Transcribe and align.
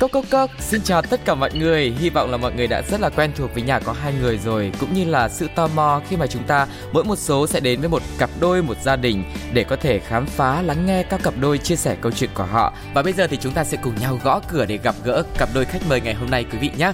Cốc 0.00 0.12
cốc 0.12 0.24
cốc, 0.30 0.50
xin 0.60 0.82
chào 0.82 1.02
tất 1.02 1.20
cả 1.24 1.34
mọi 1.34 1.50
người. 1.54 1.94
Hy 2.00 2.10
vọng 2.10 2.30
là 2.30 2.36
mọi 2.36 2.52
người 2.52 2.66
đã 2.66 2.82
rất 2.90 3.00
là 3.00 3.08
quen 3.08 3.32
thuộc 3.36 3.54
với 3.54 3.62
nhà 3.62 3.78
có 3.78 3.92
hai 3.92 4.12
người 4.20 4.38
rồi, 4.38 4.72
cũng 4.80 4.94
như 4.94 5.04
là 5.04 5.28
sự 5.28 5.48
tò 5.54 5.66
mò 5.66 6.00
khi 6.08 6.16
mà 6.16 6.26
chúng 6.26 6.42
ta 6.42 6.66
mỗi 6.92 7.04
một 7.04 7.16
số 7.16 7.46
sẽ 7.46 7.60
đến 7.60 7.80
với 7.80 7.88
một 7.88 8.02
cặp 8.18 8.30
đôi, 8.40 8.62
một 8.62 8.76
gia 8.82 8.96
đình 8.96 9.24
để 9.52 9.64
có 9.64 9.76
thể 9.76 9.98
khám 9.98 10.26
phá, 10.26 10.62
lắng 10.62 10.86
nghe 10.86 11.02
các 11.02 11.20
cặp 11.24 11.34
đôi 11.40 11.58
chia 11.58 11.76
sẻ 11.76 11.96
câu 12.00 12.12
chuyện 12.12 12.30
của 12.34 12.44
họ. 12.44 12.72
Và 12.94 13.02
bây 13.02 13.12
giờ 13.12 13.26
thì 13.26 13.36
chúng 13.40 13.52
ta 13.52 13.64
sẽ 13.64 13.76
cùng 13.82 13.94
nhau 14.00 14.18
gõ 14.24 14.40
cửa 14.48 14.64
để 14.64 14.78
gặp 14.82 14.94
gỡ 15.04 15.22
cặp 15.38 15.48
đôi 15.54 15.64
khách 15.64 15.82
mời 15.88 16.00
ngày 16.00 16.14
hôm 16.14 16.30
nay 16.30 16.44
quý 16.52 16.58
vị 16.58 16.70
nhé. 16.78 16.92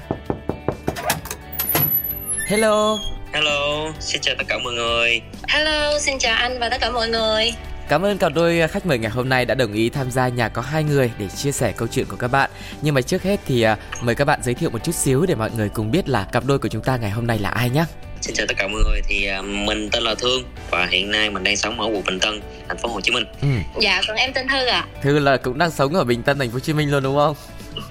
Hello. 2.46 2.96
Hello, 3.32 3.92
xin 4.00 4.20
chào 4.20 4.34
tất 4.38 4.44
cả 4.48 4.58
mọi 4.64 4.72
người. 4.72 5.20
Hello, 5.48 5.98
xin 5.98 6.18
chào 6.18 6.36
anh 6.36 6.58
và 6.58 6.68
tất 6.68 6.80
cả 6.80 6.90
mọi 6.90 7.08
người. 7.08 7.52
Cảm 7.88 8.02
ơn 8.02 8.18
cặp 8.18 8.34
đôi 8.34 8.60
khách 8.70 8.86
mời 8.86 8.98
ngày 8.98 9.10
hôm 9.10 9.28
nay 9.28 9.44
đã 9.44 9.54
đồng 9.54 9.72
ý 9.72 9.90
tham 9.90 10.10
gia 10.10 10.28
nhà 10.28 10.48
có 10.48 10.62
hai 10.62 10.84
người 10.84 11.10
để 11.18 11.28
chia 11.28 11.52
sẻ 11.52 11.72
câu 11.76 11.88
chuyện 11.88 12.06
của 12.08 12.16
các 12.16 12.28
bạn. 12.28 12.50
Nhưng 12.82 12.94
mà 12.94 13.00
trước 13.00 13.22
hết 13.22 13.40
thì 13.46 13.62
à, 13.62 13.76
mời 14.00 14.14
các 14.14 14.24
bạn 14.24 14.40
giới 14.42 14.54
thiệu 14.54 14.70
một 14.70 14.84
chút 14.84 14.94
xíu 14.94 15.26
để 15.26 15.34
mọi 15.34 15.50
người 15.56 15.68
cùng 15.68 15.90
biết 15.90 16.08
là 16.08 16.24
cặp 16.32 16.44
đôi 16.44 16.58
của 16.58 16.68
chúng 16.68 16.82
ta 16.82 16.96
ngày 16.96 17.10
hôm 17.10 17.26
nay 17.26 17.38
là 17.38 17.48
ai 17.48 17.70
nhé. 17.70 17.84
Xin 18.20 18.34
chào 18.34 18.46
tất 18.46 18.54
cả 18.56 18.68
mọi 18.68 18.82
người, 18.90 19.00
thì 19.08 19.26
à, 19.26 19.42
mình 19.42 19.90
tên 19.92 20.02
là 20.02 20.14
Thương 20.14 20.44
và 20.70 20.86
hiện 20.86 21.10
nay 21.10 21.30
mình 21.30 21.44
đang 21.44 21.56
sống 21.56 21.80
ở 21.80 21.86
quận 21.86 22.04
Bình 22.06 22.20
Tân, 22.20 22.40
thành 22.68 22.78
phố 22.78 22.88
Hồ 22.88 23.00
Chí 23.00 23.12
Minh. 23.12 23.24
Ừ. 23.42 23.48
Dạ, 23.80 24.00
còn 24.08 24.16
em 24.16 24.32
tên 24.34 24.48
Thư 24.48 24.66
ạ. 24.66 24.86
À. 24.94 25.00
Thư 25.02 25.18
là 25.18 25.36
cũng 25.36 25.58
đang 25.58 25.70
sống 25.70 25.94
ở 25.94 26.04
Bình 26.04 26.22
Tân, 26.22 26.38
thành 26.38 26.48
phố 26.48 26.54
Hồ 26.54 26.60
Chí 26.60 26.72
Minh 26.72 26.90
luôn 26.90 27.02
đúng 27.02 27.16
không? 27.16 27.36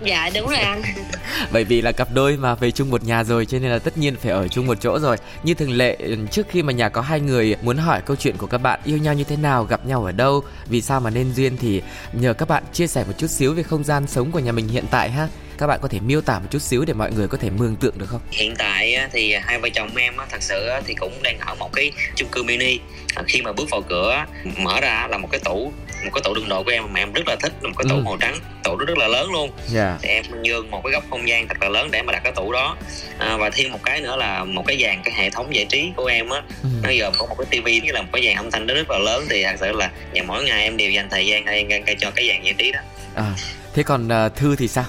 Dạ 0.02 0.30
đúng 0.36 0.47
rồi 0.47 0.59
anh. 0.59 0.81
Bởi 1.52 1.64
vì 1.64 1.81
là 1.81 1.91
cặp 1.91 2.08
đôi 2.14 2.38
mà 2.38 2.55
về 2.55 2.72
chung 2.72 2.89
một 2.89 3.03
nhà 3.03 3.23
rồi 3.23 3.45
cho 3.45 3.59
nên 3.59 3.72
là 3.72 3.80
tất 3.80 3.97
nhiên 3.97 4.16
phải 4.16 4.31
ở 4.31 4.47
chung 4.47 4.67
một 4.67 4.78
chỗ 4.81 5.00
rồi. 5.00 5.17
Như 5.44 5.53
thường 5.53 5.72
lệ 5.72 5.97
trước 6.31 6.47
khi 6.50 6.64
mà 6.64 6.73
nhà 6.73 6.89
có 6.89 7.02
hai 7.02 7.19
người 7.19 7.55
muốn 7.61 7.78
hỏi 7.78 8.02
câu 8.06 8.16
chuyện 8.16 8.38
của 8.38 8.47
các 8.47 8.58
bạn 8.58 8.80
yêu 8.86 8.97
nhau 8.97 9.13
như 9.13 9.23
thế 9.23 9.36
nào 9.36 9.63
gặp 9.63 9.86
nhau 9.86 10.06
ở 10.06 10.11
đâu 10.11 10.44
vì 10.69 10.81
sao 10.81 11.00
mà 11.00 11.09
nên 11.09 11.33
duyên 11.33 11.58
thì 11.58 11.81
nhờ 12.13 12.33
các 12.33 12.47
bạn 12.50 12.63
chia 12.73 12.88
sẻ 12.88 13.03
một 13.08 13.13
chút 13.17 13.28
xíu 13.28 13.53
về 13.53 13.63
không 13.63 13.83
gian 13.83 14.08
sống 14.08 14.31
của 14.31 14.39
nhà 14.39 14.52
mình 14.52 14.67
hiện 14.67 14.86
tại 14.91 15.11
ha. 15.11 15.28
Các 15.58 15.67
bạn 15.67 15.80
có 15.81 15.88
thể 15.88 16.00
miêu 16.00 16.22
tả 16.22 16.39
một 16.39 16.45
chút 16.52 16.61
xíu 16.61 16.86
để 16.86 16.94
mọi 16.94 17.11
người 17.11 17.28
có 17.28 17.38
thể 17.38 17.50
mường 17.50 17.75
tượng 17.75 17.97
được 17.97 18.06
không? 18.09 18.22
Hiện 18.31 18.56
tại 18.58 18.97
thì 19.11 19.36
hai 19.44 19.59
vợ 19.59 19.69
chồng 19.73 19.95
em 19.95 20.13
thật 20.31 20.41
sự 20.44 20.69
thì 20.86 20.94
cũng 20.94 21.13
đang 21.23 21.39
ở 21.39 21.56
một 21.56 21.73
cái 21.73 21.91
chung 22.16 22.30
cư 22.31 22.44
mini. 22.44 22.80
Khi 23.28 23.41
mà 23.41 23.52
bước 23.52 23.69
vào 23.72 23.81
cửa 23.81 24.25
mở 24.58 24.81
ra 24.81 25.08
là 25.11 25.17
một 25.17 25.28
cái 25.31 25.39
tủ 25.39 25.72
một 26.05 26.11
cái 26.13 26.21
tủ 26.23 26.33
đựng 26.33 26.49
đồ 26.49 26.63
của 26.63 26.71
em 26.71 26.93
mà 26.93 26.99
em 26.99 27.13
rất 27.13 27.27
là 27.27 27.35
thích 27.35 27.53
một 27.63 27.73
cái 27.77 27.85
tủ 27.89 27.95
ừ. 27.95 28.01
màu 28.05 28.17
trắng 28.17 28.35
tủ 28.63 28.75
rất 28.75 28.97
là 28.97 29.07
lớn 29.07 29.31
luôn 29.31 29.51
yeah. 29.57 29.67
Dạ. 29.69 29.97
thì 30.01 30.09
em 30.09 30.23
nhường 30.43 30.71
một 30.71 30.81
cái 30.83 30.91
góc 30.91 31.03
không 31.09 31.29
gian 31.29 31.47
thật 31.47 31.57
là 31.61 31.69
lớn 31.69 31.89
để 31.91 32.01
mà 32.01 32.13
đặt 32.13 32.21
cái 32.23 32.33
tủ 32.33 32.51
đó 32.51 32.77
à, 33.17 33.37
và 33.37 33.49
thêm 33.49 33.71
một 33.71 33.79
cái 33.83 34.01
nữa 34.01 34.15
là 34.15 34.43
một 34.43 34.63
cái 34.67 34.77
dàn 34.83 35.01
cái 35.03 35.13
hệ 35.17 35.29
thống 35.29 35.55
giải 35.55 35.65
trí 35.69 35.91
của 35.95 36.05
em 36.05 36.29
á 36.29 36.41
ừ. 36.63 36.69
nó 36.83 36.89
gồm 36.99 37.13
có 37.17 37.25
một 37.25 37.35
cái 37.37 37.45
tivi 37.49 37.81
như 37.81 37.91
là 37.91 38.01
một 38.01 38.09
cái 38.13 38.25
dàn 38.25 38.35
âm 38.35 38.51
thanh 38.51 38.67
rất 38.67 38.89
là 38.89 38.97
lớn 38.97 39.25
thì 39.29 39.43
thật 39.43 39.55
sự 39.59 39.71
là 39.71 39.91
nhà 40.13 40.23
mỗi 40.23 40.43
ngày 40.43 40.63
em 40.63 40.77
đều 40.77 40.91
dành 40.91 41.09
thời 41.09 41.27
gian 41.27 41.45
hay 41.45 41.67
cho 41.99 42.11
cái 42.11 42.27
dàn 42.27 42.43
giải 42.43 42.53
trí 42.57 42.71
đó 42.71 42.79
à 43.15 43.33
thế 43.75 43.83
còn 43.83 44.07
uh, 44.07 44.35
thư 44.35 44.55
thì 44.55 44.67
sao 44.67 44.85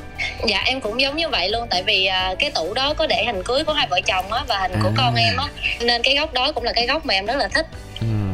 dạ 0.47 0.63
em 0.65 0.81
cũng 0.81 1.01
giống 1.01 1.17
như 1.17 1.29
vậy 1.29 1.49
luôn 1.49 1.69
tại 1.71 1.83
vì 1.83 2.09
uh, 2.33 2.39
cái 2.39 2.51
tủ 2.51 2.75
đó 2.75 2.95
có 2.95 3.07
để 3.07 3.25
hình 3.27 3.43
cưới 3.43 3.65
của 3.65 3.73
hai 3.73 3.87
vợ 3.91 4.01
chồng 4.07 4.33
á 4.33 4.45
và 4.49 4.59
hình 4.59 4.73
à. 4.73 4.81
của 4.83 4.93
con 4.97 5.15
em 5.15 5.37
á 5.37 5.47
nên 5.81 6.03
cái 6.03 6.15
góc 6.15 6.33
đó 6.33 6.53
cũng 6.53 6.65
là 6.65 6.73
cái 6.73 6.87
góc 6.87 7.07
mà 7.07 7.15
em 7.15 7.27
rất 7.27 7.37
là 7.37 7.49
thích 7.49 7.67
ừ 8.01 8.26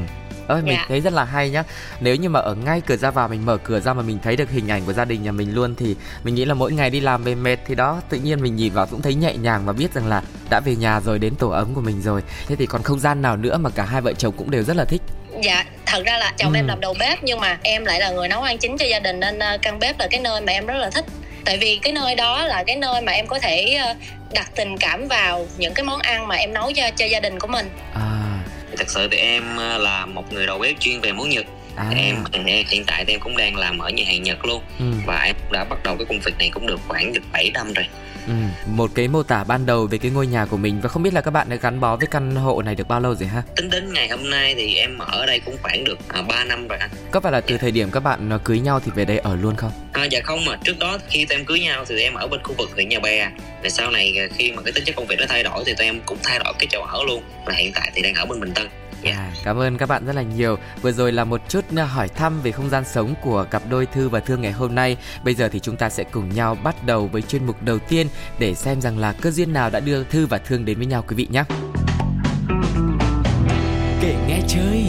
ơi 0.48 0.62
mình 0.62 0.74
dạ. 0.74 0.84
thấy 0.88 1.00
rất 1.00 1.12
là 1.12 1.24
hay 1.24 1.50
nhá. 1.50 1.62
Nếu 2.00 2.16
như 2.16 2.28
mà 2.28 2.40
ở 2.40 2.54
ngay 2.54 2.80
cửa 2.80 2.96
ra 2.96 3.10
vào 3.10 3.28
mình 3.28 3.46
mở 3.46 3.56
cửa 3.56 3.80
ra 3.80 3.94
mà 3.94 4.02
mình 4.02 4.18
thấy 4.22 4.36
được 4.36 4.50
hình 4.50 4.68
ảnh 4.68 4.82
của 4.86 4.92
gia 4.92 5.04
đình 5.04 5.22
nhà 5.22 5.32
mình 5.32 5.54
luôn 5.54 5.74
thì 5.74 5.96
mình 6.24 6.34
nghĩ 6.34 6.44
là 6.44 6.54
mỗi 6.54 6.72
ngày 6.72 6.90
đi 6.90 7.00
làm 7.00 7.24
về 7.24 7.34
mệt 7.34 7.56
thì 7.66 7.74
đó 7.74 8.00
tự 8.08 8.18
nhiên 8.18 8.42
mình 8.42 8.56
nhìn 8.56 8.72
vào 8.72 8.86
cũng 8.86 9.02
thấy 9.02 9.14
nhẹ 9.14 9.34
nhàng 9.34 9.62
và 9.64 9.72
biết 9.72 9.94
rằng 9.94 10.06
là 10.06 10.22
đã 10.50 10.60
về 10.60 10.76
nhà 10.76 11.00
rồi 11.00 11.18
đến 11.18 11.34
tổ 11.34 11.48
ấm 11.48 11.74
của 11.74 11.80
mình 11.80 12.02
rồi. 12.02 12.22
Thế 12.48 12.56
thì 12.56 12.66
còn 12.66 12.82
không 12.82 12.98
gian 12.98 13.22
nào 13.22 13.36
nữa 13.36 13.58
mà 13.58 13.70
cả 13.70 13.84
hai 13.84 14.00
vợ 14.00 14.12
chồng 14.12 14.34
cũng 14.36 14.50
đều 14.50 14.62
rất 14.62 14.76
là 14.76 14.84
thích? 14.84 15.02
Dạ 15.42 15.64
thật 15.86 16.02
ra 16.06 16.18
là 16.18 16.32
chồng 16.38 16.52
ừ. 16.52 16.58
em 16.58 16.66
làm 16.66 16.80
đầu 16.80 16.94
bếp 17.00 17.18
nhưng 17.22 17.40
mà 17.40 17.58
em 17.62 17.84
lại 17.84 18.00
là 18.00 18.10
người 18.10 18.28
nấu 18.28 18.42
ăn 18.42 18.58
chính 18.58 18.76
cho 18.76 18.86
gia 18.86 19.00
đình 19.00 19.20
nên 19.20 19.38
uh, 19.38 19.62
căn 19.62 19.78
bếp 19.78 19.98
là 19.98 20.06
cái 20.10 20.20
nơi 20.20 20.40
mà 20.40 20.52
em 20.52 20.66
rất 20.66 20.78
là 20.78 20.90
thích. 20.90 21.04
Tại 21.44 21.58
vì 21.58 21.78
cái 21.82 21.92
nơi 21.92 22.14
đó 22.14 22.44
là 22.44 22.64
cái 22.66 22.76
nơi 22.76 23.02
mà 23.02 23.12
em 23.12 23.26
có 23.26 23.38
thể 23.38 23.78
uh, 23.90 23.96
đặt 24.34 24.50
tình 24.56 24.78
cảm 24.78 25.08
vào 25.08 25.46
những 25.58 25.74
cái 25.74 25.84
món 25.84 26.00
ăn 26.00 26.28
mà 26.28 26.34
em 26.34 26.54
nấu 26.54 26.72
cho 26.72 26.90
cho 26.96 27.06
gia 27.06 27.20
đình 27.20 27.38
của 27.38 27.46
mình. 27.46 27.68
À 27.94 28.21
thật 28.76 28.90
sự 28.90 29.08
thì 29.10 29.16
em 29.16 29.56
ờ, 29.56 29.78
là 29.78 30.06
một 30.06 30.32
người 30.32 30.46
đầu 30.46 30.58
bếp 30.58 30.80
chuyên 30.80 31.00
về 31.00 31.12
món 31.12 31.28
nhật 31.28 31.46
à. 31.76 31.92
em 31.96 32.16
hiện 32.68 32.84
tại 32.86 33.04
thì 33.04 33.14
em 33.14 33.20
cũng 33.20 33.36
đang 33.36 33.56
làm 33.56 33.78
ở 33.78 33.90
nhà 33.90 34.04
hàng 34.06 34.22
nhật 34.22 34.44
luôn 34.44 34.62
ừ. 34.78 34.84
và 35.06 35.22
em 35.22 35.36
đã 35.52 35.64
bắt 35.64 35.78
đầu 35.84 35.96
cái 35.96 36.06
công 36.08 36.20
việc 36.20 36.34
này 36.38 36.50
cũng 36.54 36.66
được 36.66 36.80
khoảng 36.88 37.12
được 37.12 37.22
7 37.32 37.50
năm 37.54 37.72
rồi 37.72 37.86
Ừ, 38.26 38.32
một 38.66 38.90
cái 38.94 39.08
mô 39.08 39.22
tả 39.22 39.44
ban 39.44 39.66
đầu 39.66 39.86
về 39.86 39.98
cái 39.98 40.10
ngôi 40.10 40.26
nhà 40.26 40.46
của 40.46 40.56
mình 40.56 40.80
và 40.80 40.88
không 40.88 41.02
biết 41.02 41.14
là 41.14 41.20
các 41.20 41.30
bạn 41.30 41.48
đã 41.48 41.56
gắn 41.56 41.80
bó 41.80 41.96
với 41.96 42.06
căn 42.06 42.36
hộ 42.36 42.62
này 42.62 42.74
được 42.74 42.88
bao 42.88 43.00
lâu 43.00 43.14
rồi 43.14 43.28
ha? 43.28 43.42
Tính 43.56 43.70
đến 43.70 43.92
ngày 43.92 44.08
hôm 44.08 44.30
nay 44.30 44.54
thì 44.54 44.74
em 44.76 44.98
ở 44.98 45.26
đây 45.26 45.40
cũng 45.40 45.56
khoảng 45.62 45.84
được 45.84 45.98
à, 46.08 46.22
3 46.22 46.44
năm 46.44 46.68
rồi 46.68 46.78
anh. 46.78 46.90
Có 47.10 47.20
phải 47.20 47.32
là 47.32 47.40
từ 47.40 47.54
dạ. 47.54 47.58
thời 47.60 47.70
điểm 47.70 47.90
các 47.90 48.00
bạn 48.00 48.38
cưới 48.44 48.60
nhau 48.60 48.80
thì 48.80 48.90
về 48.94 49.04
đây 49.04 49.18
ở 49.18 49.36
luôn 49.36 49.56
không? 49.56 49.72
À, 49.92 50.04
dạ 50.04 50.20
không 50.24 50.44
mà 50.44 50.56
trước 50.64 50.78
đó 50.78 50.98
khi 51.08 51.24
tụi 51.24 51.38
em 51.38 51.44
cưới 51.44 51.60
nhau 51.60 51.84
thì 51.88 52.02
em 52.02 52.14
ở 52.14 52.28
bên 52.28 52.40
khu 52.42 52.54
vực 52.58 52.70
huyện 52.74 52.88
Nhà 52.88 53.00
Bè. 53.00 53.30
Rồi 53.62 53.70
sau 53.70 53.90
này 53.90 54.18
à, 54.18 54.26
khi 54.36 54.52
mà 54.52 54.62
cái 54.62 54.72
tính 54.72 54.84
chất 54.84 54.96
công 54.96 55.06
việc 55.06 55.16
nó 55.18 55.26
thay 55.28 55.42
đổi 55.42 55.64
thì 55.66 55.74
tụi 55.74 55.86
em 55.86 56.00
cũng 56.06 56.18
thay 56.22 56.38
đổi 56.38 56.52
cái 56.58 56.66
chỗ 56.70 56.82
ở 56.82 57.04
luôn. 57.06 57.22
Và 57.46 57.52
hiện 57.56 57.72
tại 57.74 57.90
thì 57.94 58.02
đang 58.02 58.14
ở 58.14 58.26
bên 58.26 58.40
Bình 58.40 58.52
Tân. 58.54 58.68
Yeah. 59.02 59.16
À, 59.16 59.32
cảm 59.44 59.58
ơn 59.58 59.78
các 59.78 59.88
bạn 59.88 60.06
rất 60.06 60.16
là 60.16 60.22
nhiều. 60.22 60.58
Vừa 60.82 60.92
rồi 60.92 61.12
là 61.12 61.24
một 61.24 61.40
chút 61.48 61.64
à, 61.76 61.84
hỏi 61.84 62.08
thăm 62.08 62.42
về 62.42 62.52
không 62.52 62.70
gian 62.70 62.84
sống 62.84 63.14
của 63.22 63.44
cặp 63.50 63.62
đôi 63.70 63.86
Thư 63.86 64.08
và 64.08 64.20
Thương 64.20 64.42
ngày 64.42 64.52
hôm 64.52 64.74
nay. 64.74 64.96
Bây 65.24 65.34
giờ 65.34 65.48
thì 65.48 65.60
chúng 65.60 65.76
ta 65.76 65.88
sẽ 65.88 66.04
cùng 66.04 66.34
nhau 66.34 66.54
bắt 66.54 66.86
đầu 66.86 67.06
với 67.06 67.22
chuyên 67.22 67.46
mục 67.46 67.62
đầu 67.62 67.78
tiên 67.78 68.08
để 68.38 68.54
xem 68.54 68.80
rằng 68.80 68.98
là 68.98 69.12
cơ 69.12 69.30
duyên 69.30 69.52
nào 69.52 69.70
đã 69.70 69.80
đưa 69.80 70.04
Thư 70.04 70.26
và 70.26 70.38
Thương 70.38 70.64
đến 70.64 70.78
với 70.78 70.86
nhau 70.86 71.04
quý 71.08 71.16
vị 71.16 71.28
nhé. 71.30 71.44
Kể 74.02 74.14
nghe 74.28 74.40
chơi. 74.48 74.84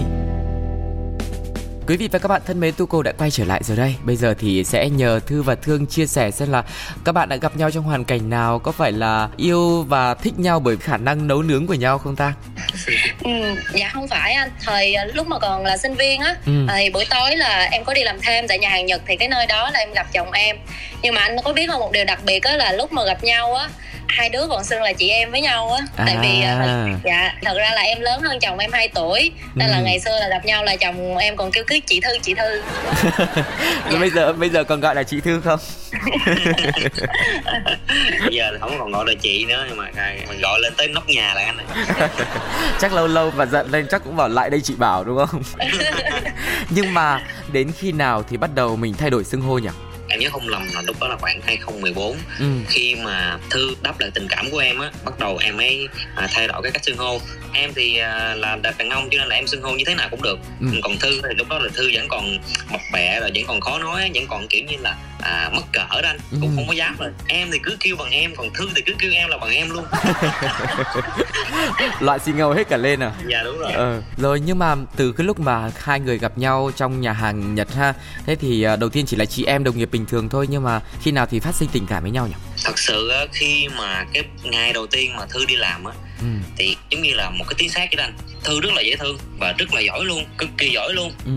Quý 1.88 1.97
vị 1.97 2.09
và 2.11 2.19
các 2.19 2.27
bạn 2.27 2.41
thân 2.45 2.59
mến, 2.59 2.73
Tu 2.77 2.85
Cô 2.85 3.03
đã 3.03 3.11
quay 3.11 3.31
trở 3.31 3.45
lại 3.45 3.61
rồi 3.63 3.77
đây. 3.77 3.95
Bây 4.03 4.16
giờ 4.16 4.33
thì 4.39 4.63
sẽ 4.63 4.89
nhờ 4.89 5.19
Thư 5.27 5.41
và 5.41 5.55
Thương 5.55 5.85
chia 5.85 6.05
sẻ 6.05 6.31
xem 6.31 6.51
là 6.51 6.63
các 7.05 7.11
bạn 7.11 7.29
đã 7.29 7.35
gặp 7.35 7.57
nhau 7.57 7.71
trong 7.71 7.83
hoàn 7.83 8.05
cảnh 8.05 8.29
nào, 8.29 8.59
có 8.59 8.71
phải 8.71 8.91
là 8.91 9.29
yêu 9.38 9.83
và 9.83 10.13
thích 10.13 10.39
nhau 10.39 10.59
bởi 10.59 10.77
khả 10.77 10.97
năng 10.97 11.27
nấu 11.27 11.41
nướng 11.41 11.67
của 11.67 11.73
nhau 11.73 11.97
không 11.97 12.16
ta? 12.16 12.33
ừ, 13.23 13.31
dạ 13.73 13.89
không 13.94 14.07
phải 14.07 14.33
anh. 14.33 14.49
Thời 14.66 14.94
à, 14.94 15.05
lúc 15.13 15.27
mà 15.27 15.39
còn 15.39 15.66
là 15.66 15.77
sinh 15.77 15.95
viên 15.95 16.21
á, 16.21 16.35
ừ. 16.45 16.67
thì 16.77 16.89
buổi 16.89 17.05
tối 17.09 17.38
là 17.38 17.67
em 17.71 17.83
có 17.83 17.94
đi 17.94 18.03
làm 18.03 18.21
thêm 18.21 18.47
tại 18.47 18.59
nhà 18.59 18.69
hàng 18.69 18.85
Nhật 18.85 19.01
thì 19.07 19.15
cái 19.15 19.27
nơi 19.27 19.45
đó 19.45 19.69
là 19.73 19.79
em 19.79 19.94
gặp 19.94 20.07
chồng 20.13 20.31
em. 20.31 20.57
Nhưng 21.01 21.15
mà 21.15 21.21
anh 21.21 21.35
có 21.44 21.53
biết 21.53 21.67
không 21.69 21.79
một 21.79 21.91
điều 21.91 22.05
đặc 22.05 22.19
biệt 22.25 22.44
á 22.44 22.57
là 22.57 22.71
lúc 22.71 22.91
mà 22.94 23.03
gặp 23.05 23.23
nhau 23.23 23.55
á 23.55 23.69
hai 24.07 24.29
đứa 24.29 24.47
còn 24.49 24.63
xưng 24.63 24.81
là 24.81 24.93
chị 24.93 25.09
em 25.09 25.31
với 25.31 25.41
nhau 25.41 25.71
á 25.71 25.85
à. 25.97 26.03
tại 26.07 26.17
vì 26.21 26.41
à, 26.41 26.87
dạ 27.03 27.33
thật 27.41 27.57
ra 27.57 27.71
là 27.75 27.81
em 27.81 28.01
lớn 28.01 28.21
hơn 28.21 28.39
chồng 28.39 28.57
em 28.57 28.71
2 28.71 28.87
tuổi 28.87 29.31
nên 29.55 29.67
ừ. 29.67 29.71
là 29.71 29.81
ngày 29.81 29.99
xưa 29.99 30.19
là 30.19 30.27
gặp 30.29 30.45
nhau 30.45 30.63
là 30.63 30.75
chồng 30.75 31.17
em 31.17 31.35
còn 31.35 31.51
kêu 31.51 31.63
cứ 31.67 31.79
chị 31.85 31.99
thư 31.99 32.09
chị 32.21 32.33
thư 32.33 32.61
dạ. 33.91 33.99
bây 33.99 34.09
giờ 34.09 34.33
bây 34.33 34.49
giờ 34.49 34.63
còn 34.63 34.79
gọi 34.79 34.95
là 34.95 35.03
chị 35.03 35.19
thư 35.21 35.41
không 35.41 35.59
bây 38.25 38.35
giờ 38.35 38.57
không 38.59 38.79
còn 38.79 38.91
gọi 38.91 39.05
là 39.07 39.13
chị 39.21 39.45
nữa 39.45 39.65
nhưng 39.67 39.77
mà 39.77 39.91
mình 40.29 40.41
gọi 40.41 40.59
lên 40.59 40.73
tới 40.77 40.87
nóc 40.87 41.07
nhà 41.07 41.33
là 41.33 41.41
anh 41.41 41.57
chắc 42.79 42.93
lâu 42.93 43.07
lâu 43.07 43.31
mà 43.31 43.45
giận 43.45 43.71
lên 43.71 43.87
chắc 43.89 44.03
cũng 44.03 44.15
bảo 44.15 44.29
lại 44.29 44.49
đây 44.49 44.61
chị 44.61 44.73
bảo 44.77 45.03
đúng 45.03 45.25
không 45.25 45.43
nhưng 46.69 46.93
mà 46.93 47.21
đến 47.51 47.71
khi 47.79 47.91
nào 47.91 48.23
thì 48.29 48.37
bắt 48.37 48.49
đầu 48.55 48.75
mình 48.75 48.93
thay 48.93 49.09
đổi 49.09 49.23
xưng 49.23 49.41
hô 49.41 49.59
nhỉ 49.59 49.69
em 50.13 50.19
nhớ 50.19 50.29
không 50.31 50.47
lầm 50.47 50.68
là 50.74 50.81
lúc 50.81 50.96
đó 51.00 51.07
là 51.07 51.18
khoảng 51.18 51.41
2014 51.41 52.18
ừ. 52.40 52.46
khi 52.68 52.96
mà 52.96 53.38
thư 53.50 53.75
đáp 53.81 54.00
lại 54.00 54.12
tình 54.13 54.28
cảm 54.29 54.51
của 54.51 54.57
em 54.57 54.79
á 54.79 54.91
bắt 55.06 55.19
đầu 55.19 55.38
em 55.38 55.57
mới 55.57 55.88
à, 56.16 56.28
thay 56.31 56.47
đổi 56.47 56.62
cái 56.63 56.72
cách 56.72 56.84
xưng 56.84 56.97
hô 56.97 57.19
em 57.53 57.74
thì 57.75 57.98
à, 57.98 58.36
là 58.36 58.57
đàn 58.77 58.89
ông 58.89 59.10
cho 59.12 59.18
nên 59.18 59.27
là 59.27 59.36
em 59.36 59.48
xưng 59.48 59.62
hô 59.62 59.71
như 59.71 59.83
thế 59.88 59.95
nào 59.95 60.07
cũng 60.12 60.21
được 60.21 60.39
ừ. 60.60 60.68
còn 60.83 60.98
thư 60.98 61.21
thì 61.24 61.30
lúc 61.38 61.48
đó 61.50 61.60
là 61.60 61.69
thư 61.74 61.92
vẫn 61.94 62.07
còn 62.07 62.38
mập 62.69 62.81
bẹ 62.94 63.19
rồi 63.19 63.31
vẫn 63.36 63.44
còn 63.48 63.62
khó 63.62 63.80
nói 63.80 64.12
vẫn 64.13 64.25
còn 64.30 64.48
kiểu 64.48 64.63
như 64.63 64.77
là 64.80 64.95
à, 65.24 65.50
mất 65.54 65.62
cỡ 65.74 66.01
đó 66.01 66.10
anh 66.10 66.18
cũng 66.31 66.50
ừ. 66.50 66.56
không 66.56 66.68
có 66.68 66.74
dám 66.74 66.95
rồi 67.00 67.09
em 67.27 67.50
thì 67.51 67.59
cứ 67.63 67.77
kêu 67.80 67.95
bằng 67.95 68.12
em 68.12 68.36
còn 68.36 68.54
thư 68.54 68.69
thì 68.75 68.81
cứ 68.86 68.94
kêu 69.00 69.12
em 69.12 69.30
là 69.30 69.38
bằng 69.38 69.51
em 69.51 69.69
luôn 69.69 69.86
loại 72.00 72.19
xì 72.19 72.31
ngầu 72.31 72.51
hết 72.51 72.69
cả 72.69 72.77
lên 72.77 73.00
à 73.00 73.12
dạ 73.27 73.44
đúng 73.44 73.57
rồi 73.57 73.71
ờ. 73.71 74.01
rồi 74.18 74.39
nhưng 74.39 74.59
mà 74.59 74.75
từ 74.95 75.12
cái 75.12 75.27
lúc 75.27 75.39
mà 75.39 75.71
hai 75.77 76.00
người 76.00 76.18
gặp 76.18 76.38
nhau 76.38 76.71
trong 76.75 77.01
nhà 77.01 77.13
hàng 77.13 77.56
nhật 77.56 77.74
ha 77.74 77.94
thế 78.25 78.36
thì 78.36 78.63
à, 78.63 78.75
đầu 78.75 78.89
tiên 78.89 79.06
chỉ 79.06 79.18
là 79.18 79.25
chị 79.25 79.45
em 79.45 79.63
đồng 79.63 79.77
nghiệp 79.77 79.89
bình 79.92 80.02
thường 80.05 80.29
thôi 80.29 80.47
nhưng 80.50 80.63
mà 80.63 80.81
khi 81.01 81.11
nào 81.11 81.25
thì 81.25 81.39
phát 81.39 81.55
sinh 81.55 81.69
tình 81.71 81.85
cảm 81.85 82.03
với 82.03 82.11
nhau 82.11 82.27
nhỉ? 82.27 82.33
Thật 82.65 82.79
sự 82.79 83.11
khi 83.33 83.67
mà 83.77 84.05
cái 84.13 84.23
ngày 84.44 84.73
đầu 84.73 84.88
tiên 84.88 85.15
mà 85.15 85.25
thư 85.25 85.45
đi 85.45 85.55
làm 85.55 85.83
á 85.83 85.94
ừ. 86.19 86.27
thì 86.57 86.77
giống 86.89 87.01
như 87.01 87.13
là 87.13 87.29
một 87.29 87.45
cái 87.47 87.55
tiếng 87.57 87.69
xác 87.69 87.88
với 87.95 88.05
anh. 88.05 88.13
Thư 88.44 88.61
rất 88.61 88.73
là 88.73 88.81
dễ 88.81 88.95
thương 88.95 89.17
và 89.39 89.53
rất 89.57 89.73
là 89.73 89.81
giỏi 89.81 90.05
luôn 90.05 90.25
cực 90.38 90.50
kỳ 90.57 90.69
giỏi 90.69 90.94
luôn. 90.94 91.13
Ừ. 91.25 91.31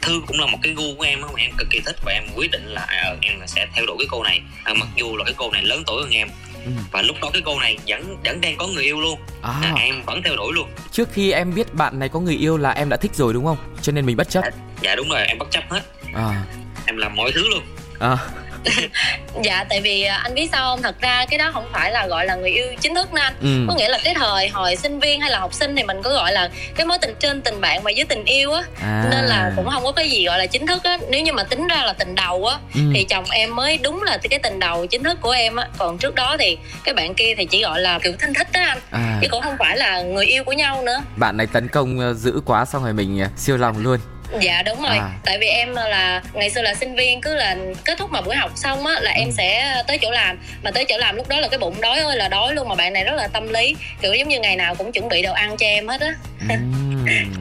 thư 0.00 0.20
cũng 0.26 0.40
là 0.40 0.46
một 0.46 0.58
cái 0.62 0.72
gu 0.72 0.94
của 0.98 1.04
em 1.04 1.20
mà 1.20 1.28
em 1.36 1.50
cực 1.58 1.68
kỳ 1.70 1.80
thích 1.80 1.96
và 2.04 2.12
em 2.12 2.22
quyết 2.36 2.50
định 2.50 2.66
là 2.66 2.82
à, 2.82 3.14
em 3.20 3.32
sẽ 3.46 3.66
theo 3.74 3.86
đuổi 3.86 3.96
cái 3.98 4.06
cô 4.10 4.22
này. 4.22 4.42
À, 4.64 4.74
mặc 4.74 4.88
dù 4.96 5.16
là 5.16 5.24
cái 5.24 5.34
cô 5.36 5.50
này 5.50 5.62
lớn 5.62 5.82
tuổi 5.86 6.02
hơn 6.02 6.10
em. 6.10 6.28
Ừ. 6.64 6.70
và 6.92 7.02
lúc 7.02 7.16
đó 7.22 7.30
cái 7.32 7.42
cô 7.44 7.60
này 7.60 7.76
vẫn 7.86 8.16
vẫn 8.24 8.40
đang 8.40 8.56
có 8.56 8.66
người 8.66 8.84
yêu 8.84 9.00
luôn. 9.00 9.18
À. 9.42 9.60
À, 9.62 9.74
em 9.76 10.02
vẫn 10.02 10.22
theo 10.22 10.36
đuổi 10.36 10.52
luôn. 10.52 10.68
Trước 10.92 11.08
khi 11.12 11.32
em 11.32 11.54
biết 11.54 11.74
bạn 11.74 11.98
này 11.98 12.08
có 12.08 12.20
người 12.20 12.36
yêu 12.36 12.56
là 12.56 12.70
em 12.70 12.88
đã 12.88 12.96
thích 12.96 13.14
rồi 13.14 13.32
đúng 13.32 13.44
không? 13.44 13.56
Cho 13.82 13.92
nên 13.92 14.06
mình 14.06 14.16
bất 14.16 14.30
chấp. 14.30 14.40
Dạ, 14.44 14.50
dạ 14.82 14.94
đúng 14.96 15.08
rồi 15.08 15.26
em 15.26 15.38
bất 15.38 15.50
chấp 15.50 15.64
hết. 15.70 15.82
À. 16.14 16.44
em 16.86 16.96
làm 16.96 17.16
mọi 17.16 17.32
thứ 17.32 17.48
luôn 17.48 17.62
à 18.02 18.16
dạ 19.42 19.64
tại 19.68 19.80
vì 19.80 20.02
à, 20.02 20.16
anh 20.16 20.34
biết 20.34 20.48
sao 20.52 20.70
không? 20.70 20.82
Thật 20.82 21.00
ra 21.00 21.26
cái 21.30 21.38
đó 21.38 21.50
không 21.52 21.64
phải 21.72 21.92
là 21.92 22.06
gọi 22.06 22.26
là 22.26 22.34
người 22.34 22.50
yêu 22.50 22.66
chính 22.80 22.94
thức 22.94 23.12
nên 23.12 23.22
anh 23.22 23.34
ừ. 23.40 23.66
có 23.68 23.74
nghĩa 23.74 23.88
là 23.88 23.98
cái 24.04 24.14
thời 24.14 24.48
hồi 24.48 24.76
sinh 24.76 25.00
viên 25.00 25.20
hay 25.20 25.30
là 25.30 25.38
học 25.38 25.54
sinh 25.54 25.76
thì 25.76 25.82
mình 25.82 26.02
có 26.02 26.10
gọi 26.10 26.32
là 26.32 26.50
cái 26.74 26.86
mối 26.86 26.98
tình 27.00 27.14
trên 27.18 27.42
tình 27.42 27.60
bạn 27.60 27.82
và 27.82 27.92
với 27.96 28.04
tình 28.04 28.24
yêu 28.24 28.52
á. 28.52 28.62
À. 28.82 29.04
nên 29.10 29.24
là 29.24 29.52
cũng 29.56 29.70
không 29.70 29.84
có 29.84 29.92
cái 29.92 30.10
gì 30.10 30.26
gọi 30.26 30.38
là 30.38 30.46
chính 30.46 30.66
thức 30.66 30.84
á. 30.84 30.98
Nếu 31.08 31.22
như 31.22 31.32
mà 31.32 31.44
tính 31.44 31.66
ra 31.66 31.82
là 31.84 31.92
tình 31.92 32.14
đầu 32.14 32.46
á 32.46 32.58
ừ. 32.74 32.80
thì 32.94 33.04
chồng 33.04 33.24
em 33.30 33.56
mới 33.56 33.78
đúng 33.78 34.02
là 34.02 34.18
cái 34.30 34.38
tình 34.38 34.60
đầu 34.60 34.86
chính 34.86 35.02
thức 35.02 35.18
của 35.20 35.30
em 35.30 35.56
á. 35.56 35.68
Còn 35.78 35.98
trước 35.98 36.14
đó 36.14 36.36
thì 36.38 36.58
cái 36.84 36.94
bạn 36.94 37.14
kia 37.14 37.34
thì 37.36 37.44
chỉ 37.44 37.62
gọi 37.62 37.80
là 37.80 37.98
kiểu 37.98 38.12
thân 38.18 38.34
thích 38.34 38.48
á 38.52 38.64
anh. 38.68 38.78
À. 38.90 39.18
chứ 39.22 39.28
cũng 39.30 39.42
không 39.42 39.56
phải 39.58 39.76
là 39.76 40.02
người 40.02 40.26
yêu 40.26 40.44
của 40.44 40.52
nhau 40.52 40.82
nữa. 40.82 41.02
Bạn 41.16 41.36
này 41.36 41.46
tấn 41.46 41.68
công 41.68 41.98
ờ, 41.98 42.14
dữ 42.14 42.40
quá 42.44 42.64
xong 42.64 42.84
rồi 42.84 42.92
mình 42.92 43.20
ờ, 43.20 43.28
siêu 43.36 43.56
lòng 43.56 43.82
luôn 43.82 43.98
dạ 44.40 44.62
đúng 44.62 44.82
rồi 44.82 44.96
à. 44.96 45.10
tại 45.24 45.38
vì 45.38 45.46
em 45.46 45.74
là 45.74 46.22
ngày 46.32 46.50
xưa 46.50 46.62
là 46.62 46.74
sinh 46.74 46.94
viên 46.94 47.20
cứ 47.20 47.34
là 47.34 47.56
kết 47.84 47.98
thúc 47.98 48.10
mà 48.10 48.20
buổi 48.20 48.36
học 48.36 48.50
xong 48.56 48.86
á 48.86 49.00
là 49.00 49.10
em 49.10 49.28
ừ. 49.28 49.32
sẽ 49.36 49.82
tới 49.86 49.98
chỗ 49.98 50.10
làm 50.10 50.38
mà 50.62 50.70
tới 50.70 50.84
chỗ 50.88 50.98
làm 50.98 51.16
lúc 51.16 51.28
đó 51.28 51.40
là 51.40 51.48
cái 51.48 51.58
bụng 51.58 51.80
đói 51.80 51.98
ơi 51.98 52.16
là 52.16 52.28
đói 52.28 52.54
luôn 52.54 52.68
mà 52.68 52.74
bạn 52.74 52.92
này 52.92 53.04
rất 53.04 53.14
là 53.14 53.28
tâm 53.28 53.48
lý 53.48 53.76
kiểu 54.00 54.14
giống 54.14 54.28
như 54.28 54.40
ngày 54.40 54.56
nào 54.56 54.74
cũng 54.74 54.92
chuẩn 54.92 55.08
bị 55.08 55.22
đồ 55.22 55.32
ăn 55.32 55.56
cho 55.56 55.66
em 55.66 55.88
hết 55.88 56.00
á 56.00 56.14
ừ. 56.48 56.54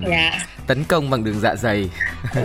Dạ. 0.09 0.45
Tấn 0.67 0.83
công 0.83 1.09
bằng 1.09 1.23
đường 1.23 1.39
dạ 1.39 1.55
dày. 1.55 1.89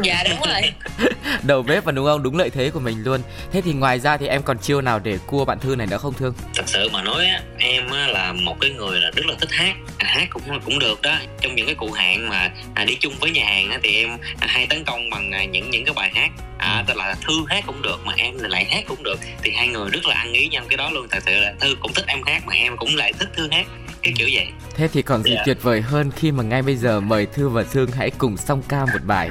Dạ 0.03 0.25
đúng 0.31 0.41
rồi. 0.49 0.63
Đầu 1.43 1.63
bếp 1.63 1.85
và 1.85 1.93
đúng 1.93 2.07
không? 2.07 2.23
Đúng 2.23 2.39
lợi 2.39 2.51
thế 2.51 2.71
của 2.71 2.81
mình 2.81 3.03
luôn. 3.05 3.21
Thế 3.53 3.61
thì 3.61 3.73
ngoài 3.73 4.01
ra 4.01 4.17
thì 4.17 4.27
em 4.27 4.43
còn 4.43 4.59
chiêu 4.59 4.81
nào 4.81 4.99
để 4.99 5.19
cua 5.27 5.45
bạn 5.45 5.59
thư 5.59 5.77
này 5.77 5.87
nữa 5.87 5.99
không 5.99 6.15
thương? 6.15 6.35
Thật 6.55 6.63
sự 6.67 6.89
mà 6.93 7.03
nói 7.03 7.27
á 7.27 7.41
em 7.59 7.91
á, 7.91 8.07
là 8.07 8.33
một 8.33 8.57
cái 8.61 8.71
người 8.71 9.01
là 9.01 9.11
rất 9.11 9.27
là 9.27 9.35
thích 9.41 9.53
hát. 9.53 9.75
À, 9.99 10.07
hát 10.09 10.27
cũng 10.31 10.43
cũng 10.65 10.79
được 10.79 11.03
đó. 11.03 11.17
Trong 11.41 11.55
những 11.55 11.67
cái 11.67 11.75
cụ 11.75 11.93
hẹn 11.93 12.29
mà 12.29 12.51
à, 12.75 12.85
đi 12.85 12.97
chung 13.01 13.15
với 13.21 13.31
nhà 13.31 13.45
hàng 13.45 13.71
á, 13.71 13.79
thì 13.83 13.95
em 13.95 14.19
à, 14.41 14.47
hay 14.51 14.67
tấn 14.67 14.85
công 14.85 15.11
bằng 15.11 15.33
à, 15.33 15.45
những 15.45 15.71
những 15.71 15.85
cái 15.85 15.95
bài 15.95 16.11
hát. 16.15 16.31
À 16.59 16.85
tức 16.87 16.97
là 16.97 17.15
thư 17.27 17.35
hát 17.49 17.65
cũng 17.67 17.83
được 17.83 18.01
mà 18.05 18.13
em 18.17 18.39
lại 18.39 18.65
hát 18.65 18.85
cũng 18.89 19.03
được. 19.03 19.21
Thì 19.43 19.53
hai 19.53 19.69
người 19.69 19.91
rất 19.91 20.07
là 20.07 20.15
ăn 20.15 20.33
ý 20.33 20.49
nhau 20.49 20.65
cái 20.69 20.77
đó 20.77 20.91
luôn. 20.91 21.07
Thật 21.11 21.23
sự 21.27 21.33
là 21.33 21.53
thư 21.61 21.77
cũng 21.81 21.93
thích 21.93 22.05
em 22.07 22.23
hát 22.27 22.43
mà 22.47 22.55
em 22.55 22.77
cũng 22.77 22.97
lại 22.97 23.13
thích 23.13 23.29
thư 23.37 23.49
hát 23.51 23.67
cái 24.07 24.15
kiểu 24.17 24.29
vậy 24.33 24.47
thế 24.75 24.89
thì 24.89 25.03
còn 25.03 25.23
gì 25.23 25.31
yeah. 25.31 25.39
Dạ. 25.39 25.43
tuyệt 25.47 25.63
vời 25.63 25.81
hơn 25.81 26.11
khi 26.17 26.33
mà 26.33 26.43
ngay 26.43 26.63
bây 26.63 26.77
giờ 26.77 27.01
mời 27.01 27.27
thư 27.27 27.49
và 27.49 27.63
thương 27.63 27.91
hãy 27.91 28.11
cùng 28.11 28.37
song 28.37 28.63
ca 28.69 28.85
một 28.85 29.05
bài 29.07 29.31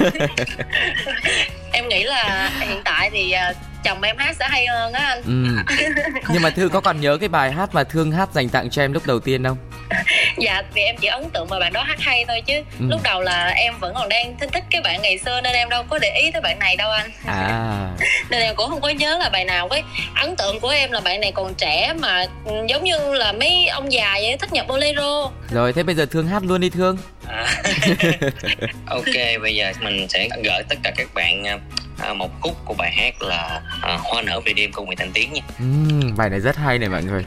em 1.72 1.88
nghĩ 1.88 2.04
là 2.04 2.50
hiện 2.60 2.80
tại 2.84 3.10
thì 3.10 3.30
à, 3.30 3.52
chồng 3.84 4.02
em 4.02 4.16
hát 4.18 4.36
sẽ 4.38 4.48
hay 4.48 4.66
hơn 4.66 4.92
á 4.92 5.04
anh 5.04 5.22
ừ. 5.22 5.74
nhưng 6.32 6.42
mà 6.42 6.50
thư 6.50 6.68
có 6.68 6.80
còn 6.80 7.00
nhớ 7.00 7.18
cái 7.18 7.28
bài 7.28 7.52
hát 7.52 7.74
mà 7.74 7.84
thương 7.84 8.12
hát 8.12 8.28
dành 8.34 8.48
tặng 8.48 8.70
cho 8.70 8.82
em 8.82 8.92
lúc 8.92 9.06
đầu 9.06 9.20
tiên 9.20 9.44
không 9.44 9.58
dạ 10.38 10.62
vì 10.74 10.82
em 10.82 10.96
chỉ 11.00 11.06
ấn 11.06 11.30
tượng 11.30 11.46
mà 11.50 11.58
bạn 11.58 11.72
đó 11.72 11.82
hát 11.82 12.00
hay 12.00 12.24
thôi 12.28 12.42
chứ. 12.46 12.54
Ừ. 12.54 12.86
lúc 12.90 13.00
đầu 13.04 13.20
là 13.20 13.46
em 13.46 13.74
vẫn 13.80 13.94
còn 13.94 14.08
đang 14.08 14.36
thích 14.38 14.50
thích 14.52 14.64
cái 14.70 14.80
bạn 14.82 15.02
ngày 15.02 15.18
xưa 15.18 15.40
nên 15.40 15.52
em 15.52 15.68
đâu 15.68 15.82
có 15.90 15.98
để 15.98 16.20
ý 16.22 16.30
tới 16.30 16.42
bạn 16.42 16.58
này 16.58 16.76
đâu 16.76 16.90
anh. 16.90 17.10
À. 17.26 17.88
Nên 18.30 18.40
em 18.42 18.54
cũng 18.56 18.70
không 18.70 18.80
có 18.80 18.88
nhớ 18.88 19.18
là 19.18 19.28
bài 19.28 19.44
nào 19.44 19.68
cái. 19.68 19.82
Ấn 20.14 20.36
tượng 20.36 20.60
của 20.60 20.68
em 20.68 20.92
là 20.92 21.00
bạn 21.00 21.20
này 21.20 21.32
còn 21.32 21.54
trẻ 21.54 21.94
mà 22.00 22.26
giống 22.68 22.84
như 22.84 22.98
là 23.14 23.32
mấy 23.32 23.66
ông 23.66 23.92
già 23.92 24.12
vậy 24.20 24.36
thích 24.40 24.52
nhạc 24.52 24.66
bolero. 24.66 25.30
Rồi 25.50 25.72
thế 25.72 25.82
bây 25.82 25.94
giờ 25.94 26.06
thương 26.10 26.28
hát 26.28 26.42
luôn 26.42 26.60
đi 26.60 26.70
thương. 26.70 26.98
À. 27.28 27.46
ok 28.86 29.14
bây 29.42 29.54
giờ 29.54 29.72
mình 29.80 30.08
sẽ 30.08 30.28
gửi 30.44 30.62
tất 30.68 30.76
cả 30.82 30.92
các 30.96 31.14
bạn 31.14 31.44
à, 31.98 32.12
một 32.12 32.30
khúc 32.40 32.56
của 32.64 32.74
bài 32.74 32.92
hát 32.96 33.22
là 33.22 33.60
à, 33.82 33.98
hoa 34.02 34.22
nở 34.22 34.40
về 34.40 34.52
đêm 34.52 34.72
của 34.72 34.84
Nguyễn 34.84 34.98
Thành 34.98 35.12
Tiến 35.12 35.32
nha. 35.32 35.42
Ừ, 35.58 35.64
bài 36.16 36.30
này 36.30 36.40
rất 36.40 36.56
hay 36.56 36.78
này 36.78 36.88
mọi 36.88 37.02
người 37.02 37.24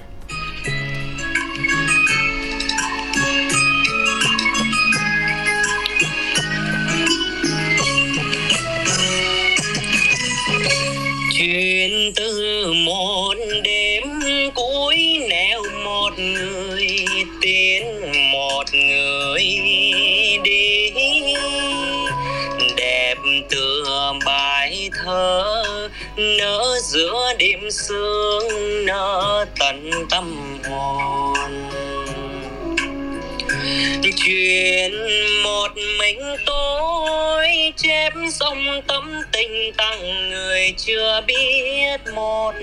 mình 36.09 36.35
tôi 36.45 37.47
chép 37.77 38.13
dòng 38.31 38.81
tâm 38.88 39.21
tình 39.31 39.73
tặng 39.77 40.29
người 40.29 40.73
chưa 40.77 41.21
biết 41.27 41.97
một 42.15 42.53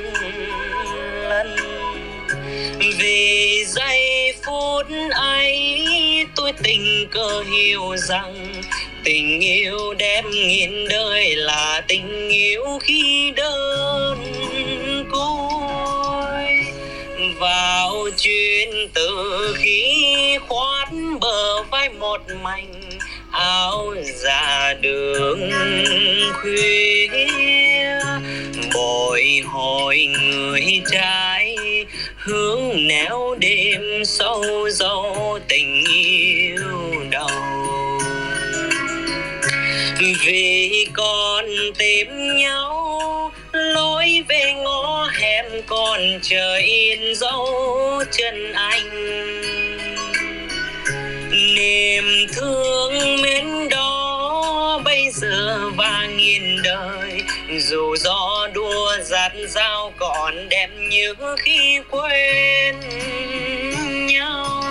lần. 1.29 1.57
Vì 2.99 3.65
giây 3.65 4.35
phút 4.45 4.87
ấy 5.11 5.87
tôi 6.37 6.53
tình 6.63 7.09
cờ 7.11 7.45
hiểu 7.53 7.97
rằng 7.97 8.63
tình 9.05 9.41
yêu 9.41 9.95
đẹp 9.95 10.23
nghìn 10.33 10.89
đời 10.89 11.37
là 11.37 11.83
tình 11.89 12.29
yêu 12.29 12.79
khi 12.83 13.33
đơn 13.37 14.25
côi. 15.13 16.47
Vào 17.41 18.09
chuyện 18.19 18.89
từ 18.95 19.55
khi 19.59 20.39
khoát 20.49 20.89
bờ 21.21 21.63
vai 21.63 21.89
một 21.89 22.21
mảnh 22.43 22.76
áo 23.47 23.95
ra 24.25 24.75
đường 24.81 25.51
khuya? 26.33 27.09
Bồi 28.75 29.43
hồi 29.45 30.09
người 30.21 30.83
trai 30.93 31.57
hướng 32.17 32.87
nẻo 32.87 33.37
đêm 33.39 34.05
sâu 34.05 34.71
dấu 34.71 35.39
tình 35.49 35.85
yêu 35.95 36.95
đầu. 37.11 37.29
Vì 40.25 40.87
còn 40.93 41.45
tìm 41.79 42.37
nhau, 42.37 43.33
lối 43.53 44.23
về 44.29 44.53
ngõ 44.53 45.11
hẻm 45.21 45.45
còn 45.67 46.01
chờ 46.23 46.57
in 46.57 47.15
dấu 47.15 47.47
chân 48.13 48.53
anh. 48.53 48.91
Nên 51.31 51.96
và 56.41 56.63
đời. 56.65 57.23
Dù 57.61 57.97
gió 57.97 58.49
đua 58.55 58.93
giặt 59.03 59.33
dao 59.49 59.93
còn 59.99 60.49
đẹp 60.49 60.69
như 60.91 61.15
khi 61.39 61.81
quên 61.91 62.75
nhau. 64.07 64.63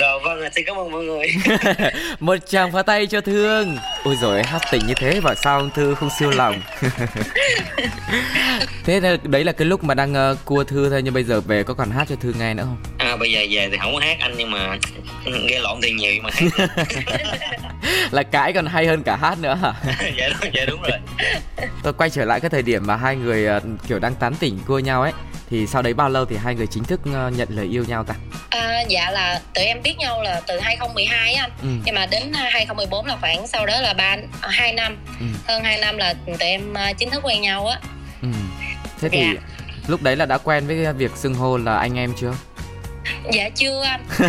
Rồi 0.00 0.20
vâng 0.24 0.40
xin 0.54 0.64
cảm 0.66 0.76
ơn 0.76 0.92
mọi 0.92 1.04
người. 1.04 1.26
Một 2.20 2.36
tràng 2.46 2.72
phá 2.72 2.82
tay 2.82 3.06
cho 3.06 3.20
thương. 3.20 3.76
Ôi 4.04 4.16
rồi 4.20 4.42
hát 4.42 4.62
tình 4.72 4.86
như 4.86 4.94
thế 4.96 5.20
mà 5.20 5.34
sao 5.34 5.58
ông 5.58 5.70
thư 5.74 5.94
không 5.94 6.10
siêu 6.18 6.30
lòng? 6.30 6.60
Thế 8.84 9.00
đấy 9.22 9.44
là 9.44 9.52
cái 9.52 9.66
lúc 9.66 9.84
mà 9.84 9.94
đang 9.94 10.32
uh, 10.32 10.44
cua 10.44 10.64
thư 10.64 10.90
thôi 10.90 11.02
nhưng 11.02 11.14
bây 11.14 11.24
giờ 11.24 11.40
về 11.40 11.62
có 11.62 11.74
còn 11.74 11.90
hát 11.90 12.06
cho 12.08 12.16
thư 12.16 12.34
nghe 12.38 12.54
nữa 12.54 12.64
không? 12.64 12.97
Bây 13.18 13.32
giờ 13.32 13.46
về 13.50 13.68
thì 13.70 13.76
không 13.80 13.94
có 13.94 14.00
hát 14.00 14.16
anh 14.20 14.34
nhưng 14.36 14.50
mà 14.50 14.78
nghe 15.26 15.58
lộn 15.60 15.80
thì 15.82 15.92
nhiều 15.92 16.12
mà 16.22 16.30
hát 16.32 16.68
là 18.10 18.22
cãi 18.22 18.52
còn 18.52 18.66
hay 18.66 18.86
hơn 18.86 19.02
cả 19.02 19.16
hát 19.16 19.38
nữa 19.38 19.58
hả 19.62 19.72
dạ 20.16 20.28
đúng 20.28 20.50
dạ 20.54 20.64
đúng 20.66 20.82
rồi 20.82 20.98
tôi 21.82 21.92
quay 21.92 22.10
trở 22.10 22.24
lại 22.24 22.40
cái 22.40 22.50
thời 22.50 22.62
điểm 22.62 22.86
mà 22.86 22.96
hai 22.96 23.16
người 23.16 23.56
uh, 23.56 23.62
kiểu 23.88 23.98
đang 23.98 24.14
tán 24.14 24.34
tỉnh 24.34 24.58
cua 24.66 24.78
nhau 24.78 25.02
ấy 25.02 25.12
thì 25.50 25.66
sau 25.66 25.82
đấy 25.82 25.94
bao 25.94 26.08
lâu 26.08 26.24
thì 26.24 26.36
hai 26.36 26.54
người 26.54 26.66
chính 26.66 26.84
thức 26.84 27.00
uh, 27.00 27.36
nhận 27.36 27.48
lời 27.50 27.66
yêu 27.66 27.84
nhau 27.88 28.04
ta 28.04 28.14
à, 28.50 28.80
dạ 28.88 29.10
là 29.10 29.40
tụi 29.54 29.64
em 29.64 29.82
biết 29.82 29.94
nhau 29.98 30.22
là 30.22 30.40
từ 30.46 30.60
2012 30.60 31.34
anh 31.34 31.50
ừ. 31.62 31.68
nhưng 31.84 31.94
mà 31.94 32.06
đến 32.06 32.32
2014 32.32 33.06
là 33.06 33.16
khoảng 33.20 33.46
sau 33.46 33.66
đó 33.66 33.80
là 33.80 33.94
ba 33.94 34.16
hai 34.40 34.72
năm 34.72 34.96
ừ. 35.20 35.26
hơn 35.46 35.64
2 35.64 35.78
năm 35.78 35.96
là 35.96 36.14
tụi 36.26 36.48
em 36.48 36.74
chính 36.98 37.10
thức 37.10 37.20
quen 37.24 37.42
nhau 37.42 37.66
á 37.66 37.78
ừ. 38.22 38.28
thế 39.00 39.08
thì 39.08 39.20
dạ. 39.20 39.40
lúc 39.86 40.02
đấy 40.02 40.16
là 40.16 40.26
đã 40.26 40.38
quen 40.38 40.66
với 40.66 40.92
việc 40.92 41.10
xưng 41.16 41.34
hô 41.34 41.56
là 41.56 41.76
anh 41.76 41.98
em 41.98 42.12
chưa 42.16 42.32
dạ 43.32 43.48
chưa 43.54 43.82
anh 43.82 44.04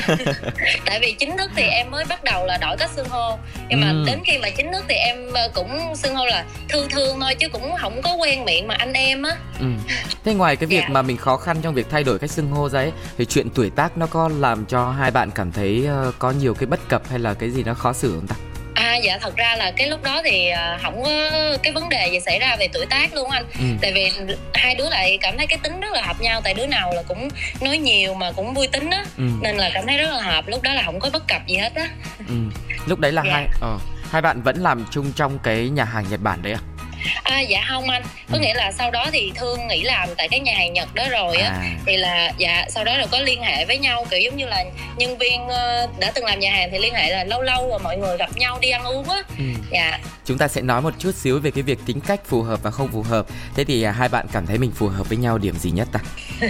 tại 0.85 0.99
vì 1.01 1.15
chính 1.19 1.37
thức 1.37 1.51
thì 1.55 1.63
em 1.63 1.91
mới 1.91 2.05
bắt 2.05 2.23
đầu 2.23 2.45
là 2.45 2.57
đổi 2.61 2.77
cách 2.77 2.89
xưng 2.95 3.09
hô 3.09 3.37
nhưng 3.69 3.81
mà 3.81 3.89
ừ. 3.89 4.03
đến 4.07 4.19
khi 4.25 4.37
mà 4.37 4.49
chính 4.49 4.71
thức 4.71 4.85
thì 4.89 4.95
em 4.95 5.33
ờ, 5.33 5.49
cũng 5.53 5.95
xưng 5.95 6.15
hô 6.15 6.25
là 6.25 6.45
thư 6.69 6.87
thương 6.89 7.19
thôi 7.19 7.35
chứ 7.35 7.49
cũng 7.49 7.75
không 7.77 8.01
có 8.01 8.13
quen 8.13 8.45
miệng 8.45 8.67
mà 8.67 8.75
anh 8.75 8.93
em 8.93 9.23
á 9.23 9.35
ừ. 9.59 9.65
thế 10.25 10.33
ngoài 10.33 10.55
cái 10.55 10.67
việc 10.67 10.81
dạ. 10.81 10.89
mà 10.89 11.01
mình 11.01 11.17
khó 11.17 11.37
khăn 11.37 11.57
trong 11.61 11.73
việc 11.73 11.87
thay 11.89 12.03
đổi 12.03 12.19
cách 12.19 12.31
xưng 12.31 12.51
hô 12.51 12.69
ra 12.69 12.79
ấy 12.79 12.91
thì 13.17 13.25
chuyện 13.25 13.49
tuổi 13.55 13.69
tác 13.69 13.97
nó 13.97 14.07
có 14.07 14.29
làm 14.37 14.65
cho 14.65 14.91
hai 14.91 15.11
bạn 15.11 15.31
cảm 15.31 15.51
thấy 15.51 15.87
uh, 16.07 16.15
có 16.19 16.31
nhiều 16.31 16.53
cái 16.53 16.67
bất 16.67 16.79
cập 16.89 17.09
hay 17.09 17.19
là 17.19 17.33
cái 17.33 17.49
gì 17.49 17.63
nó 17.63 17.73
khó 17.73 17.93
xử 17.93 18.11
không 18.15 18.27
ta 18.27 18.35
À 18.89 18.95
dạ 18.95 19.17
thật 19.21 19.35
ra 19.35 19.55
là 19.55 19.71
cái 19.71 19.87
lúc 19.87 20.03
đó 20.03 20.21
thì 20.25 20.49
à, 20.49 20.77
không 20.81 21.03
có 21.03 21.31
cái 21.63 21.73
vấn 21.73 21.89
đề 21.89 22.07
gì 22.11 22.19
xảy 22.19 22.39
ra 22.39 22.55
về 22.59 22.67
tuổi 22.73 22.85
tác 22.85 23.13
luôn 23.13 23.29
anh. 23.29 23.45
Ừ. 23.59 23.65
Tại 23.81 23.93
vì 23.93 24.11
hai 24.53 24.75
đứa 24.75 24.89
lại 24.89 25.17
cảm 25.21 25.37
thấy 25.37 25.47
cái 25.47 25.59
tính 25.63 25.79
rất 25.79 25.93
là 25.93 26.01
hợp 26.01 26.21
nhau 26.21 26.41
tại 26.43 26.53
đứa 26.53 26.65
nào 26.65 26.93
là 26.93 27.03
cũng 27.07 27.29
nói 27.61 27.77
nhiều 27.77 28.13
mà 28.13 28.31
cũng 28.31 28.53
vui 28.53 28.67
tính 28.67 28.89
á. 28.89 29.03
Ừ. 29.17 29.23
Nên 29.41 29.57
là 29.57 29.69
cảm 29.73 29.87
thấy 29.87 29.97
rất 29.97 30.09
là 30.11 30.21
hợp. 30.21 30.47
Lúc 30.47 30.61
đó 30.61 30.73
là 30.73 30.83
không 30.85 30.99
có 30.99 31.09
bất 31.13 31.27
cập 31.27 31.47
gì 31.47 31.57
hết 31.57 31.75
á. 31.75 31.89
Ừ. 32.27 32.35
Lúc 32.85 32.99
đấy 32.99 33.11
là 33.11 33.23
dạ. 33.25 33.31
hai 33.33 33.47
ờ 33.61 33.77
hai 34.11 34.21
bạn 34.21 34.41
vẫn 34.41 34.57
làm 34.57 34.85
chung 34.91 35.11
trong 35.15 35.39
cái 35.39 35.69
nhà 35.69 35.83
hàng 35.83 36.05
Nhật 36.09 36.19
Bản 36.21 36.41
đấy 36.41 36.53
à? 36.53 36.59
À 37.23 37.39
dạ 37.39 37.65
không 37.69 37.89
anh. 37.89 38.03
Có 38.31 38.37
nghĩa 38.37 38.53
là 38.53 38.71
sau 38.71 38.91
đó 38.91 39.05
thì 39.11 39.31
thương 39.35 39.67
nghỉ 39.67 39.83
làm 39.83 40.09
tại 40.17 40.27
cái 40.27 40.39
nhà 40.39 40.53
hàng 40.57 40.73
nhật 40.73 40.95
đó 40.95 41.03
rồi 41.11 41.37
á. 41.37 41.49
À. 41.49 41.71
thì 41.85 41.97
là 41.97 42.33
dạ 42.37 42.65
sau 42.69 42.83
đó 42.83 42.97
là 42.97 43.05
có 43.11 43.19
liên 43.19 43.41
hệ 43.41 43.65
với 43.65 43.77
nhau 43.77 44.05
kiểu 44.09 44.19
giống 44.19 44.37
như 44.37 44.45
là 44.45 44.63
nhân 44.97 45.17
viên 45.17 45.47
ờ, 45.47 45.87
đã 45.99 46.11
từng 46.15 46.25
làm 46.25 46.39
nhà 46.39 46.51
hàng 46.51 46.69
thì 46.71 46.79
liên 46.79 46.93
hệ 46.93 47.11
là 47.11 47.23
lâu 47.23 47.41
lâu 47.41 47.69
rồi 47.69 47.79
mọi 47.79 47.97
người 47.97 48.17
gặp 48.17 48.37
nhau 48.37 48.57
đi 48.61 48.69
ăn 48.69 48.83
uống 48.83 49.09
á. 49.09 49.21
Ừ. 49.37 49.43
dạ. 49.71 49.99
Chúng 50.25 50.37
ta 50.37 50.47
sẽ 50.47 50.61
nói 50.61 50.81
một 50.81 50.93
chút 50.99 51.15
xíu 51.15 51.39
về 51.39 51.51
cái 51.51 51.63
việc 51.63 51.79
tính 51.85 51.99
cách 52.01 52.19
phù 52.25 52.41
hợp 52.41 52.59
và 52.63 52.71
không 52.71 52.89
phù 52.91 53.03
hợp. 53.03 53.25
Thế 53.55 53.63
thì 53.63 53.83
à, 53.83 53.91
hai 53.91 54.09
bạn 54.09 54.25
cảm 54.31 54.45
thấy 54.45 54.57
mình 54.57 54.71
phù 54.75 54.87
hợp 54.87 55.09
với 55.09 55.17
nhau 55.17 55.37
điểm 55.37 55.55
gì 55.55 55.71
nhất 55.71 55.87
ta? 55.91 55.99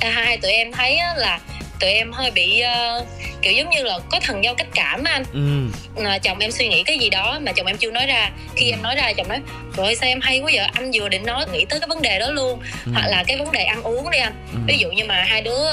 À, 0.00 0.10
hai 0.10 0.36
tụi 0.36 0.52
em 0.52 0.72
thấy 0.72 0.98
là 1.16 1.40
tụi 1.80 1.90
em 1.90 2.12
hơi 2.12 2.30
bị 2.30 2.62
uh, 2.98 3.06
kiểu 3.42 3.52
giống 3.52 3.70
như 3.70 3.82
là 3.82 3.98
có 4.10 4.20
thần 4.20 4.44
giao 4.44 4.54
cách 4.54 4.66
cảm 4.74 5.04
anh. 5.04 5.24
Ừ. 5.32 6.02
mà 6.02 6.18
chồng 6.18 6.38
em 6.38 6.50
suy 6.50 6.68
nghĩ 6.68 6.82
cái 6.82 6.98
gì 6.98 7.10
đó 7.10 7.38
mà 7.42 7.52
chồng 7.52 7.66
em 7.66 7.76
chưa 7.76 7.90
nói 7.90 8.06
ra. 8.06 8.30
Khi 8.56 8.70
em 8.70 8.82
nói 8.82 8.94
ra 8.94 9.12
chồng 9.12 9.28
nói 9.28 9.40
rồi 9.76 9.94
sao 9.94 10.08
em 10.08 10.20
hay 10.20 10.40
quá 10.40 10.50
giờ 10.50 10.66
anh 10.72 10.90
vừa 10.94 11.08
định 11.08 11.26
nói 11.26 11.44
nghĩ 11.52 11.64
tới 11.64 11.80
cái 11.80 11.88
vấn 11.88 12.02
đề 12.02 12.18
đó 12.18 12.30
luôn. 12.30 12.60
Ừ. 12.86 12.92
hoặc 12.94 13.06
là 13.08 13.24
cái 13.26 13.36
vấn 13.36 13.52
đề 13.52 13.64
ăn 13.64 13.82
uống 13.82 14.10
đi 14.10 14.18
anh. 14.18 14.32
Ừ. 14.52 14.58
ví 14.66 14.78
dụ 14.78 14.90
như 14.90 15.04
mà 15.04 15.24
hai 15.28 15.42
đứa 15.42 15.70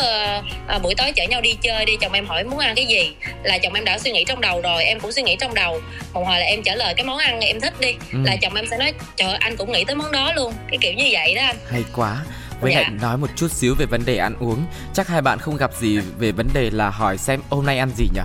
uh, 0.75 0.81
buổi 0.81 0.95
tối 0.95 1.11
chở 1.15 1.23
nhau 1.23 1.41
đi 1.41 1.53
chơi 1.61 1.85
đi 1.85 1.93
chồng 2.01 2.13
em 2.13 2.25
hỏi 2.25 2.43
muốn 2.43 2.59
ăn 2.59 2.75
cái 2.75 2.85
gì 2.85 3.11
là 3.43 3.57
chồng 3.57 3.73
em 3.73 3.85
đã 3.85 3.99
suy 3.99 4.11
nghĩ 4.11 4.23
trong 4.27 4.41
đầu 4.41 4.61
rồi 4.61 4.83
em 4.83 4.99
cũng 4.99 5.11
suy 5.11 5.21
nghĩ 5.21 5.35
trong 5.39 5.53
đầu. 5.53 5.81
Một 6.13 6.23
hồi 6.27 6.39
là 6.39 6.45
em 6.45 6.63
trả 6.63 6.75
lời 6.75 6.93
cái 6.93 7.05
món 7.05 7.17
ăn 7.17 7.39
em 7.39 7.59
thích 7.59 7.73
đi 7.79 7.93
ừ. 8.11 8.19
là 8.23 8.35
chồng 8.41 8.55
em 8.55 8.65
sẽ 8.69 8.77
nói 8.77 8.93
trời 9.15 9.35
anh 9.39 9.57
cũng 9.57 9.71
nghĩ 9.71 9.83
tới 9.83 9.95
món 9.95 10.11
đó 10.11 10.33
luôn. 10.35 10.53
Cái 10.69 10.77
kiểu 10.81 10.93
như 10.93 11.09
vậy 11.11 11.35
đó 11.35 11.41
anh. 11.41 11.55
Hay 11.71 11.83
quá 11.95 12.17
với 12.61 12.71
dạ. 12.71 12.81
lại 12.81 12.89
nói 13.01 13.17
một 13.17 13.27
chút 13.35 13.51
xíu 13.51 13.75
về 13.75 13.85
vấn 13.85 14.05
đề 14.05 14.17
ăn 14.17 14.35
uống. 14.39 14.65
Chắc 14.93 15.07
hai 15.07 15.21
bạn 15.21 15.39
không 15.39 15.57
gặp 15.57 15.71
gì 15.79 15.99
về 16.17 16.31
vấn 16.31 16.47
đề 16.53 16.69
là 16.69 16.89
hỏi 16.89 17.17
xem 17.17 17.41
hôm 17.49 17.65
nay 17.65 17.77
ăn 17.77 17.89
gì 17.97 18.05
nhỉ? 18.13 18.21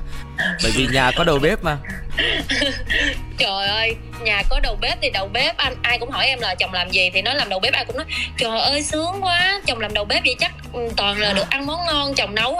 Bởi 0.62 0.72
vì 0.76 0.87
nhà 0.92 1.10
có 1.16 1.25
đầu 1.25 1.38
bếp 1.38 1.64
mà. 1.64 1.76
Trời 3.38 3.66
ơi 3.66 3.96
nhà 4.22 4.42
có 4.50 4.60
đầu 4.60 4.76
bếp 4.80 4.99
thì 5.02 5.10
đầu 5.10 5.28
bếp 5.28 5.56
anh 5.56 5.75
ai 5.82 5.99
cũng 5.99 6.10
hỏi 6.10 6.26
em 6.26 6.40
là 6.40 6.54
chồng 6.54 6.72
làm 6.72 6.90
gì 6.90 7.10
thì 7.14 7.22
nói 7.22 7.34
làm 7.34 7.49
đầu 7.49 7.60
bếp 7.60 7.72
ai 7.72 7.84
cũng 7.84 7.96
nói 7.96 8.06
trời 8.37 8.60
ơi 8.60 8.82
sướng 8.82 9.25
quá 9.25 9.60
chồng 9.66 9.80
làm 9.80 9.94
đầu 9.94 10.04
bếp 10.04 10.25
vậy 10.25 10.37
chắc 10.38 10.52
ừ, 10.72 10.80
toàn 10.96 11.18
là 11.18 11.32
được 11.32 11.50
ăn 11.50 11.66
món 11.66 11.87
ngon 11.87 12.14
chồng 12.14 12.34
nấu 12.34 12.58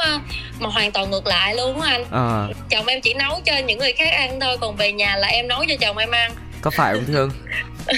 mà 0.59 0.69
hoàn 0.69 0.93
toàn 0.93 1.11
ngược 1.11 1.27
lại 1.27 1.55
luôn 1.55 1.81
á 1.81 1.91
anh. 1.91 2.05
À. 2.13 2.47
chồng 2.71 2.87
em 2.87 3.01
chỉ 3.01 3.15
nấu 3.15 3.41
cho 3.45 3.59
những 3.59 3.79
người 3.79 3.93
khác 3.93 4.13
ăn 4.13 4.41
thôi 4.41 4.57
còn 4.61 4.77
về 4.77 4.93
nhà 4.93 5.17
là 5.17 5.29
em 5.29 5.49
nấu 5.49 5.65
cho 5.69 5.75
chồng 5.81 5.99
em 5.99 6.11
ăn 6.11 6.33
có 6.63 6.71
phải 6.71 6.95
không 6.95 7.05
thương 7.07 7.31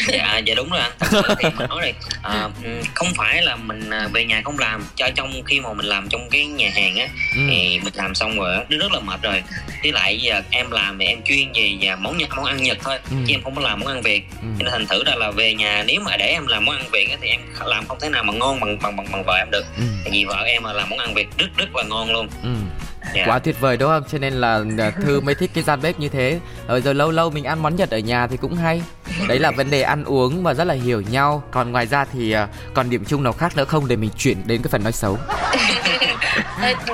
dạ 0.09 0.39
dạ 0.39 0.55
đúng 0.55 0.71
rồi 0.71 0.81
anh 0.81 0.91
thì 1.39 1.49
mình 1.57 1.69
nói 1.69 1.81
này 1.81 1.95
à, 2.23 2.49
không 2.95 3.09
phải 3.17 3.43
là 3.43 3.57
mình 3.57 3.91
à, 3.91 4.09
về 4.13 4.25
nhà 4.25 4.43
không 4.45 4.59
làm 4.59 4.85
cho 4.97 5.09
trong 5.15 5.43
khi 5.45 5.61
mà 5.61 5.73
mình 5.73 5.87
làm 5.87 6.09
trong 6.09 6.29
cái 6.31 6.47
nhà 6.47 6.71
hàng 6.75 6.97
á 6.97 7.07
ừ. 7.37 7.41
thì 7.51 7.81
mình 7.85 7.95
làm 7.97 8.15
xong 8.15 8.37
rồi 8.39 8.57
nó 8.69 8.79
rất 8.79 8.93
là 8.93 9.01
mệt 9.01 9.23
rồi 9.23 9.43
với 9.83 9.93
lại 9.93 10.19
giờ 10.19 10.43
em 10.51 10.71
làm 10.71 10.99
thì 10.99 11.07
em 11.07 11.23
chuyên 11.25 11.53
về 11.55 11.77
và 11.81 11.97
món 11.97 12.19
nhật 12.19 12.29
món 12.37 12.45
ăn 12.45 12.63
nhật 12.63 12.79
thôi 12.83 12.99
ừ. 13.11 13.17
chứ 13.27 13.35
em 13.35 13.43
không 13.43 13.55
có 13.55 13.63
làm 13.63 13.81
món 13.81 13.89
ăn 13.89 14.03
việt 14.03 14.23
ừ. 14.43 14.49
nên 14.59 14.69
thành 14.71 14.87
thử 14.87 15.05
ra 15.05 15.15
là 15.15 15.31
về 15.31 15.55
nhà 15.55 15.85
nếu 15.87 16.01
mà 16.01 16.17
để 16.17 16.27
em 16.27 16.47
làm 16.47 16.65
món 16.65 16.77
ăn 16.77 16.85
việt 16.93 17.11
á, 17.11 17.17
thì 17.21 17.29
em 17.29 17.41
làm 17.65 17.87
không 17.87 18.01
thể 18.01 18.09
nào 18.09 18.25
mà 18.25 18.33
ngon 18.33 18.61
bằng 18.61 18.79
bằng 18.83 18.97
bằng, 18.97 19.07
bằng 19.13 19.25
vợ 19.25 19.35
em 19.35 19.51
được 19.51 19.65
ừ. 19.77 19.83
vì 20.13 20.25
vợ 20.25 20.43
em 20.47 20.63
mà 20.63 20.73
làm 20.73 20.91
món 20.91 20.99
ăn 20.99 21.15
việt 21.15 21.29
rất 21.39 21.49
rất 21.57 21.77
là 21.77 21.83
ngon 21.83 22.13
luôn 22.13 22.29
ừ 22.43 22.57
yeah. 23.05 23.17
Dạ. 23.17 23.27
quá 23.27 23.39
tuyệt 23.39 23.61
vời 23.61 23.77
đúng 23.77 23.91
không? 23.91 24.03
Cho 24.13 24.19
nên 24.19 24.33
là 24.33 24.65
à, 24.79 24.91
thư 24.91 25.21
mới 25.21 25.35
thích 25.35 25.51
cái 25.55 25.65
gian 25.65 25.83
bếp 25.83 26.01
như 26.01 26.09
thế. 26.09 26.41
Rồi 26.69 26.81
rồi 26.81 26.95
lâu 26.95 27.11
lâu 27.11 27.31
mình 27.31 27.45
ăn 27.45 27.63
món 27.63 27.77
nhật 27.77 27.91
ở 27.91 27.99
nhà 27.99 28.27
thì 28.27 28.37
cũng 28.37 28.55
hay. 28.55 28.83
Đấy 29.29 29.39
là 29.39 29.51
vấn 29.51 29.71
đề 29.71 29.83
ăn 29.83 30.05
uống 30.05 30.43
và 30.43 30.55
rất 30.55 30.65
là 30.65 30.75
hiểu 30.75 31.01
nhau. 31.01 31.43
Còn 31.51 31.73
ngoài 31.73 31.87
ra 31.87 32.05
thì 32.13 32.33
à, 32.33 32.49
còn 32.75 32.91
điểm 32.91 33.05
chung 33.05 33.23
nào 33.23 33.33
khác 33.33 33.57
nữa 33.57 33.65
không 33.65 33.89
để 33.89 33.97
mình 33.97 34.11
chuyển 34.19 34.47
đến 34.47 34.63
cái 34.63 34.69
phần 34.71 34.83
nói 34.83 34.93
xấu? 34.93 35.19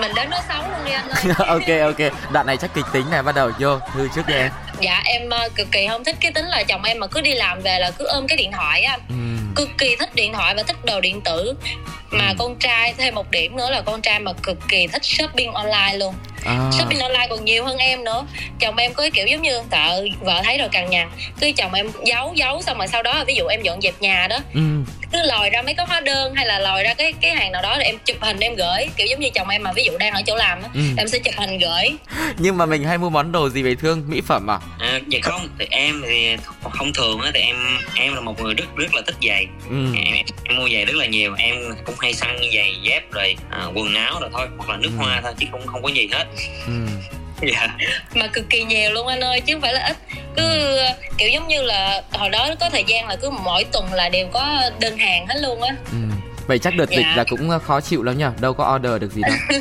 Mình 0.01 0.13
đến 0.15 0.31
nói 0.31 0.41
xấu 0.49 0.63
luôn 0.63 0.85
đi 0.85 0.93
anh 0.93 1.09
ơi. 1.09 1.35
Ok 1.47 1.97
ok. 1.97 2.13
Đoạn 2.33 2.47
này 2.47 2.57
chắc 2.57 2.75
kịch 2.75 2.85
tính 2.93 3.11
này 3.11 3.23
bắt 3.23 3.35
đầu 3.35 3.51
vô. 3.59 3.79
Thư 3.95 4.09
trước 4.15 4.27
đi 4.27 4.35
em. 4.35 4.51
Dạ 4.81 5.03
em 5.05 5.23
uh, 5.27 5.55
cực 5.55 5.71
kỳ 5.73 5.87
không 5.89 6.05
thích 6.05 6.17
cái 6.21 6.33
tính 6.33 6.45
là 6.45 6.63
chồng 6.63 6.83
em 6.83 6.99
mà 6.99 7.07
cứ 7.07 7.21
đi 7.21 7.35
làm 7.35 7.61
về 7.61 7.79
là 7.79 7.91
cứ 7.91 8.05
ôm 8.05 8.27
cái 8.27 8.37
điện 8.37 8.53
thoại 8.53 8.83
á. 8.83 8.99
Ừ. 9.09 9.15
cực 9.55 9.69
kỳ 9.79 9.97
thích 9.97 10.15
điện 10.15 10.33
thoại 10.33 10.55
và 10.55 10.63
thích 10.63 10.85
đồ 10.85 11.01
điện 11.01 11.21
tử 11.21 11.55
mà 12.11 12.29
ừ. 12.29 12.35
con 12.39 12.57
trai 12.57 12.95
thêm 12.99 13.15
một 13.15 13.31
điểm 13.31 13.57
nữa 13.57 13.71
là 13.71 13.81
con 13.81 14.03
trai 14.03 14.21
mà 14.21 14.33
cực 14.43 14.59
kỳ 14.69 14.87
thích 14.87 15.05
shopping 15.05 15.53
online 15.53 15.97
luôn 15.97 16.15
à. 16.45 16.71
shopping 16.79 16.99
online 16.99 17.27
còn 17.31 17.45
nhiều 17.45 17.65
hơn 17.65 17.79
em 17.79 18.05
nữa. 18.05 18.27
Chồng 18.61 18.77
em 18.77 18.95
có 18.95 19.03
cái 19.03 19.11
kiểu 19.11 19.27
giống 19.27 19.43
như 19.43 19.61
sợ 19.71 20.05
vợ 20.21 20.43
thấy 20.45 20.59
rồi 20.59 20.69
càng 20.73 20.91
nhằn. 20.91 21.09
Cứ 21.41 21.53
chồng 21.57 21.75
em 21.75 21.91
giấu 22.05 22.33
giấu 22.37 22.63
xong 22.63 22.79
rồi 22.79 22.87
sau 22.87 23.03
đó 23.03 23.25
ví 23.27 23.35
dụ 23.35 23.47
em 23.47 23.63
dọn 23.63 23.81
dẹp 23.81 23.95
nhà 24.01 24.27
đó 24.31 24.39
ừ. 24.55 24.61
cứ 25.13 25.19
lòi 25.23 25.51
ra 25.51 25.63
mấy 25.63 25.75
cái 25.75 25.87
hóa 25.87 26.01
đơn 26.01 26.35
hay 26.35 26.47
là 26.47 26.59
lòi 26.59 26.83
ra 26.83 26.95
cái 26.95 27.13
cái 27.13 27.31
hàng 27.31 27.53
nào 27.53 27.63
đó 27.63 27.77
để 27.79 27.85
em 27.85 27.99
chụp 28.05 28.17
hình 28.21 28.41
em 28.41 28.55
gửi. 28.55 28.89
Kiểu 28.97 29.07
giống 29.07 29.21
như 29.21 29.31
chồng 29.31 29.49
em 29.49 29.63
mà 29.63 29.73
ví 29.73 29.85
dụ 29.85 29.99
đang 29.99 30.13
ở 30.13 30.23
chỗ 30.27 30.37
làm 30.37 30.63
á 30.63 30.69
ừ. 30.75 30.81
em 30.97 31.09
sẽ 31.09 31.19
chụp 31.19 31.35
hình 31.37 31.59
gửi. 31.59 31.97
Nhưng 32.39 32.59
mà 32.59 32.67
mình 32.67 32.85
hay 32.85 32.99
mua 32.99 33.11
món 33.11 33.33
đồ 33.33 33.49
gì 33.49 33.63
về 33.63 33.75
thương? 33.75 34.05
Mỹ 34.09 34.21
phẩm 34.27 34.51
à? 34.51 34.59
À 34.79 35.01
dạ 35.09 35.19
không. 35.23 35.49
Thì 35.59 35.67
em 35.71 36.03
thì 36.07 36.37
không 36.71 36.93
thường 36.93 37.21
á 37.21 37.31
thì 37.35 37.41
em 37.41 37.57
em 37.95 38.15
là 38.15 38.21
một 38.21 38.41
người 38.41 38.55
rất 38.55 38.77
rất 38.77 38.95
là 38.95 39.03
thích 39.07 39.17
giày. 39.29 39.47
Ừ. 39.71 39.87
em, 40.05 40.25
em 40.45 40.57
mua 40.57 40.69
giày 40.69 40.85
rất 40.85 40.97
là 40.97 41.07
nhiều. 41.07 41.35
Em 41.39 41.57
cũng 41.85 41.95
hay 41.99 42.13
săn 42.13 42.37
giày 42.55 42.75
dép 42.83 43.13
rồi 43.13 43.37
à, 43.51 43.67
quần 43.75 43.95
áo 43.95 44.19
rồi 44.21 44.31
thôi 44.33 44.47
hoặc 44.57 44.69
là 44.71 44.77
nước 44.77 44.91
ừ. 44.99 45.05
hoa 45.05 45.21
thôi 45.23 45.33
chứ 45.39 45.47
cũng 45.53 45.67
không 45.67 45.83
có 45.83 45.89
gì 45.89 46.09
hết 46.13 46.25
ừ. 46.67 46.73
Dạ. 47.43 47.69
Mà 48.15 48.27
cực 48.27 48.51
kỳ 48.51 48.65
nhiều 48.65 48.91
luôn 48.91 49.07
anh 49.07 49.21
ơi 49.21 49.41
chứ 49.41 49.55
không 49.55 49.63
phải 49.63 49.73
là 49.73 49.87
ít. 49.87 49.97
Cứ 50.37 50.79
kiểu 51.19 51.29
giống 51.29 51.49
như 51.49 51.63
là 51.63 52.03
hồi 52.11 52.31
đó 52.31 52.49
có 52.61 52.71
thời 52.71 52.85
gian 52.85 53.09
là 53.09 53.17
cứ 53.17 53.31
mỗi 53.31 53.65
tuần 53.65 53.93
là 53.93 54.09
đều 54.09 54.29
có 54.33 54.71
đơn 54.81 54.99
hàng 54.99 55.27
hết 55.27 55.37
luôn 55.41 55.63
á. 55.63 55.75
Ừ 55.93 56.28
vậy 56.49 56.59
chắc 56.59 56.77
đợt 56.77 56.91
dạ. 56.91 56.97
dịch 56.97 57.17
là 57.17 57.25
cũng 57.25 57.51
ờ, 57.51 57.59
khó 57.59 57.81
chịu 57.81 58.03
lắm 58.03 58.19
nhỉ 58.19 58.25
đâu 58.41 58.55
có 58.55 58.75
order 58.77 59.01
được 59.01 59.13
gì 59.13 59.23
đâu. 59.23 59.61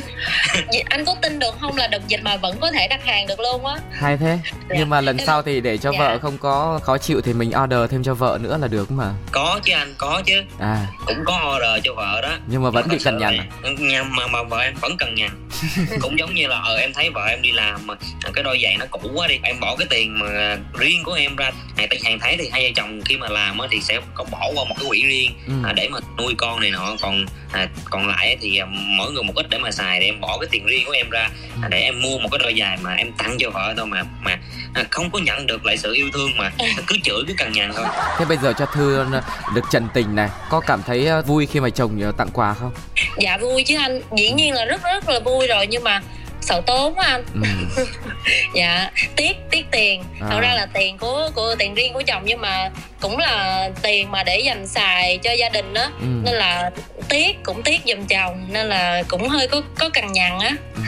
Anh 0.84 1.04
có 1.04 1.14
tin 1.22 1.38
được 1.38 1.54
không 1.60 1.76
là 1.76 1.86
đợt 1.86 2.08
dịch 2.08 2.20
mà 2.22 2.36
vẫn 2.36 2.56
có 2.60 2.70
thể 2.70 2.88
đặt 2.88 3.04
hàng 3.04 3.26
được 3.26 3.40
luôn 3.40 3.66
á? 3.66 3.76
Hay 3.92 4.16
thế. 4.16 4.38
Dạ. 4.70 4.76
nhưng 4.78 4.88
mà 4.88 5.00
lần 5.00 5.18
sau 5.26 5.42
thì 5.42 5.60
để 5.60 5.78
cho 5.78 5.92
dạ. 5.92 5.98
vợ 5.98 6.18
không 6.18 6.38
có 6.38 6.80
khó 6.82 6.98
chịu 6.98 7.20
thì 7.20 7.32
mình 7.32 7.52
order 7.64 7.90
thêm 7.90 8.02
cho 8.02 8.14
vợ 8.14 8.38
nữa 8.42 8.58
là 8.60 8.68
được 8.68 8.90
mà. 8.90 9.12
Có 9.32 9.60
chứ 9.64 9.72
anh 9.72 9.94
có 9.98 10.22
chứ. 10.26 10.42
À. 10.58 10.86
Cũng 11.06 11.24
có 11.24 11.56
order 11.56 11.84
cho 11.84 11.94
vợ 11.94 12.20
đó. 12.22 12.36
Nhưng 12.46 12.62
mà 12.62 12.70
vẫn 12.70 12.84
nhưng 12.88 12.98
bị 12.98 13.04
cằn 13.04 13.18
nhằn 13.18 13.38
à? 13.38 13.46
nhằn 13.78 14.16
mà 14.16 14.26
mà 14.26 14.42
vợ 14.42 14.58
em 14.58 14.74
vẫn 14.80 14.96
cần 14.98 15.14
nhằn. 15.14 15.30
Cũng 16.00 16.18
giống 16.18 16.34
như 16.34 16.46
là 16.46 16.60
ờ 16.60 16.76
em 16.76 16.92
thấy 16.92 17.10
vợ 17.10 17.26
em 17.26 17.42
đi 17.42 17.52
làm 17.52 17.86
mà 17.86 17.94
cái 18.34 18.44
đôi 18.44 18.58
giày 18.62 18.76
nó 18.76 18.86
cũ 18.90 19.10
quá 19.14 19.28
đi 19.28 19.38
em 19.42 19.60
bỏ 19.60 19.76
cái 19.76 19.86
tiền 19.90 20.18
mà 20.18 20.56
riêng 20.78 21.02
của 21.04 21.12
em 21.12 21.36
ra. 21.36 21.50
Hàng 21.76 21.88
hàng 22.04 22.18
tháng 22.20 22.38
thì 22.38 22.48
hai 22.52 22.62
vợ 22.62 22.68
chồng 22.76 23.00
khi 23.04 23.16
mà 23.16 23.28
làm 23.28 23.58
thì 23.70 23.80
sẽ 23.80 24.00
có 24.14 24.24
bỏ 24.24 24.50
qua 24.54 24.64
một 24.64 24.74
cái 24.78 24.88
quỹ 24.88 25.04
riêng 25.04 25.32
ừ. 25.46 25.52
à, 25.64 25.72
để 25.72 25.88
mà 25.88 25.98
nuôi 26.18 26.34
con 26.38 26.60
này 26.60 26.70
nọ 26.70 26.77
còn 27.00 27.26
à, 27.52 27.68
còn 27.84 28.08
lại 28.08 28.36
thì 28.40 28.58
à, 28.58 28.66
mỗi 28.98 29.12
người 29.12 29.22
một 29.22 29.32
ít 29.36 29.46
để 29.50 29.58
mà 29.58 29.70
xài 29.70 30.00
để 30.00 30.06
em 30.06 30.20
bỏ 30.20 30.38
cái 30.38 30.48
tiền 30.50 30.66
riêng 30.66 30.82
của 30.86 30.92
em 30.92 31.10
ra. 31.10 31.28
À, 31.62 31.68
để 31.68 31.78
em 31.78 32.02
mua 32.02 32.18
một 32.18 32.28
cái 32.32 32.38
đôi 32.38 32.54
giày 32.60 32.76
mà 32.82 32.94
em 32.94 33.12
tặng 33.12 33.36
cho 33.38 33.50
vợ 33.50 33.74
thôi 33.76 33.86
mà 33.86 34.02
mà 34.20 34.38
à, 34.74 34.84
không 34.90 35.10
có 35.10 35.18
nhận 35.18 35.46
được 35.46 35.66
lại 35.66 35.76
sự 35.76 35.92
yêu 35.92 36.06
thương 36.12 36.30
mà 36.36 36.50
cứ 36.86 36.96
chửi 37.04 37.22
cứ 37.28 37.34
cằn 37.36 37.52
nhằn 37.52 37.72
thôi. 37.76 37.86
Thế 38.18 38.24
bây 38.24 38.36
giờ 38.36 38.52
cho 38.58 38.66
thư 38.66 39.04
được 39.54 39.64
trần 39.70 39.88
tình 39.94 40.14
này 40.14 40.28
có 40.50 40.60
cảm 40.60 40.82
thấy 40.86 41.08
à, 41.08 41.20
vui 41.20 41.46
khi 41.46 41.60
mà 41.60 41.70
chồng 41.70 42.12
tặng 42.18 42.30
quà 42.32 42.54
không? 42.54 42.72
Dạ 43.18 43.38
vui 43.38 43.64
chứ 43.64 43.76
anh. 43.76 44.00
Dĩ 44.16 44.30
nhiên 44.30 44.54
là 44.54 44.64
rất 44.64 44.82
rất 44.84 45.08
là 45.08 45.20
vui 45.20 45.46
rồi. 45.46 45.66
Nhưng 45.66 45.84
mà 45.84 46.00
sợ 46.48 46.60
tốn 46.66 46.98
á 46.98 47.06
anh. 47.06 47.24
Ừ. 47.34 47.84
dạ 48.54 48.90
tiếc 49.16 49.36
tiếc 49.50 49.66
tiền. 49.70 50.02
À. 50.20 50.26
thật 50.30 50.40
ra 50.40 50.54
là 50.54 50.66
tiền 50.66 50.98
của 50.98 51.30
của 51.34 51.54
tiền 51.58 51.74
riêng 51.74 51.94
của 51.94 52.02
chồng 52.06 52.22
nhưng 52.24 52.40
mà 52.40 52.70
cũng 53.00 53.18
là 53.18 53.70
tiền 53.82 54.10
mà 54.10 54.22
để 54.22 54.38
dành 54.38 54.66
xài 54.66 55.18
cho 55.18 55.32
gia 55.32 55.48
đình 55.48 55.74
đó 55.74 55.90
ừ. 56.00 56.06
nên 56.24 56.34
là 56.34 56.70
tiếc 57.08 57.42
cũng 57.42 57.62
tiếc 57.62 57.80
giùm 57.86 58.06
chồng 58.06 58.46
nên 58.52 58.66
là 58.66 59.02
cũng 59.08 59.28
hơi 59.28 59.48
có 59.48 59.62
có 59.78 59.88
cằn 59.88 60.12
nhằn 60.12 60.38
á. 60.38 60.56
Ừ. 60.74 60.82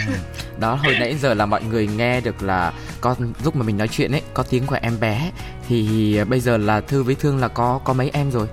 đó 0.59 0.75
hồi 0.75 0.97
nãy 1.01 1.15
giờ 1.15 1.35
là 1.35 1.47
mọi 1.47 1.63
người 1.63 1.87
nghe 1.87 2.21
được 2.21 2.43
là 2.43 2.73
con 3.01 3.33
lúc 3.45 3.57
mà 3.57 3.63
mình 3.63 3.79
nói 3.79 3.89
chuyện 3.89 4.13
ấy 4.13 4.23
có 4.35 4.43
tiếng 4.43 4.67
của 4.67 4.79
em 4.83 5.01
bé. 5.01 5.31
Thì 5.69 6.17
bây 6.29 6.41
giờ 6.41 6.57
là 6.57 6.81
thư 6.81 7.03
với 7.03 7.15
thương 7.15 7.41
là 7.41 7.49
có 7.49 7.81
có 7.85 7.93
mấy 7.93 8.11
em 8.13 8.31
rồi? 8.31 8.47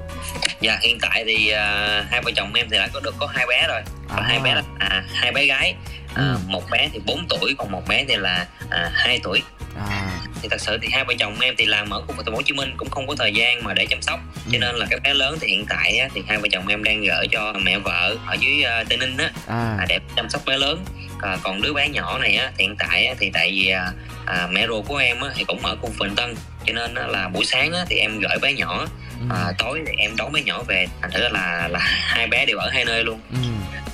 Dạ 0.61 0.77
hiện 0.81 0.97
tại 1.01 1.23
thì 1.27 1.53
uh, 1.53 2.11
hai 2.11 2.21
vợ 2.21 2.31
chồng 2.35 2.53
em 2.53 2.67
thì 2.71 2.77
đã 2.77 2.87
có 2.93 2.99
được 2.99 3.15
có 3.19 3.27
hai 3.27 3.45
bé 3.47 3.67
rồi. 3.67 3.81
Và 4.07 4.21
hai 4.21 4.39
bé 4.39 4.55
là 4.55 4.63
à, 4.79 5.03
hai 5.13 5.31
bé 5.31 5.45
gái 5.45 5.75
à, 6.17 6.37
một 6.47 6.63
bé 6.71 6.89
thì 6.93 6.99
4 7.05 7.25
tuổi 7.29 7.55
còn 7.57 7.71
một 7.71 7.83
bé 7.87 8.05
thì 8.07 8.15
là 8.15 8.47
à, 8.69 8.91
2 8.93 9.19
tuổi 9.23 9.41
à. 9.75 10.11
thì 10.41 10.47
thật 10.51 10.61
sự 10.61 10.77
thì 10.81 10.87
hai 10.91 11.03
vợ 11.03 11.13
chồng 11.19 11.39
em 11.39 11.53
thì 11.57 11.65
làm 11.65 11.89
ở 11.89 12.01
khu 12.01 12.13
vực 12.13 12.25
thành 12.25 12.33
phố 12.33 12.35
Hồ 12.35 12.41
Chí 12.41 12.53
Minh 12.53 12.73
cũng 12.77 12.89
không 12.89 13.07
có 13.07 13.15
thời 13.15 13.33
gian 13.33 13.63
mà 13.63 13.73
để 13.73 13.85
chăm 13.85 14.01
sóc 14.01 14.19
ừ. 14.45 14.49
cho 14.51 14.59
nên 14.59 14.75
là 14.75 14.85
cái 14.89 14.99
bé 14.99 15.13
lớn 15.13 15.37
thì 15.41 15.47
hiện 15.47 15.65
tại 15.69 15.97
á, 15.97 16.07
thì 16.13 16.21
hai 16.27 16.37
vợ 16.37 16.47
chồng 16.51 16.67
em 16.67 16.83
đang 16.83 17.03
gửi 17.03 17.27
cho 17.31 17.53
mẹ 17.63 17.79
vợ 17.79 18.15
ở 18.25 18.35
dưới 18.39 18.63
uh, 18.81 18.89
Tây 18.89 18.97
Ninh 18.97 19.17
á 19.17 19.31
à. 19.47 19.85
để 19.89 19.99
chăm 20.15 20.29
sóc 20.29 20.41
bé 20.45 20.57
lớn 20.57 20.85
à, 21.21 21.37
còn 21.43 21.61
đứa 21.61 21.73
bé 21.73 21.89
nhỏ 21.89 22.17
này 22.17 22.35
á, 22.35 22.51
hiện 22.57 22.75
tại 22.79 23.05
á, 23.05 23.15
thì 23.19 23.29
tại 23.33 23.51
vì 23.51 23.69
à, 23.69 23.91
à, 24.25 24.47
mẹ 24.51 24.67
ruột 24.67 24.85
của 24.87 24.97
em 24.97 25.21
á, 25.21 25.29
thì 25.35 25.43
cũng 25.43 25.65
ở 25.65 25.75
khu 25.81 25.89
Bình 25.99 26.15
Tân 26.15 26.35
cho 26.65 26.73
nên 26.73 26.95
á, 26.95 27.07
là 27.07 27.29
buổi 27.29 27.45
sáng 27.45 27.71
á, 27.71 27.85
thì 27.89 27.95
em 27.95 28.19
gửi 28.19 28.37
bé 28.41 28.53
nhỏ 28.53 28.85
ừ. 29.19 29.35
à, 29.35 29.51
tối 29.57 29.81
thì 29.87 29.93
em 29.97 30.15
đón 30.17 30.31
bé 30.31 30.41
nhỏ 30.41 30.63
về 30.63 30.87
thành 31.01 31.11
thử 31.11 31.27
là 31.29 31.67
là 31.67 31.79
hai 32.07 32.27
bé 32.27 32.45
đều 32.45 32.57
ở 32.57 32.69
hai 32.69 32.85
nơi 32.85 33.03
luôn 33.03 33.19
ừ 33.31 33.37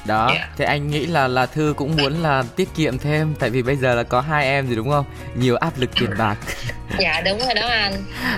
đó 0.05 0.27
yeah. 0.27 0.39
Dạ. 0.39 0.49
thế 0.57 0.65
anh 0.65 0.91
nghĩ 0.91 1.05
là 1.05 1.27
là 1.27 1.45
thư 1.45 1.73
cũng 1.77 1.95
muốn 1.97 2.23
là 2.23 2.43
tiết 2.55 2.69
kiệm 2.75 2.97
thêm 2.97 3.35
tại 3.39 3.49
vì 3.49 3.61
bây 3.61 3.75
giờ 3.75 3.95
là 3.95 4.03
có 4.03 4.21
hai 4.21 4.45
em 4.45 4.67
rồi 4.67 4.75
đúng 4.75 4.89
không 4.89 5.05
nhiều 5.35 5.55
áp 5.55 5.79
lực 5.79 5.89
tiền 5.99 6.09
bạc 6.17 6.37
dạ 6.99 7.21
đúng 7.25 7.39
rồi 7.39 7.53
đó 7.53 7.67
anh 7.67 7.93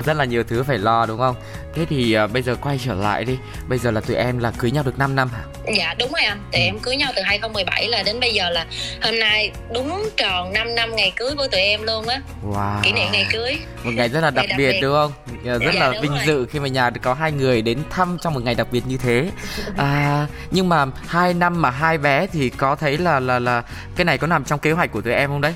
rất 0.05 0.17
là 0.17 0.25
nhiều 0.25 0.43
thứ 0.43 0.63
phải 0.63 0.77
lo 0.77 1.05
đúng 1.05 1.17
không 1.17 1.35
thế 1.75 1.85
thì 1.89 2.17
uh, 2.23 2.31
bây 2.31 2.41
giờ 2.41 2.55
quay 2.61 2.79
trở 2.85 2.93
lại 2.93 3.25
đi 3.25 3.37
bây 3.67 3.79
giờ 3.79 3.91
là 3.91 4.01
tụi 4.01 4.15
em 4.15 4.39
là 4.39 4.51
cưới 4.57 4.71
nhau 4.71 4.83
được 4.83 4.99
5 4.99 5.15
năm 5.15 5.29
hả 5.29 5.43
dạ 5.77 5.93
đúng 5.99 6.11
rồi 6.11 6.23
anh 6.25 6.39
thì 6.51 6.59
ừ. 6.59 6.65
em 6.65 6.79
cưới 6.79 6.95
nhau 6.95 7.11
từ 7.15 7.21
2017 7.21 7.87
là 7.87 8.03
đến 8.03 8.19
bây 8.19 8.33
giờ 8.33 8.49
là 8.49 8.65
hôm 9.01 9.19
nay 9.19 9.51
đúng 9.73 10.09
tròn 10.17 10.53
5 10.53 10.75
năm 10.75 10.95
ngày 10.95 11.13
cưới 11.15 11.35
của 11.37 11.47
tụi 11.47 11.61
em 11.61 11.83
luôn 11.83 12.07
á. 12.07 12.21
Wow. 12.47 12.81
kỷ 12.83 12.91
niệm 12.91 13.07
ngày 13.11 13.25
cưới. 13.31 13.57
Một 13.83 13.91
ngày 13.95 14.09
rất 14.09 14.21
là 14.21 14.29
đặc, 14.29 14.45
đặc 14.49 14.57
biệt, 14.57 14.71
biệt. 14.71 14.81
đúng 14.81 14.93
không? 14.93 15.11
Rất 15.43 15.71
dạ, 15.73 15.79
là 15.79 15.93
vinh 16.01 16.11
rồi. 16.11 16.21
dự 16.25 16.45
khi 16.51 16.59
mà 16.59 16.67
nhà 16.67 16.89
có 16.89 17.13
hai 17.13 17.31
người 17.31 17.61
đến 17.61 17.79
thăm 17.89 18.17
trong 18.21 18.33
một 18.33 18.43
ngày 18.43 18.55
đặc 18.55 18.67
biệt 18.71 18.83
như 18.87 18.97
thế. 18.97 19.29
À, 19.77 20.27
nhưng 20.51 20.69
mà 20.69 20.85
hai 21.07 21.33
năm 21.33 21.61
mà 21.61 21.69
hai 21.69 21.97
bé 21.97 22.27
thì 22.33 22.49
có 22.49 22.75
thấy 22.75 22.97
là 22.97 23.19
là 23.19 23.39
là 23.39 23.63
cái 23.95 24.05
này 24.05 24.17
có 24.17 24.27
nằm 24.27 24.43
trong 24.43 24.59
kế 24.59 24.71
hoạch 24.71 24.91
của 24.91 25.01
tụi 25.01 25.13
em 25.13 25.29
không 25.29 25.41
đấy? 25.41 25.53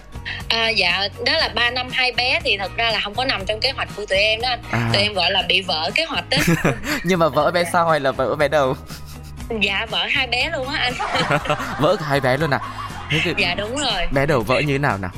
À, 0.49 0.69
dạ 0.69 1.07
đó 1.25 1.37
là 1.37 1.49
3 1.55 1.69
năm 1.71 1.87
hai 1.91 2.11
bé 2.11 2.39
thì 2.43 2.57
thật 2.57 2.71
ra 2.77 2.91
là 2.91 2.99
không 2.99 3.15
có 3.15 3.25
nằm 3.25 3.45
trong 3.45 3.59
kế 3.59 3.71
hoạch 3.71 3.89
của 3.95 4.05
tụi 4.05 4.19
em 4.19 4.41
đó 4.41 4.49
anh. 4.49 4.59
À. 4.71 4.89
tụi 4.93 5.01
em 5.01 5.13
gọi 5.13 5.31
là 5.31 5.41
bị 5.47 5.61
vỡ 5.61 5.91
kế 5.95 6.05
hoạch 6.05 6.29
đó 6.29 6.37
nhưng 7.03 7.19
mà 7.19 7.29
vỡ 7.29 7.51
bé 7.51 7.63
sau 7.73 7.89
hay 7.89 7.99
là 7.99 8.11
vỡ 8.11 8.35
bé 8.35 8.47
đầu 8.47 8.75
dạ 9.61 9.85
vỡ 9.89 10.05
hai 10.09 10.27
bé 10.27 10.49
luôn 10.49 10.67
á 10.67 10.77
anh. 10.79 10.93
Vỡ 11.79 11.95
hai 11.99 12.19
bé 12.19 12.37
luôn 12.37 12.51
à 12.51 12.59
thì 13.09 13.33
dạ 13.37 13.55
đúng 13.55 13.75
rồi 13.75 14.07
bé 14.11 14.25
đầu 14.25 14.41
vỡ 14.41 14.59
như 14.59 14.73
thế 14.73 14.77
nào 14.77 14.97
nào 14.97 15.11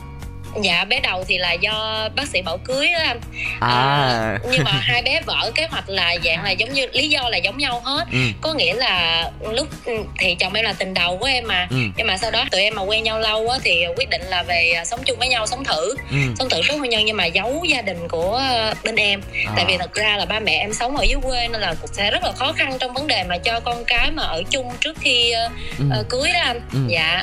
dạ 0.64 0.86
bé 0.86 1.00
đầu 1.00 1.24
thì 1.28 1.38
là 1.38 1.52
do 1.52 2.10
bác 2.16 2.28
sĩ 2.28 2.42
bảo 2.42 2.58
cưới 2.58 2.88
đó 2.94 3.00
anh 3.04 3.20
à. 3.60 3.70
à 3.70 4.38
nhưng 4.52 4.64
mà 4.64 4.72
hai 4.72 5.02
bé 5.02 5.22
vỡ 5.26 5.52
kế 5.56 5.68
hoạch 5.68 5.90
là 5.90 6.16
dạng 6.26 6.44
là 6.44 6.52
giống 6.52 6.74
như 6.74 6.88
lý 6.94 7.10
do 7.10 7.30
là 7.30 7.38
giống 7.38 7.58
nhau 7.58 7.82
hết 7.86 8.06
ừ. 8.12 8.20
có 8.42 8.54
nghĩa 8.54 8.74
là 8.74 9.26
lúc 9.52 9.68
ừ, 9.86 9.94
thì 10.20 10.36
chồng 10.36 10.54
em 10.54 10.66
là 10.66 10.74
tình 10.74 10.94
đầu 10.94 11.18
của 11.18 11.26
em 11.26 11.48
mà 11.48 11.68
ừ. 11.70 11.78
nhưng 11.98 12.08
mà 12.08 12.18
sau 12.18 12.32
đó 12.32 12.46
tụi 12.52 12.62
em 12.62 12.76
mà 12.76 12.82
quen 12.82 13.04
nhau 13.04 13.20
lâu 13.20 13.50
á 13.50 13.58
thì 13.64 13.86
quyết 13.98 14.10
định 14.10 14.22
là 14.22 14.44
về 14.44 14.74
sống 14.86 15.00
chung 15.06 15.20
với 15.20 15.28
nhau 15.28 15.48
sống 15.48 15.64
thử 15.64 15.96
ừ. 16.12 16.18
sống 16.40 16.50
thử 16.50 16.62
trước 16.68 16.74
hôn 16.80 16.90
nhân 16.90 17.06
nhưng 17.06 17.18
mà 17.18 17.26
giấu 17.26 17.64
gia 17.68 17.82
đình 17.82 18.08
của 18.08 18.36
ờ, 18.36 18.74
bên 18.84 18.96
em 18.96 19.22
à. 19.46 19.54
tại 19.56 19.66
vì 19.68 19.78
thật 19.78 19.94
ra 19.94 20.18
là 20.18 20.26
ba 20.26 20.40
mẹ 20.40 20.58
em 20.58 20.74
sống 20.74 20.98
ở 20.98 21.04
dưới 21.04 21.20
quê 21.24 21.48
nên 21.48 21.62
là 21.62 21.74
cũng 21.82 21.94
sẽ 21.94 22.12
rất 22.12 22.24
là 22.24 22.32
khó 22.32 22.54
khăn 22.54 22.78
trong 22.80 22.94
vấn 22.94 23.08
đề 23.08 23.24
mà 23.24 23.38
cho 23.38 23.60
con 23.60 23.86
cái 23.86 24.12
mà 24.12 24.24
ở 24.24 24.44
chung 24.50 24.72
trước 24.80 24.98
khi 25.00 25.34
uh, 25.46 25.52
ừ. 25.80 26.06
cưới 26.10 26.32
đó 26.34 26.40
anh 26.40 26.62
ừ. 26.74 26.80
dạ 26.88 27.22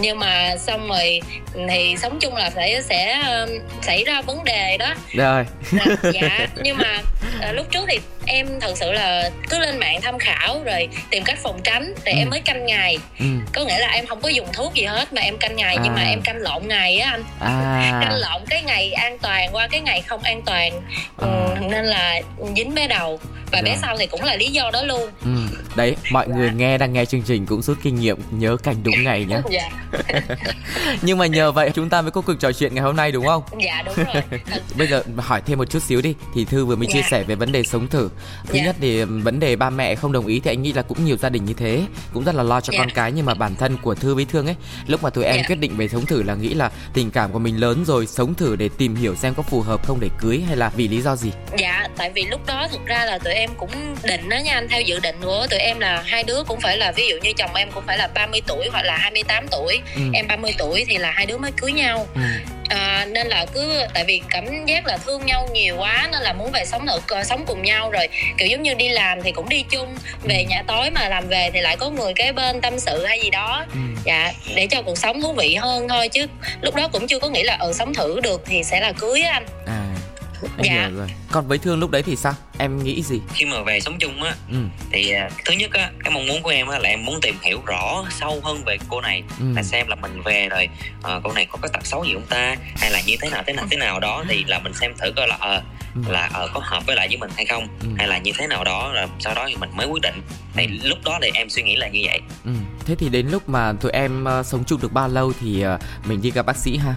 nhưng 0.00 0.18
mà 0.18 0.56
xong 0.58 0.88
rồi 0.88 1.20
thì 1.68 1.96
sống 1.98 2.18
chung 2.20 2.34
là 2.34 2.50
phải 2.50 2.82
sẽ 2.82 3.22
um, 3.22 3.50
xảy 3.82 4.04
ra 4.04 4.22
vấn 4.22 4.44
đề 4.44 4.76
đó. 4.76 4.94
Rồi. 5.12 5.44
Dạ 6.12 6.46
nhưng 6.62 6.76
mà 6.76 6.98
uh, 7.48 7.54
lúc 7.54 7.66
trước 7.70 7.84
thì 7.88 7.98
em 8.26 8.60
thật 8.60 8.72
sự 8.76 8.92
là 8.92 9.30
cứ 9.50 9.58
lên 9.58 9.78
mạng 9.78 10.00
tham 10.02 10.18
khảo 10.18 10.62
rồi 10.64 10.88
tìm 11.10 11.24
cách 11.24 11.38
phòng 11.42 11.60
tránh 11.64 11.94
thì 12.04 12.12
ừ. 12.12 12.18
em 12.18 12.30
mới 12.30 12.40
canh 12.40 12.66
ngày 12.66 12.98
ừ. 13.18 13.26
có 13.52 13.64
nghĩa 13.64 13.78
là 13.78 13.88
em 13.88 14.06
không 14.06 14.20
có 14.20 14.28
dùng 14.28 14.46
thuốc 14.52 14.74
gì 14.74 14.84
hết 14.84 15.12
mà 15.12 15.20
em 15.20 15.38
canh 15.38 15.56
ngày 15.56 15.74
à. 15.76 15.80
nhưng 15.84 15.94
mà 15.94 16.00
à. 16.00 16.08
em 16.08 16.20
canh 16.22 16.36
lộn 16.36 16.68
ngày 16.68 16.98
á 16.98 17.10
anh 17.10 17.24
à. 17.40 18.00
canh 18.02 18.14
lộn 18.14 18.42
cái 18.48 18.62
ngày 18.62 18.92
an 18.92 19.18
toàn 19.18 19.48
qua 19.52 19.68
cái 19.68 19.80
ngày 19.80 20.02
không 20.02 20.22
an 20.22 20.42
toàn 20.42 20.72
à. 20.72 20.82
ừ, 21.16 21.54
nên 21.70 21.84
là 21.84 22.20
dính 22.56 22.74
bé 22.74 22.86
đầu 22.86 23.20
và 23.52 23.62
bé 23.62 23.76
sau 23.82 23.96
thì 23.98 24.06
cũng 24.06 24.24
là 24.24 24.34
lý 24.36 24.48
do 24.48 24.70
đó 24.72 24.82
luôn 24.82 25.10
ừ. 25.24 25.30
đấy 25.76 25.96
mọi 26.10 26.28
người 26.28 26.50
nghe 26.56 26.78
đang 26.78 26.92
nghe 26.92 27.04
chương 27.04 27.22
trình 27.22 27.46
cũng 27.46 27.62
rút 27.62 27.78
kinh 27.82 28.00
nghiệm 28.00 28.18
nhớ 28.30 28.56
canh 28.62 28.82
đúng 28.82 29.04
ngày 29.04 29.24
nhé 29.24 29.40
dạ. 29.50 29.70
nhưng 31.02 31.18
mà 31.18 31.26
nhờ 31.26 31.52
vậy 31.52 31.70
chúng 31.74 31.88
ta 31.88 32.02
mới 32.02 32.10
có 32.10 32.20
cuộc 32.20 32.34
trò 32.40 32.52
chuyện 32.52 32.74
ngày 32.74 32.84
hôm 32.84 32.96
nay 32.96 33.12
đúng 33.12 33.26
không 33.26 33.42
dạ 33.64 33.82
đúng 33.82 33.94
rồi 33.94 34.22
bây 34.78 34.86
giờ 34.86 35.02
hỏi 35.16 35.42
thêm 35.46 35.58
một 35.58 35.70
chút 35.70 35.82
xíu 35.82 36.00
đi 36.00 36.14
thì 36.34 36.44
thư 36.44 36.64
vừa 36.64 36.76
mới 36.76 36.86
dạ. 36.86 36.92
chia 36.92 37.08
sẻ 37.10 37.22
về 37.22 37.34
vấn 37.34 37.52
đề 37.52 37.62
sống 37.62 37.88
thử 37.88 38.08
thứ 38.46 38.54
dạ. 38.54 38.64
nhất 38.64 38.76
thì 38.80 39.04
vấn 39.04 39.40
đề 39.40 39.56
ba 39.56 39.70
mẹ 39.70 39.94
không 39.94 40.12
đồng 40.12 40.26
ý 40.26 40.40
thì 40.40 40.50
anh 40.50 40.62
nghĩ 40.62 40.72
là 40.72 40.82
cũng 40.82 41.04
nhiều 41.04 41.16
gia 41.16 41.28
đình 41.28 41.44
như 41.44 41.54
thế 41.54 41.82
cũng 42.12 42.24
rất 42.24 42.34
là 42.34 42.42
lo 42.42 42.60
cho 42.60 42.72
dạ. 42.72 42.78
con 42.78 42.90
cái 42.94 43.12
nhưng 43.12 43.26
mà 43.26 43.34
bản 43.34 43.54
thân 43.56 43.76
của 43.82 43.94
thư 43.94 44.14
với 44.14 44.24
thương 44.24 44.46
ấy 44.46 44.56
lúc 44.86 45.02
mà 45.02 45.10
tụi 45.10 45.24
em 45.24 45.36
dạ. 45.36 45.42
quyết 45.48 45.56
định 45.56 45.76
về 45.76 45.88
sống 45.88 46.06
thử 46.06 46.22
là 46.22 46.34
nghĩ 46.34 46.54
là 46.54 46.70
tình 46.94 47.10
cảm 47.10 47.32
của 47.32 47.38
mình 47.38 47.60
lớn 47.60 47.84
rồi 47.86 48.06
sống 48.06 48.34
thử 48.34 48.56
để 48.56 48.68
tìm 48.78 48.94
hiểu 48.94 49.14
xem 49.14 49.34
có 49.34 49.42
phù 49.42 49.60
hợp 49.60 49.86
không 49.86 50.00
để 50.00 50.08
cưới 50.20 50.42
hay 50.46 50.56
là 50.56 50.68
vì 50.68 50.88
lý 50.88 51.00
do 51.00 51.16
gì 51.16 51.32
dạ 51.58 51.88
tại 51.96 52.10
vì 52.14 52.24
lúc 52.24 52.46
đó 52.46 52.68
thực 52.70 52.86
ra 52.86 53.04
là 53.04 53.18
tụi 53.18 53.34
em 53.34 53.50
cũng 53.56 53.70
định 54.02 54.28
đó 54.28 54.36
nha 54.44 54.54
anh 54.54 54.68
theo 54.68 54.80
dự 54.80 55.00
định 55.00 55.16
của 55.22 55.46
tụi 55.50 55.58
em 55.58 55.80
là 55.80 56.02
hai 56.06 56.24
đứa 56.24 56.42
cũng 56.46 56.60
phải 56.60 56.76
là 56.76 56.92
ví 56.92 57.08
dụ 57.08 57.16
như 57.22 57.32
chồng 57.32 57.54
em 57.54 57.68
cũng 57.74 57.84
phải 57.86 57.98
là 57.98 58.08
30 58.14 58.40
tuổi 58.46 58.68
hoặc 58.72 58.82
là 58.82 58.96
28 58.96 59.48
tuổi 59.48 59.80
ừ. 59.96 60.02
em 60.14 60.26
30 60.28 60.54
tuổi 60.58 60.84
thì 60.88 60.98
là 60.98 61.10
hai 61.10 61.26
đứa 61.26 61.38
mới 61.38 61.52
cưới 61.56 61.72
nhau 61.72 62.06
ừ. 62.14 62.20
À, 62.68 63.06
nên 63.10 63.26
là 63.26 63.46
cứ 63.54 63.86
tại 63.94 64.04
vì 64.04 64.20
cảm 64.30 64.66
giác 64.66 64.86
là 64.86 64.96
thương 64.96 65.26
nhau 65.26 65.48
nhiều 65.52 65.76
quá 65.78 66.08
nên 66.12 66.22
là 66.22 66.32
muốn 66.32 66.50
về 66.52 66.64
sống 66.64 66.86
ở 66.86 67.24
sống 67.24 67.44
cùng 67.46 67.62
nhau 67.62 67.90
rồi. 67.90 68.08
Kiểu 68.38 68.48
giống 68.48 68.62
như 68.62 68.74
đi 68.74 68.88
làm 68.88 69.22
thì 69.22 69.32
cũng 69.32 69.48
đi 69.48 69.64
chung 69.70 69.96
về 70.22 70.44
nhà 70.44 70.62
tối 70.66 70.90
mà 70.90 71.08
làm 71.08 71.28
về 71.28 71.50
thì 71.52 71.60
lại 71.60 71.76
có 71.76 71.90
người 71.90 72.12
kế 72.14 72.32
bên 72.32 72.60
tâm 72.60 72.78
sự 72.78 73.04
hay 73.06 73.20
gì 73.20 73.30
đó. 73.30 73.64
Ừ. 73.72 73.78
dạ 74.04 74.32
để 74.54 74.66
cho 74.70 74.82
cuộc 74.82 74.98
sống 74.98 75.22
thú 75.22 75.32
vị 75.32 75.54
hơn 75.54 75.88
thôi 75.88 76.08
chứ. 76.08 76.26
Lúc 76.60 76.74
đó 76.74 76.88
cũng 76.88 77.06
chưa 77.06 77.18
có 77.18 77.28
nghĩ 77.28 77.42
là 77.42 77.54
ở 77.54 77.66
ừ, 77.66 77.72
sống 77.72 77.94
thử 77.94 78.20
được 78.20 78.42
thì 78.46 78.62
sẽ 78.64 78.80
là 78.80 78.92
cưới 78.92 79.22
anh. 79.22 79.46
À 79.66 79.85
em 80.42 80.66
dạ. 80.66 80.86
hiểu 80.86 80.96
rồi 80.96 81.08
còn 81.30 81.48
với 81.48 81.58
thương 81.58 81.80
lúc 81.80 81.90
đấy 81.90 82.02
thì 82.02 82.16
sao 82.16 82.34
em 82.58 82.84
nghĩ 82.84 83.02
gì 83.02 83.20
khi 83.34 83.44
mà 83.44 83.62
về 83.62 83.80
sống 83.80 83.98
chung 83.98 84.22
á 84.22 84.34
ừ. 84.50 84.58
thì 84.92 85.14
uh, 85.26 85.32
thứ 85.44 85.54
nhất 85.54 85.70
á 85.72 85.90
cái 86.04 86.12
mong 86.12 86.26
muốn 86.26 86.42
của 86.42 86.50
em 86.50 86.66
á 86.66 86.78
là 86.78 86.88
em 86.88 87.04
muốn 87.04 87.20
tìm 87.22 87.34
hiểu 87.42 87.62
rõ 87.66 88.04
sâu 88.10 88.40
hơn 88.44 88.64
về 88.64 88.78
cô 88.88 89.00
này 89.00 89.22
ừ. 89.40 89.46
là 89.56 89.62
xem 89.62 89.88
là 89.88 89.94
mình 89.94 90.22
về 90.22 90.48
rồi 90.48 90.68
uh, 90.98 91.22
cô 91.24 91.32
này 91.32 91.46
có 91.52 91.58
cái 91.62 91.70
tật 91.72 91.86
xấu 91.86 92.04
gì 92.04 92.12
không 92.14 92.26
ta 92.28 92.56
hay 92.76 92.90
là 92.90 93.00
như 93.06 93.16
thế 93.20 93.30
nào 93.30 93.42
thế 93.46 93.52
nào 93.52 93.66
thế 93.70 93.76
nào 93.76 94.00
đó 94.00 94.24
thì 94.28 94.44
là 94.44 94.58
mình 94.58 94.74
xem 94.74 94.92
thử 94.98 95.12
coi 95.16 95.28
là 95.28 95.34
uh, 95.34 95.62
ừ. 95.94 96.12
là 96.12 96.26
uh, 96.44 96.50
có 96.54 96.60
hợp 96.64 96.86
với 96.86 96.96
lại 96.96 97.08
với 97.08 97.16
mình 97.16 97.30
hay 97.36 97.46
không 97.46 97.68
ừ. 97.80 97.88
hay 97.98 98.08
là 98.08 98.18
như 98.18 98.32
thế 98.38 98.46
nào 98.46 98.64
đó 98.64 98.92
rồi 98.94 99.06
sau 99.18 99.34
đó 99.34 99.44
thì 99.48 99.56
mình 99.56 99.70
mới 99.76 99.86
quyết 99.86 100.02
định 100.02 100.22
thì 100.54 100.66
ừ. 100.66 100.88
lúc 100.88 100.98
đó 101.04 101.18
thì 101.22 101.30
em 101.34 101.50
suy 101.50 101.62
nghĩ 101.62 101.76
là 101.76 101.88
như 101.88 102.00
vậy 102.04 102.20
ừ. 102.44 102.50
thế 102.86 102.94
thì 102.94 103.08
đến 103.08 103.28
lúc 103.28 103.48
mà 103.48 103.72
tụi 103.72 103.92
em 103.92 104.24
uh, 104.40 104.46
sống 104.46 104.64
chung 104.66 104.80
được 104.80 104.92
bao 104.92 105.08
lâu 105.08 105.32
thì 105.40 105.64
uh, 105.74 105.80
mình 106.08 106.22
đi 106.22 106.30
gặp 106.30 106.46
bác 106.46 106.56
sĩ 106.56 106.76
ha 106.76 106.94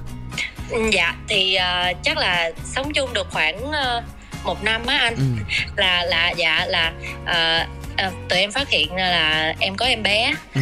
dạ 0.92 1.16
thì 1.28 1.58
uh, 1.58 1.98
chắc 2.04 2.18
là 2.18 2.52
sống 2.64 2.94
chung 2.94 3.14
được 3.14 3.28
khoảng 3.32 3.70
uh, 3.70 4.04
một 4.44 4.64
năm 4.64 4.86
á 4.86 4.98
anh 4.98 5.16
ừ. 5.16 5.56
là 5.76 6.04
là 6.06 6.30
dạ 6.30 6.66
là 6.66 6.94
uh, 7.24 7.68
uh, 8.08 8.30
tụi 8.30 8.40
em 8.40 8.52
phát 8.52 8.70
hiện 8.70 8.96
là 8.96 9.54
em 9.60 9.76
có 9.76 9.86
em 9.86 10.04
bé 10.04 10.34
ừ 10.56 10.62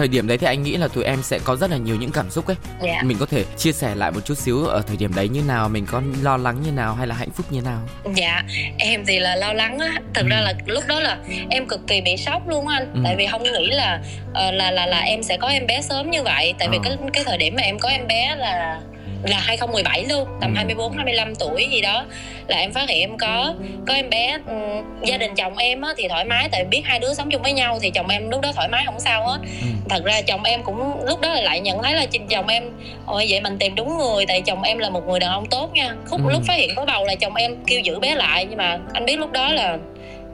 thời 0.00 0.08
điểm 0.08 0.28
đấy 0.28 0.38
thì 0.38 0.46
anh 0.46 0.62
nghĩ 0.62 0.76
là 0.76 0.88
tụi 0.88 1.04
em 1.04 1.22
sẽ 1.22 1.38
có 1.44 1.56
rất 1.56 1.70
là 1.70 1.76
nhiều 1.76 1.96
những 1.96 2.10
cảm 2.12 2.30
xúc 2.30 2.46
ấy 2.46 2.56
yeah. 2.82 3.04
mình 3.04 3.16
có 3.20 3.26
thể 3.26 3.44
chia 3.56 3.72
sẻ 3.72 3.94
lại 3.94 4.10
một 4.10 4.20
chút 4.24 4.38
xíu 4.38 4.66
ở 4.66 4.82
thời 4.86 4.96
điểm 4.96 5.14
đấy 5.14 5.28
như 5.28 5.42
nào 5.42 5.68
mình 5.68 5.86
có 5.86 6.02
lo 6.22 6.36
lắng 6.36 6.56
như 6.64 6.72
nào 6.72 6.94
hay 6.94 7.06
là 7.06 7.14
hạnh 7.14 7.30
phúc 7.30 7.46
như 7.50 7.60
nào 7.60 7.80
dạ 8.16 8.42
em 8.78 9.04
thì 9.06 9.18
là 9.18 9.36
lo 9.36 9.52
lắng 9.52 9.78
á 9.78 9.92
thật 10.14 10.22
ừ. 10.22 10.28
ra 10.28 10.40
là 10.40 10.54
lúc 10.66 10.84
đó 10.86 11.00
là 11.00 11.18
em 11.50 11.66
cực 11.66 11.80
kỳ 11.86 12.00
bị 12.00 12.16
sốc 12.16 12.48
luôn 12.48 12.66
anh 12.66 12.92
ừ. 12.94 13.00
tại 13.04 13.16
vì 13.16 13.26
không 13.26 13.42
nghĩ 13.42 13.70
là 13.70 14.00
là 14.34 14.70
là 14.70 14.86
là 14.86 15.00
em 15.00 15.22
sẽ 15.22 15.36
có 15.36 15.48
em 15.48 15.66
bé 15.66 15.82
sớm 15.82 16.10
như 16.10 16.22
vậy 16.22 16.54
tại 16.58 16.68
vì 16.68 16.76
ờ. 16.76 16.82
cái 16.84 16.96
cái 17.12 17.24
thời 17.24 17.38
điểm 17.38 17.54
mà 17.56 17.62
em 17.62 17.78
có 17.78 17.88
em 17.88 18.06
bé 18.06 18.36
là 18.36 18.80
là 19.22 19.38
2017 19.38 20.04
luôn 20.04 20.28
tầm 20.40 20.54
24 20.54 20.92
25 20.92 21.34
tuổi 21.34 21.68
gì 21.70 21.80
đó. 21.80 22.04
Là 22.46 22.56
em 22.56 22.72
phát 22.72 22.88
hiện 22.88 23.00
em 23.00 23.18
có 23.18 23.54
có 23.86 23.94
em 23.94 24.10
bé 24.10 24.38
um, 24.46 24.84
gia 25.04 25.16
đình 25.16 25.34
chồng 25.34 25.56
em 25.56 25.80
á, 25.80 25.94
thì 25.96 26.08
thoải 26.08 26.24
mái 26.24 26.48
tại 26.52 26.64
biết 26.64 26.82
hai 26.84 26.98
đứa 26.98 27.14
sống 27.14 27.30
chung 27.30 27.42
với 27.42 27.52
nhau 27.52 27.78
thì 27.82 27.90
chồng 27.90 28.08
em 28.08 28.30
lúc 28.30 28.40
đó 28.40 28.52
thoải 28.54 28.68
mái 28.68 28.82
không 28.86 29.00
sao 29.00 29.26
hết. 29.26 29.38
Ừ. 29.42 29.66
thật 29.88 30.04
ra 30.04 30.20
chồng 30.22 30.44
em 30.44 30.62
cũng 30.62 31.04
lúc 31.04 31.20
đó 31.20 31.34
lại 31.34 31.60
nhận 31.60 31.82
thấy 31.82 31.94
là 31.94 32.06
chồng 32.30 32.48
em 32.48 32.62
ôi 33.06 33.26
vậy 33.28 33.40
mình 33.40 33.58
tìm 33.58 33.74
đúng 33.74 33.98
người 33.98 34.26
tại 34.26 34.40
chồng 34.40 34.62
em 34.62 34.78
là 34.78 34.90
một 34.90 35.08
người 35.08 35.20
đàn 35.20 35.30
ông 35.30 35.46
tốt 35.46 35.70
nha. 35.74 35.94
Khúc 36.06 36.20
ừ. 36.26 36.32
lúc 36.32 36.42
phát 36.46 36.54
hiện 36.54 36.70
có 36.76 36.84
bầu 36.84 37.04
là 37.04 37.14
chồng 37.14 37.34
em 37.34 37.56
kêu 37.66 37.80
giữ 37.80 37.98
bé 37.98 38.14
lại 38.14 38.46
nhưng 38.48 38.58
mà 38.58 38.78
anh 38.92 39.04
biết 39.04 39.18
lúc 39.18 39.32
đó 39.32 39.52
là 39.52 39.78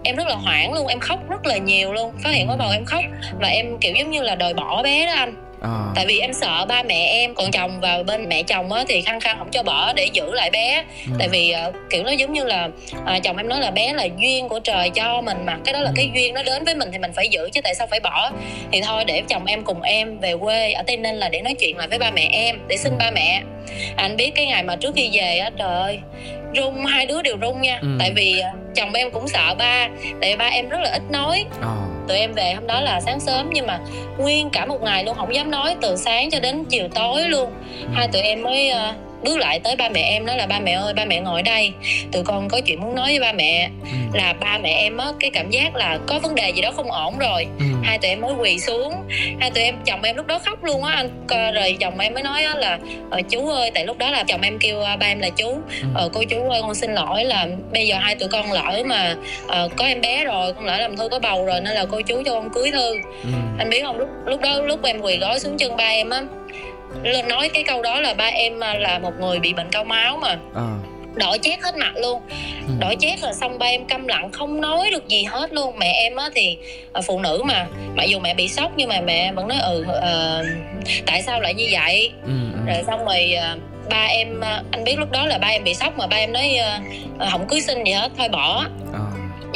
em 0.03 0.16
rất 0.16 0.27
là 0.27 0.35
hoảng 0.35 0.72
luôn 0.72 0.87
em 0.87 1.01
khóc 1.01 1.31
rất 1.31 1.46
là 1.46 1.57
nhiều 1.57 1.92
luôn. 1.92 2.12
Phát 2.25 2.31
hiện 2.31 2.49
có 2.49 2.57
bầu 2.57 2.70
em 2.70 2.85
khóc 2.85 3.05
và 3.40 3.49
em 3.49 3.79
kiểu 3.81 3.94
giống 3.99 4.11
như 4.11 4.22
là 4.22 4.35
đòi 4.35 4.55
bỏ 4.55 4.83
bé 4.83 5.07
đó 5.07 5.12
anh 5.12 5.45
à. 5.66 5.92
tại 5.94 6.07
vì 6.07 6.18
em 6.18 6.33
sợ 6.33 6.66
ba 6.68 6.83
mẹ 6.83 7.09
em 7.12 7.35
còn 7.35 7.50
chồng 7.50 7.81
và 7.81 8.02
bên 8.02 8.29
mẹ 8.29 8.42
chồng 8.42 8.72
á 8.72 8.85
thì 8.88 9.02
khăng 9.02 9.20
khăng 9.20 9.38
không 9.38 9.50
cho 9.50 9.62
bỏ 9.62 9.92
để 9.92 10.09
giữ 10.12 10.33
lại 10.33 10.50
bé 10.50 10.85
ừ. 11.07 11.12
tại 11.18 11.29
vì 11.29 11.55
uh, 11.68 11.74
kiểu 11.90 12.02
nó 12.02 12.11
giống 12.11 12.33
như 12.33 12.44
là 12.44 12.68
uh, 12.96 13.22
chồng 13.22 13.37
em 13.37 13.48
nói 13.48 13.61
là 13.61 13.70
bé 13.70 13.92
là 13.92 14.09
duyên 14.18 14.48
của 14.48 14.61
trời 14.61 14.90
cho 14.90 15.20
mình 15.20 15.38
mà 15.46 15.59
cái 15.64 15.72
đó 15.72 15.81
là 15.81 15.90
ừ. 15.90 15.92
cái 15.96 16.11
duyên 16.14 16.35
nó 16.35 16.42
đến 16.42 16.64
với 16.64 16.74
mình 16.74 16.88
thì 16.92 16.98
mình 16.98 17.12
phải 17.12 17.29
giữ 17.29 17.50
chứ 17.52 17.61
tại 17.61 17.74
sao 17.74 17.87
phải 17.87 18.00
bỏ 18.00 18.31
thì 18.72 18.81
thôi 18.81 19.05
để 19.05 19.22
chồng 19.29 19.44
em 19.44 19.62
cùng 19.62 19.83
em 19.83 20.18
về 20.18 20.37
quê 20.40 20.72
ở 20.72 20.83
tây 20.87 20.96
ninh 20.96 21.14
là 21.14 21.29
để 21.29 21.40
nói 21.40 21.55
chuyện 21.55 21.76
lại 21.76 21.88
với 21.88 21.98
ba 21.98 22.11
mẹ 22.11 22.29
em 22.33 22.59
để 22.68 22.76
xin 22.76 22.92
ba 22.98 23.11
mẹ 23.11 23.42
anh 23.96 24.16
biết 24.16 24.31
cái 24.35 24.46
ngày 24.46 24.62
mà 24.62 24.76
trước 24.76 24.94
khi 24.94 25.11
về 25.12 25.38
á 25.38 25.50
trời 25.59 25.74
ơi 25.74 25.98
run 26.55 26.85
hai 26.85 27.07
đứa 27.07 27.22
đều 27.22 27.37
run 27.37 27.62
nha 27.62 27.79
ừ. 27.83 27.88
tại 27.98 28.12
vì 28.16 28.42
chồng 28.74 28.92
em 28.92 29.11
cũng 29.11 29.29
sợ 29.29 29.55
ba 29.59 29.88
tại 30.20 30.31
vì 30.31 30.37
ba 30.37 30.46
em 30.46 30.68
rất 30.68 30.81
là 30.81 30.90
ít 30.90 31.02
nói 31.11 31.44
à 31.62 31.95
tụi 32.08 32.16
em 32.16 32.32
về 32.32 32.52
hôm 32.52 32.66
đó 32.66 32.80
là 32.80 33.00
sáng 33.00 33.20
sớm 33.20 33.50
nhưng 33.52 33.66
mà 33.66 33.78
nguyên 34.18 34.50
cả 34.50 34.66
một 34.66 34.82
ngày 34.82 35.04
luôn 35.04 35.16
không 35.16 35.34
dám 35.34 35.50
nói 35.50 35.76
từ 35.80 35.96
sáng 35.96 36.30
cho 36.30 36.40
đến 36.40 36.64
chiều 36.64 36.88
tối 36.94 37.22
luôn. 37.22 37.50
Hai 37.92 38.08
tụi 38.08 38.22
em 38.22 38.42
mới 38.42 38.70
uh, 38.70 39.15
bước 39.22 39.38
lại 39.38 39.61
tới 39.61 39.76
ba 39.76 39.88
mẹ 39.88 40.00
em 40.00 40.26
nói 40.26 40.37
là 40.37 40.46
ba 40.46 40.59
mẹ 40.59 40.72
ơi 40.72 40.94
ba 40.94 41.05
mẹ 41.05 41.20
ngồi 41.20 41.42
đây 41.42 41.72
tụi 42.12 42.24
con 42.24 42.48
có 42.48 42.61
chuyện 42.66 42.81
muốn 42.81 42.94
nói 42.94 43.07
với 43.09 43.20
ba 43.20 43.33
mẹ 43.33 43.70
ừ. 43.83 44.18
là 44.18 44.35
ba 44.40 44.59
mẹ 44.59 44.70
em 44.70 44.96
á 44.96 45.07
cái 45.20 45.31
cảm 45.31 45.50
giác 45.50 45.74
là 45.74 45.98
có 46.07 46.18
vấn 46.18 46.35
đề 46.35 46.50
gì 46.50 46.62
đó 46.62 46.70
không 46.76 46.90
ổn 46.90 47.18
rồi 47.18 47.46
ừ. 47.59 47.64
hai 47.83 47.98
tụi 47.98 48.09
em 48.09 48.20
mới 48.20 48.35
quỳ 48.35 48.59
xuống 48.59 48.94
hai 49.40 49.50
tụi 49.50 49.64
em 49.64 49.74
chồng 49.85 50.02
em 50.02 50.16
lúc 50.16 50.26
đó 50.26 50.38
khóc 50.38 50.64
luôn 50.64 50.85
á 50.85 50.94
anh 50.94 51.09
rồi 51.55 51.76
chồng 51.81 51.98
em 51.98 52.14
mới 52.14 52.22
nói 52.22 52.42
á 52.42 52.55
là 52.55 52.79
ờ, 53.11 53.20
chú 53.31 53.48
ơi 53.48 53.70
tại 53.74 53.87
lúc 53.87 53.98
đó 53.98 54.11
là 54.11 54.24
chồng 54.29 54.40
em 54.42 54.59
kêu 54.59 54.81
ba 55.00 55.07
em 55.07 55.18
là 55.18 55.29
chú 55.31 55.48
ừ. 55.83 55.88
ờ, 55.94 56.09
cô 56.12 56.22
chú 56.31 56.50
ơi 56.50 56.61
con 56.62 56.74
xin 56.74 56.94
lỗi 56.94 57.24
là 57.24 57.46
bây 57.72 57.87
giờ 57.87 57.96
hai 57.98 58.14
tụi 58.14 58.29
con 58.29 58.52
lỡ 58.52 58.83
mà 58.87 59.16
uh, 59.44 59.76
có 59.76 59.85
em 59.85 60.00
bé 60.00 60.24
rồi 60.24 60.52
con 60.52 60.64
lỡ 60.64 60.79
làm 60.79 60.96
thư 60.96 61.09
có 61.09 61.18
bầu 61.18 61.46
rồi 61.46 61.61
nên 61.61 61.74
là 61.74 61.85
cô 61.90 62.00
chú 62.00 62.22
cho 62.24 62.33
con 62.33 62.50
cưới 62.50 62.70
thư 62.70 62.94
ừ. 63.22 63.29
anh 63.59 63.70
biết 63.70 63.83
không 63.83 63.98
lúc 63.98 64.09
lúc 64.26 64.40
đó 64.40 64.61
lúc 64.61 64.85
em 64.85 65.00
quỳ 65.00 65.18
gói 65.18 65.40
xuống 65.40 65.57
chân 65.59 65.76
ba 65.76 65.85
em 65.85 66.11
á 66.11 66.22
lên 67.02 67.28
nói 67.28 67.48
cái 67.48 67.62
câu 67.62 67.82
đó 67.82 68.00
là 68.00 68.14
ba 68.14 68.24
em 68.24 68.61
à, 68.61 68.74
là 68.74 68.98
một 68.98 69.12
người 69.20 69.38
bị 69.38 69.52
bệnh 69.52 69.70
cao 69.70 69.85
máu 69.85 70.16
mà 70.16 70.38
à. 70.54 70.66
đỏ 71.14 71.37
chét 71.42 71.62
hết 71.62 71.76
mặt 71.76 71.92
luôn 71.96 72.22
ừ. 72.68 72.74
đỏ 72.78 72.94
chét 73.00 73.20
rồi 73.20 73.32
xong 73.32 73.59
ba 73.59 73.66
em 73.66 73.85
câm 73.85 74.06
lặng 74.06 74.32
không 74.32 74.61
nói 74.61 74.90
được 74.90 75.09
gì 75.09 75.24
hết 75.24 75.52
luôn 75.52 75.78
mẹ 75.78 75.92
em 75.92 76.16
á 76.16 76.28
thì 76.35 76.59
ờ, 76.92 77.00
phụ 77.00 77.20
nữ 77.20 77.42
mà 77.44 77.66
mặc 77.94 78.04
dù 78.04 78.18
mẹ 78.18 78.35
bị 78.35 78.48
sốc 78.48 78.72
nhưng 78.76 78.88
mà 78.88 79.00
mẹ 79.00 79.32
vẫn 79.32 79.48
nói 79.48 79.59
ừ 79.59 79.85
uh, 79.88 80.46
tại 81.06 81.22
sao 81.22 81.40
lại 81.40 81.54
như 81.54 81.68
vậy 81.72 82.12
ừ, 82.24 82.32
ừ. 82.52 82.72
rồi 82.72 82.82
xong 82.87 83.04
rồi 83.04 83.35
uh, 83.54 83.61
ba 83.90 84.04
em 84.04 84.40
anh 84.70 84.85
biết 84.85 84.98
lúc 84.98 85.11
đó 85.11 85.26
là 85.26 85.38
ba 85.38 85.48
em 85.48 85.64
bị 85.64 85.74
sốc 85.74 85.98
mà 85.98 86.06
ba 86.06 86.16
em 86.16 86.32
nói 86.32 86.59
uh, 87.16 87.30
không 87.30 87.46
cưới 87.48 87.61
xin 87.61 87.85
gì 87.85 87.92
hết 87.92 88.12
thôi 88.18 88.28
bỏ 88.28 88.64
à. 88.92 89.05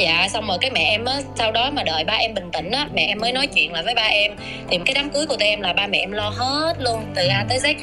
Dạ 0.01 0.27
xong 0.29 0.47
rồi 0.47 0.57
cái 0.61 0.71
mẹ 0.71 0.83
em 0.83 1.05
á 1.05 1.21
sau 1.35 1.51
đó 1.51 1.71
mà 1.71 1.83
đợi 1.83 2.03
ba 2.03 2.13
em 2.13 2.33
bình 2.33 2.49
tĩnh 2.53 2.71
á 2.71 2.87
mẹ 2.93 3.05
em 3.05 3.19
mới 3.19 3.31
nói 3.31 3.47
chuyện 3.47 3.73
lại 3.73 3.83
với 3.83 3.95
ba 3.95 4.01
em 4.01 4.31
thì 4.69 4.79
cái 4.85 4.93
đám 4.95 5.09
cưới 5.09 5.25
của 5.25 5.35
tụi 5.35 5.47
em 5.47 5.61
là 5.61 5.73
ba 5.73 5.87
mẹ 5.87 5.97
em 5.97 6.11
lo 6.11 6.29
hết 6.29 6.73
luôn 6.79 7.05
từ 7.15 7.27
a 7.27 7.45
tới 7.49 7.59
z 7.59 7.75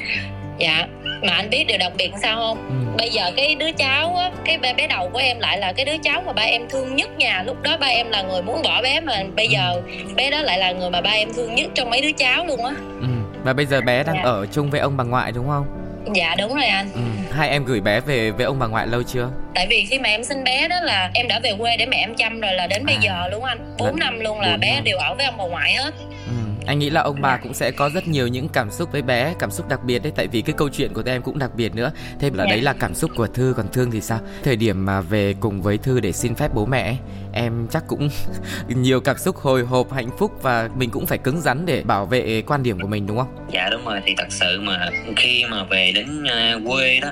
dạ 0.59 0.87
mà 1.23 1.33
anh 1.33 1.51
biết 1.51 1.65
điều 1.69 1.79
đặc 1.79 1.93
biệt 1.99 2.11
sao 2.23 2.37
không 2.37 2.59
ừ. 2.69 2.97
bây 2.99 3.11
giờ 3.11 3.31
cái 3.37 3.55
đứa 3.55 3.73
cháu 3.73 4.17
á 4.17 4.31
cái 4.45 4.59
bé, 4.59 4.75
bé 4.75 4.87
đầu 4.87 5.11
của 5.13 5.19
em 5.19 5.41
lại 5.41 5.59
là 5.59 5.73
cái 5.73 5.85
đứa 5.85 5.97
cháu 6.03 6.23
mà 6.27 6.33
ba 6.33 6.43
em 6.43 6.69
thương 6.69 6.97
nhất 6.97 7.19
nhà 7.19 7.43
lúc 7.43 7.63
đó 7.63 7.77
ba 7.81 7.87
em 7.87 8.11
là 8.11 8.23
người 8.23 8.43
muốn 8.43 8.63
bỏ 8.63 8.83
bé 8.83 9.01
mà 9.01 9.25
bây 9.37 9.49
giờ 9.49 9.83
bé 10.17 10.31
đó 10.31 10.43
lại 10.43 10.59
là 10.59 10.73
người 10.73 10.91
mà 10.91 11.01
ba 11.01 11.11
em 11.11 11.29
thương 11.37 11.55
nhất 11.55 11.71
trong 11.75 11.91
mấy 11.91 12.01
đứa 12.01 12.13
cháu 12.13 12.47
luôn 12.47 12.65
á 12.65 12.75
ừ. 13.01 13.09
và 13.45 13.53
bây 13.53 13.67
giờ 13.67 13.81
bé 13.81 14.03
đang 14.03 14.17
dạ. 14.17 14.23
ở 14.23 14.47
chung 14.53 14.71
với 14.71 14.81
ông 14.81 14.97
bà 14.97 15.05
ngoại 15.05 15.33
đúng 15.33 15.49
không 15.49 15.88
dạ 16.15 16.35
đúng 16.39 16.55
rồi 16.55 16.67
anh 16.67 16.91
ừ. 16.95 17.01
hai 17.33 17.49
em 17.49 17.65
gửi 17.65 17.81
bé 17.81 18.01
về 18.01 18.31
với 18.31 18.47
ông 18.47 18.59
bà 18.59 18.67
ngoại 18.67 18.87
lâu 18.87 19.03
chưa 19.03 19.31
tại 19.55 19.67
vì 19.71 19.87
khi 19.91 19.99
mà 19.99 20.09
em 20.09 20.25
sinh 20.25 20.45
bé 20.45 20.69
đó 20.69 20.77
là 20.83 21.11
em 21.15 21.29
đã 21.29 21.41
về 21.43 21.53
quê 21.59 21.77
để 21.77 21.87
mẹ 21.87 21.97
em 21.97 22.15
chăm 22.15 22.41
rồi 22.41 22.53
là 22.53 22.67
đến 22.67 22.83
à. 22.83 22.87
bây 22.87 22.97
giờ 23.01 23.29
luôn 23.31 23.45
anh 23.45 23.59
4 23.79 23.89
dạ. 23.89 24.05
năm 24.05 24.21
luôn 24.21 24.41
là 24.41 24.57
bé 24.57 24.75
năm. 24.75 24.85
đều 24.85 24.99
ở 24.99 25.15
với 25.15 25.27
ông 25.27 25.35
bà 25.39 25.45
ngoại 25.45 25.75
hết 25.75 25.95
ừ 26.27 26.48
anh 26.69 26.79
nghĩ 26.79 26.91
là 26.91 27.01
ông 27.01 27.21
bà 27.21 27.37
cũng 27.37 27.55
sẽ 27.55 27.71
có 27.71 27.91
rất 27.91 28.09
nhiều 28.09 28.27
những 28.27 28.49
cảm 28.49 28.71
xúc 28.71 28.93
với 28.93 29.03
bé 29.03 29.35
cảm 29.39 29.51
xúc 29.51 29.69
đặc 29.69 29.85
biệt 29.85 30.03
đấy 30.03 30.13
tại 30.17 30.27
vì 30.27 30.43
cái 30.43 30.55
câu 30.59 30.69
chuyện 30.69 30.93
của 30.95 31.03
em 31.07 31.23
cũng 31.23 31.39
đặc 31.39 31.51
biệt 31.55 31.75
nữa. 31.75 31.93
Thêm 32.21 32.35
là 32.35 32.45
đấy 32.45 32.61
là 32.61 32.73
cảm 32.73 32.95
xúc 32.95 33.11
của 33.17 33.27
thư 33.27 33.55
còn 33.57 33.67
thương 33.73 33.91
thì 33.91 34.01
sao? 34.01 34.21
Thời 34.43 34.57
điểm 34.57 34.87
mà 34.87 35.01
về 35.01 35.35
cùng 35.41 35.63
với 35.63 35.79
thư 35.79 36.01
để 36.01 36.13
xin 36.13 36.35
phép 36.35 36.55
bố 36.55 36.67
mẹ 36.67 36.97
em 37.33 37.67
chắc 37.71 37.85
cũng 37.87 38.09
nhiều 38.69 39.01
cảm 39.01 39.19
xúc 39.19 39.37
hồi 39.37 39.63
hộp 39.63 39.93
hạnh 39.93 40.11
phúc 40.19 40.33
và 40.43 40.71
mình 40.77 40.91
cũng 40.91 41.07
phải 41.07 41.19
cứng 41.19 41.41
rắn 41.41 41.67
để 41.67 41.83
bảo 41.83 42.07
vệ 42.07 42.43
quan 42.47 42.63
điểm 42.63 42.81
của 42.81 42.89
mình 42.89 43.07
đúng 43.07 43.19
không? 43.19 43.47
Dạ 43.53 43.69
đúng 43.71 43.85
rồi 43.85 44.01
thì 44.07 44.15
thật 44.19 44.29
sự 44.31 44.61
mà 44.61 44.91
khi 45.17 45.45
mà 45.51 45.65
về 45.65 45.93
đến 45.95 46.25
ờ, 46.25 46.61
quê 46.67 47.01
đó 47.01 47.11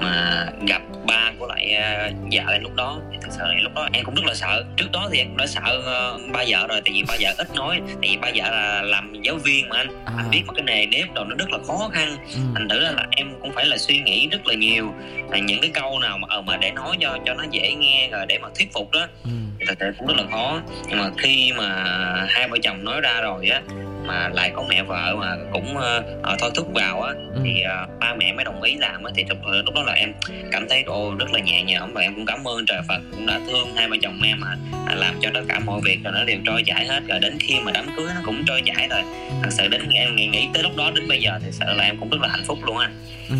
mà 0.00 0.46
gặp 0.68 0.82
ba 1.06 1.32
của 1.38 1.46
lại 1.46 1.74
uh, 1.76 2.16
vợ 2.32 2.52
em 2.52 2.62
lúc 2.62 2.74
đó 2.74 3.00
thì 3.12 3.18
thật 3.22 3.28
sự 3.30 3.42
là 3.42 3.60
lúc 3.62 3.74
đó 3.74 3.88
em 3.92 4.04
cũng 4.04 4.14
rất 4.14 4.24
là 4.24 4.34
sợ 4.34 4.64
trước 4.76 4.92
đó 4.92 5.08
thì 5.12 5.18
em 5.18 5.28
cũng 5.28 5.36
đã 5.36 5.46
sợ 5.46 5.60
uh, 5.78 6.32
ba 6.32 6.44
vợ 6.48 6.66
rồi 6.68 6.80
tại 6.84 6.94
vì 6.94 7.04
ba 7.08 7.14
vợ 7.20 7.34
ít 7.38 7.54
nói 7.54 7.80
tại 7.86 8.10
vì 8.10 8.16
ba 8.16 8.28
vợ 8.34 8.50
là 8.50 8.82
làm 8.82 9.12
giáo 9.22 9.36
viên 9.36 9.68
mà 9.68 9.76
anh 9.76 9.88
à. 10.04 10.12
anh 10.16 10.30
biết 10.30 10.42
một 10.46 10.52
cái 10.56 10.62
nề 10.62 10.86
nếp 10.86 11.14
rồi 11.14 11.24
nó 11.28 11.36
rất 11.38 11.50
là 11.50 11.58
khó 11.66 11.90
khăn 11.92 12.16
ừ. 12.34 12.40
thành 12.54 12.68
thử 12.68 12.80
ra 12.80 12.90
là 12.90 13.06
em 13.10 13.34
cũng 13.40 13.52
phải 13.52 13.66
là 13.66 13.76
suy 13.76 13.98
nghĩ 13.98 14.28
rất 14.32 14.46
là 14.46 14.54
nhiều 14.54 14.94
à, 15.30 15.38
những 15.38 15.60
cái 15.60 15.70
câu 15.74 15.98
nào 15.98 16.18
mà 16.18 16.26
ờ, 16.30 16.42
mà 16.42 16.56
để 16.56 16.70
nói 16.70 16.96
cho 17.00 17.18
cho 17.26 17.34
nó 17.34 17.44
dễ 17.50 17.74
nghe 17.74 18.08
rồi 18.08 18.26
để 18.28 18.38
mà 18.38 18.48
thuyết 18.58 18.72
phục 18.72 18.90
đó 18.90 19.06
ừ. 19.24 19.30
thì 19.58 19.64
thật 19.68 19.74
sự 19.80 19.92
cũng 19.98 20.06
rất 20.06 20.16
là 20.16 20.24
khó 20.30 20.60
nhưng 20.88 20.98
mà 20.98 21.10
khi 21.18 21.52
mà 21.56 21.84
hai 22.28 22.48
vợ 22.48 22.58
chồng 22.62 22.84
nói 22.84 23.00
ra 23.00 23.20
rồi 23.20 23.48
á 23.48 23.62
mà 24.08 24.28
lại 24.28 24.52
có 24.54 24.64
mẹ 24.68 24.82
vợ 24.82 25.16
mà 25.18 25.36
cũng 25.52 25.76
uh, 25.76 26.38
thôi 26.38 26.50
thúc 26.54 26.68
vào 26.74 27.02
á 27.02 27.12
ừ. 27.34 27.40
thì 27.44 27.62
uh, 27.84 28.00
ba 28.00 28.14
mẹ 28.14 28.32
mới 28.32 28.44
đồng 28.44 28.62
ý 28.62 28.74
làm 28.74 29.04
á 29.04 29.12
thì 29.14 29.24
lúc, 29.28 29.38
lúc 29.64 29.74
đó 29.74 29.82
là 29.82 29.92
em 29.92 30.12
cảm 30.52 30.68
thấy 30.68 30.82
ồ 30.82 31.14
rất 31.18 31.30
là 31.32 31.40
nhẹ 31.40 31.62
nhõm 31.62 31.92
và 31.92 32.00
em 32.00 32.14
cũng 32.14 32.26
cảm 32.26 32.48
ơn 32.48 32.66
trời 32.66 32.80
Phật 32.88 33.00
cũng 33.12 33.26
đã 33.26 33.40
thương 33.46 33.74
hai 33.76 33.88
vợ 33.88 33.96
chồng 34.02 34.20
em 34.24 34.40
mà 34.40 34.56
à, 34.86 34.94
làm 34.94 35.14
cho 35.20 35.30
tất 35.34 35.40
cả 35.48 35.58
mọi 35.58 35.80
việc 35.84 35.98
rồi 36.04 36.12
nó 36.12 36.24
đều 36.24 36.38
trôi 36.46 36.62
chảy 36.66 36.86
hết. 36.86 37.00
Rồi 37.08 37.18
đến 37.20 37.38
khi 37.40 37.54
mà 37.64 37.72
đám 37.72 37.86
cưới 37.96 38.06
nó 38.14 38.20
cũng 38.24 38.44
trôi 38.46 38.62
chảy 38.64 38.88
rồi 38.88 39.02
thật 39.42 39.50
sự 39.50 39.68
đến 39.68 39.82
em 39.94 40.16
nghĩ, 40.16 40.26
nghĩ 40.26 40.48
tới 40.54 40.62
lúc 40.62 40.76
đó 40.76 40.90
đến 40.94 41.08
bây 41.08 41.20
giờ 41.20 41.38
thì 41.44 41.52
sợ 41.52 41.74
là 41.74 41.84
em 41.84 41.96
cũng 42.00 42.10
rất 42.10 42.20
là 42.20 42.28
hạnh 42.28 42.44
phúc 42.46 42.58
luôn 42.64 42.76
anh 42.76 42.92
ừ 43.28 43.36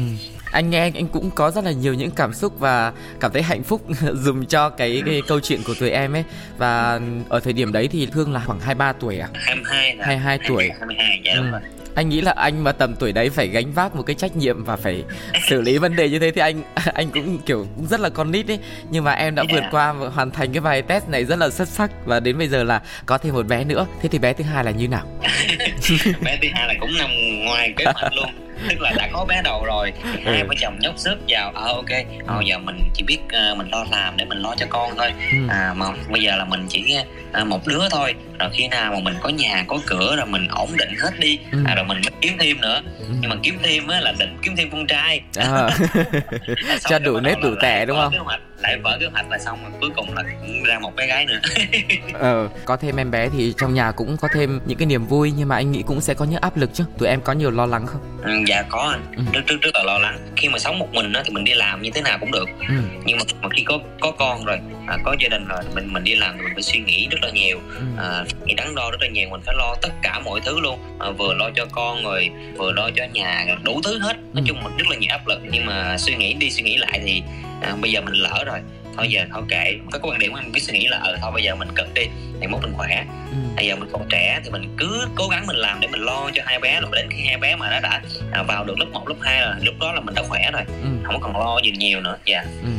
anh 0.51 0.71
nghe 0.71 0.91
anh 0.95 1.09
cũng 1.09 1.31
có 1.31 1.51
rất 1.51 1.65
là 1.65 1.73
nhiều 1.73 1.95
những 1.95 2.11
cảm 2.11 2.35
xúc 2.35 2.61
và 2.61 2.93
cảm 3.21 3.33
thấy 3.33 3.43
hạnh 3.43 3.63
phúc 3.63 3.83
dùng 4.15 4.47
cho 4.47 4.71
cái, 4.71 5.03
cái 5.07 5.23
câu 5.29 5.41
chuyện 5.41 5.61
của 5.67 5.75
tụi 5.75 5.91
em 5.91 6.13
ấy. 6.13 6.25
Và 6.59 7.01
ở 7.29 7.41
thời 7.41 7.53
điểm 7.53 7.73
đấy 7.73 7.89
thì 7.89 8.07
thương 8.07 8.33
là 8.33 8.41
khoảng 8.47 8.61
23 8.61 8.93
tuổi 8.93 9.19
à? 9.19 9.29
22 9.33 9.97
là 9.97 10.07
22 10.07 10.39
tuổi. 10.49 10.71
22 10.79 11.21
dạ 11.25 11.35
đúng 11.37 11.45
ừ. 11.45 11.51
rồi. 11.51 11.61
Anh 11.95 12.09
nghĩ 12.09 12.21
là 12.21 12.33
anh 12.37 12.65
mà 12.65 12.73
tầm 12.73 12.95
tuổi 12.97 13.13
đấy 13.13 13.31
phải 13.31 13.49
gánh 13.49 13.73
vác 13.73 13.97
một 13.97 14.03
cái 14.03 14.17
trách 14.17 14.37
nhiệm 14.37 14.65
và 14.65 14.77
phải 14.77 15.05
xử 15.49 15.61
lý 15.61 15.79
vấn 15.79 15.97
đề 15.97 16.09
như 16.09 16.19
thế 16.19 16.31
thì 16.31 16.41
anh 16.41 16.63
anh 16.95 17.11
cũng 17.11 17.39
kiểu 17.39 17.67
cũng 17.77 17.87
rất 17.87 18.01
là 18.01 18.09
con 18.09 18.31
nít 18.31 18.51
ấy. 18.51 18.59
Nhưng 18.91 19.05
mà 19.05 19.13
em 19.13 19.35
đã 19.35 19.43
yeah. 19.43 19.53
vượt 19.53 19.61
dạ. 19.63 19.69
qua 19.71 19.93
và 19.93 20.09
hoàn 20.09 20.31
thành 20.31 20.53
cái 20.53 20.61
bài 20.61 20.83
test 20.83 21.09
này 21.09 21.25
rất 21.25 21.39
là 21.39 21.51
xuất 21.51 21.69
sắc. 21.69 21.91
Và 22.05 22.21
đến 22.21 22.39
bây 22.39 22.49
giờ 22.49 22.65
là 22.65 22.83
có 23.07 23.19
thêm 23.19 23.35
một 23.35 23.47
bé 23.47 23.65
nữa. 23.65 23.87
Thế 24.03 24.09
thì 24.09 24.19
bé 24.19 24.33
thứ 24.33 24.45
hai 24.45 24.65
là 24.65 24.71
như 24.71 24.89
nào? 24.89 25.07
Bé 26.23 26.39
thứ 26.43 26.49
hai 26.55 26.69
là 26.69 26.75
cũng 26.81 26.91
nằm 26.99 27.11
ngoài 27.45 27.75
kế 27.77 27.85
hoạch 27.85 28.13
luôn 28.15 28.48
tức 28.69 28.81
là 28.81 28.93
đã 28.97 29.09
có 29.13 29.25
bé 29.25 29.43
đầu 29.45 29.65
rồi 29.65 29.93
hai 30.25 30.45
vợ 30.45 30.55
chồng 30.61 30.79
nhóc 30.81 30.99
sức 30.99 31.19
vào. 31.29 31.53
Ờ 31.55 31.67
à, 31.67 31.73
ok 31.73 31.91
bây 32.39 32.47
giờ 32.47 32.59
mình 32.59 32.91
chỉ 32.95 33.03
biết 33.03 33.19
uh, 33.25 33.59
mình 33.59 33.69
lo 33.71 33.85
làm 33.91 34.17
để 34.17 34.25
mình 34.25 34.39
lo 34.39 34.55
cho 34.57 34.67
con 34.69 34.91
thôi. 34.97 35.13
Ừ. 35.33 35.39
à 35.49 35.75
mà 35.77 35.87
bây 36.09 36.23
giờ 36.23 36.37
là 36.37 36.45
mình 36.45 36.67
chỉ 36.69 36.97
uh, 37.41 37.47
một 37.47 37.67
đứa 37.67 37.89
thôi. 37.91 38.15
Rồi 38.39 38.51
khi 38.53 38.69
nào 38.69 38.93
mà 38.93 39.01
mình 39.01 39.15
có 39.21 39.29
nhà 39.29 39.65
có 39.69 39.79
cửa 39.87 40.17
rồi 40.17 40.27
mình 40.27 40.49
ổn 40.49 40.69
định 40.77 40.95
hết 40.99 41.11
đi. 41.19 41.39
Ừ. 41.53 41.59
à, 41.67 41.75
rồi 41.75 41.85
mình 41.85 42.01
mới 42.05 42.13
kiếm 42.21 42.33
thêm 42.39 42.61
nữa. 42.61 42.81
Ừ. 42.99 43.05
nhưng 43.21 43.31
mà 43.31 43.37
kiếm 43.43 43.59
thêm 43.63 43.89
á 43.89 44.01
là 44.01 44.13
định 44.19 44.39
kiếm 44.43 44.57
thêm 44.57 44.71
con 44.71 44.87
trai. 44.87 45.21
À. 45.37 45.69
cho 46.81 46.99
đủ 46.99 47.21
nếp 47.21 47.39
đủ 47.43 47.51
tẻ 47.63 47.87
đúng 47.87 47.97
không 47.97 48.27
lại 48.61 48.79
vỡ 48.79 48.97
kế 49.01 49.07
hoạch 49.07 49.31
là 49.31 49.39
xong 49.39 49.63
rồi 49.63 49.73
cuối 49.81 49.91
cùng 49.97 50.15
là 50.15 50.23
ra 50.67 50.79
một 50.79 50.97
bé 50.97 51.07
gái 51.07 51.27
nữa. 51.27 51.41
Ờ 52.13 52.49
có 52.65 52.77
thêm 52.77 52.97
em 52.97 53.11
bé 53.11 53.29
thì 53.29 53.55
trong 53.59 53.75
nhà 53.75 53.93
cũng 53.93 54.17
có 54.17 54.29
thêm 54.35 54.61
những 54.67 54.79
cái 54.79 54.87
niềm 54.87 55.07
vui 55.07 55.33
nhưng 55.37 55.49
mà 55.49 55.57
anh 55.57 55.73
nghĩ 55.73 55.83
cũng 55.87 56.01
sẽ 56.01 56.15
có 56.15 56.25
những 56.25 56.41
áp 56.41 56.57
lực 56.57 56.71
chứ. 56.75 56.85
Tụi 56.99 57.09
em 57.09 57.21
có 57.21 57.33
nhiều 57.33 57.51
lo 57.51 57.67
lắng 57.67 57.87
không? 57.87 58.01
Ừ, 58.23 58.33
dạ 58.47 58.63
có 58.69 58.79
anh. 58.79 59.03
Ừ. 59.17 59.23
rất 59.33 59.47
rất 59.47 59.57
rất 59.63 59.71
là 59.75 59.83
lo 59.83 59.99
lắng. 59.99 60.19
Khi 60.37 60.49
mà 60.49 60.59
sống 60.59 60.79
một 60.79 60.89
mình 60.93 61.13
đó 61.13 61.23
thì 61.25 61.31
mình 61.31 61.45
đi 61.45 61.55
làm 61.55 61.83
như 61.83 61.91
thế 61.95 62.03
nào 62.03 62.19
cũng 62.21 62.33
được. 62.33 62.49
Ừ. 62.69 62.75
nhưng 63.05 63.19
mà, 63.19 63.25
mà 63.43 63.49
khi 63.57 63.63
có 63.63 63.79
có 64.01 64.11
con 64.11 64.45
rồi 64.45 64.59
à, 64.87 64.99
có 65.05 65.17
gia 65.21 65.29
đình 65.29 65.45
rồi 65.49 65.59
mình 65.75 65.93
mình 65.93 66.05
đi 66.05 66.15
làm 66.15 66.39
mình 66.39 66.53
phải 66.55 66.63
suy 66.63 66.81
nghĩ 66.81 67.09
rất 67.11 67.19
là 67.23 67.31
nhiều. 67.31 67.61
Ừ. 67.75 67.83
à, 67.99 68.25
nghĩ 68.45 68.55
đắn 68.55 68.75
đo 68.75 68.91
rất 68.91 68.99
là 69.01 69.09
nhiều 69.09 69.29
mình 69.31 69.41
phải 69.47 69.55
lo 69.59 69.75
tất 69.83 69.93
cả 70.03 70.21
mọi 70.25 70.41
thứ 70.41 70.61
luôn. 70.61 70.79
À, 70.99 71.11
vừa 71.11 71.35
lo 71.35 71.51
cho 71.55 71.67
con 71.73 72.05
rồi 72.05 72.31
vừa 72.57 72.73
lo 72.73 72.91
cho 72.97 73.05
nhà 73.13 73.47
đủ 73.63 73.81
thứ 73.85 73.99
hết. 73.99 74.17
Nói 74.17 74.43
ừ. 74.43 74.43
chung 74.47 74.63
mình 74.65 74.77
rất 74.77 74.89
là 74.91 74.97
nhiều 74.97 75.11
áp 75.11 75.27
lực. 75.27 75.41
Nhưng 75.51 75.67
mà 75.67 75.99
suy 75.99 76.15
nghĩ 76.15 76.35
đi 76.35 76.51
suy 76.51 76.63
nghĩ 76.63 76.77
lại 76.77 77.01
thì 77.05 77.23
à, 77.63 77.75
bây 77.81 77.93
giờ 77.93 78.01
mình 78.01 78.15
lỡ 78.15 78.45
rồi 78.49 78.61
thôi 78.97 79.09
giờ 79.11 79.25
thôi 79.33 79.43
kệ 79.49 79.79
có 79.93 79.99
cái 79.99 80.11
quan 80.11 80.19
điểm 80.19 80.33
mình 80.33 80.51
cứ 80.55 80.61
suy 80.61 80.79
nghĩ 80.79 80.87
là 80.89 80.99
ờ 80.99 81.17
thôi 81.23 81.31
bây 81.35 81.43
giờ 81.43 81.55
mình 81.55 81.69
cất 81.75 81.95
đi 81.95 82.03
thì 82.41 82.47
mốt 82.47 82.63
mình 82.63 82.73
khỏe 82.77 83.05
ừ. 83.31 83.37
bây 83.57 83.67
giờ 83.67 83.77
mình 83.77 83.89
còn 83.93 84.03
trẻ 84.09 84.41
thì 84.45 84.51
mình 84.51 84.75
cứ 84.79 85.09
cố 85.15 85.29
gắng 85.29 85.47
mình 85.47 85.57
làm 85.57 85.81
để 85.81 85.89
mình 85.89 86.01
lo 86.01 86.31
cho 86.35 86.43
hai 86.47 86.59
bé 86.59 86.81
rồi 86.81 86.91
đến 86.95 87.07
khi 87.11 87.27
hai 87.27 87.39
bé 87.39 87.57
mà 87.57 87.71
nó 87.71 87.81
đã 87.81 88.03
à, 88.33 88.43
vào 88.43 88.65
được 88.65 88.79
lớp 88.79 88.87
1, 88.93 89.09
lớp 89.09 89.15
2 89.21 89.41
là 89.41 89.59
lúc 89.63 89.75
đó 89.81 89.93
là 89.93 90.01
mình 90.01 90.15
đã 90.15 90.23
khỏe 90.29 90.51
rồi 90.53 90.63
ừ. 90.83 90.89
không 91.05 91.21
còn 91.21 91.37
lo 91.37 91.59
gì 91.65 91.71
nhiều 91.71 92.01
nữa 92.01 92.17
dạ 92.25 92.39
yeah. 92.39 92.47
ừ. 92.63 92.71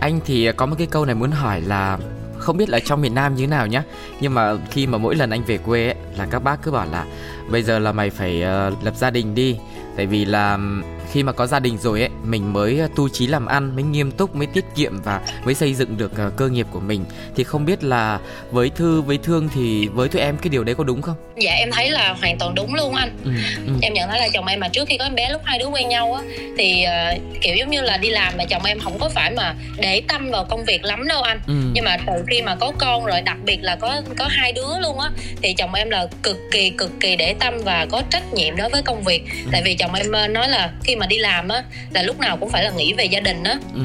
anh 0.00 0.20
thì 0.26 0.52
có 0.56 0.66
một 0.66 0.76
cái 0.78 0.86
câu 0.90 1.04
này 1.04 1.14
muốn 1.14 1.30
hỏi 1.30 1.60
là 1.60 1.98
không 2.38 2.56
biết 2.56 2.68
là 2.68 2.80
trong 2.80 3.00
miền 3.00 3.14
Nam 3.14 3.34
như 3.34 3.42
thế 3.42 3.46
nào 3.46 3.66
nhá 3.66 3.82
nhưng 4.20 4.34
mà 4.34 4.52
khi 4.70 4.86
mà 4.86 4.98
mỗi 4.98 5.14
lần 5.14 5.30
anh 5.30 5.44
về 5.44 5.58
quê 5.58 5.84
ấy, 5.84 5.94
là 6.18 6.26
các 6.30 6.38
bác 6.38 6.62
cứ 6.62 6.70
bảo 6.70 6.86
là 6.92 7.04
bây 7.50 7.62
giờ 7.62 7.78
là 7.78 7.92
mày 7.92 8.10
phải 8.10 8.36
uh, 8.36 8.84
lập 8.84 8.94
gia 8.96 9.10
đình 9.10 9.34
đi 9.34 9.56
tại 9.96 10.06
vì 10.06 10.24
là 10.24 10.58
khi 11.12 11.22
mà 11.22 11.32
có 11.32 11.46
gia 11.46 11.60
đình 11.60 11.78
rồi 11.78 12.00
ấy 12.00 12.08
mình 12.24 12.52
mới 12.52 12.78
ờ, 12.78 12.88
tu 12.96 13.08
trí 13.08 13.26
làm 13.26 13.46
ăn 13.46 13.74
mới 13.74 13.84
nghiêm 13.84 14.10
túc 14.10 14.34
mới 14.34 14.46
tiết 14.46 14.64
kiệm 14.76 15.02
và 15.02 15.20
mới 15.44 15.54
xây 15.54 15.74
dựng 15.74 15.96
được 15.96 16.12
uh, 16.26 16.36
cơ 16.36 16.48
nghiệp 16.48 16.66
của 16.70 16.80
mình 16.80 17.04
thì 17.36 17.44
không 17.44 17.64
biết 17.64 17.84
là 17.84 18.18
với 18.50 18.70
thư 18.70 19.00
với 19.00 19.18
thương 19.18 19.48
thì 19.54 19.88
với 19.88 20.08
tụi 20.08 20.22
em 20.22 20.36
cái 20.36 20.48
điều 20.48 20.64
đấy 20.64 20.74
có 20.74 20.84
đúng 20.84 21.02
không 21.02 21.16
dạ 21.36 21.52
em 21.52 21.70
thấy 21.72 21.90
là 21.90 22.16
hoàn 22.20 22.38
toàn 22.38 22.54
đúng 22.54 22.74
luôn 22.74 22.94
anh 22.94 23.16
ừ, 23.24 23.30
ừ. 23.66 23.72
em 23.82 23.94
nhận 23.94 24.08
thấy 24.08 24.20
là 24.20 24.28
chồng 24.32 24.46
em 24.46 24.60
mà 24.60 24.68
trước 24.68 24.88
khi 24.88 24.98
có 24.98 25.04
em 25.04 25.14
bé 25.14 25.30
lúc 25.30 25.40
hai 25.44 25.58
đứa 25.58 25.66
quen 25.66 25.88
nhau 25.88 26.14
á 26.14 26.22
thì 26.58 26.84
uh, 26.84 27.22
kiểu 27.40 27.56
giống 27.56 27.70
như 27.70 27.80
là 27.80 27.96
đi 27.96 28.10
làm 28.10 28.34
mà 28.38 28.44
chồng 28.44 28.64
em 28.64 28.78
không 28.80 28.98
có 28.98 29.08
phải 29.08 29.30
mà 29.30 29.54
để 29.78 30.02
tâm 30.08 30.30
vào 30.30 30.44
công 30.44 30.64
việc 30.64 30.84
lắm 30.84 31.08
đâu 31.08 31.22
anh 31.22 31.40
ừ. 31.46 31.54
nhưng 31.74 31.84
mà 31.84 31.96
từ 32.06 32.12
khi 32.26 32.42
mà 32.42 32.54
có 32.54 32.72
con 32.78 33.04
rồi 33.04 33.20
đặc 33.20 33.36
biệt 33.44 33.58
là 33.62 33.76
có 33.76 34.02
có 34.18 34.26
hai 34.28 34.52
đứa 34.52 34.78
luôn 34.80 34.98
á 34.98 35.10
thì 35.42 35.54
chồng 35.54 35.74
em 35.74 35.90
là 35.90 36.06
cực 36.22 36.36
kỳ 36.50 36.70
cực 36.70 36.90
kỳ 37.00 37.16
để 37.16 37.34
tâm 37.40 37.54
và 37.64 37.86
có 37.90 38.02
trách 38.10 38.32
nhiệm 38.32 38.56
đối 38.56 38.68
với 38.68 38.82
công 38.82 39.02
việc 39.02 39.24
ừ. 39.30 39.48
tại 39.52 39.62
vì 39.64 39.74
chồng 39.74 39.94
em 39.94 40.32
nói 40.32 40.48
là 40.48 40.72
khi 40.84 40.96
mà 40.96 41.01
đi 41.06 41.18
làm 41.18 41.48
á 41.48 41.62
là 41.94 42.02
lúc 42.02 42.20
nào 42.20 42.36
cũng 42.36 42.50
phải 42.50 42.64
là 42.64 42.70
nghĩ 42.70 42.92
về 42.92 43.04
gia 43.04 43.20
đình 43.20 43.44
á 43.44 43.58
ừ 43.74 43.82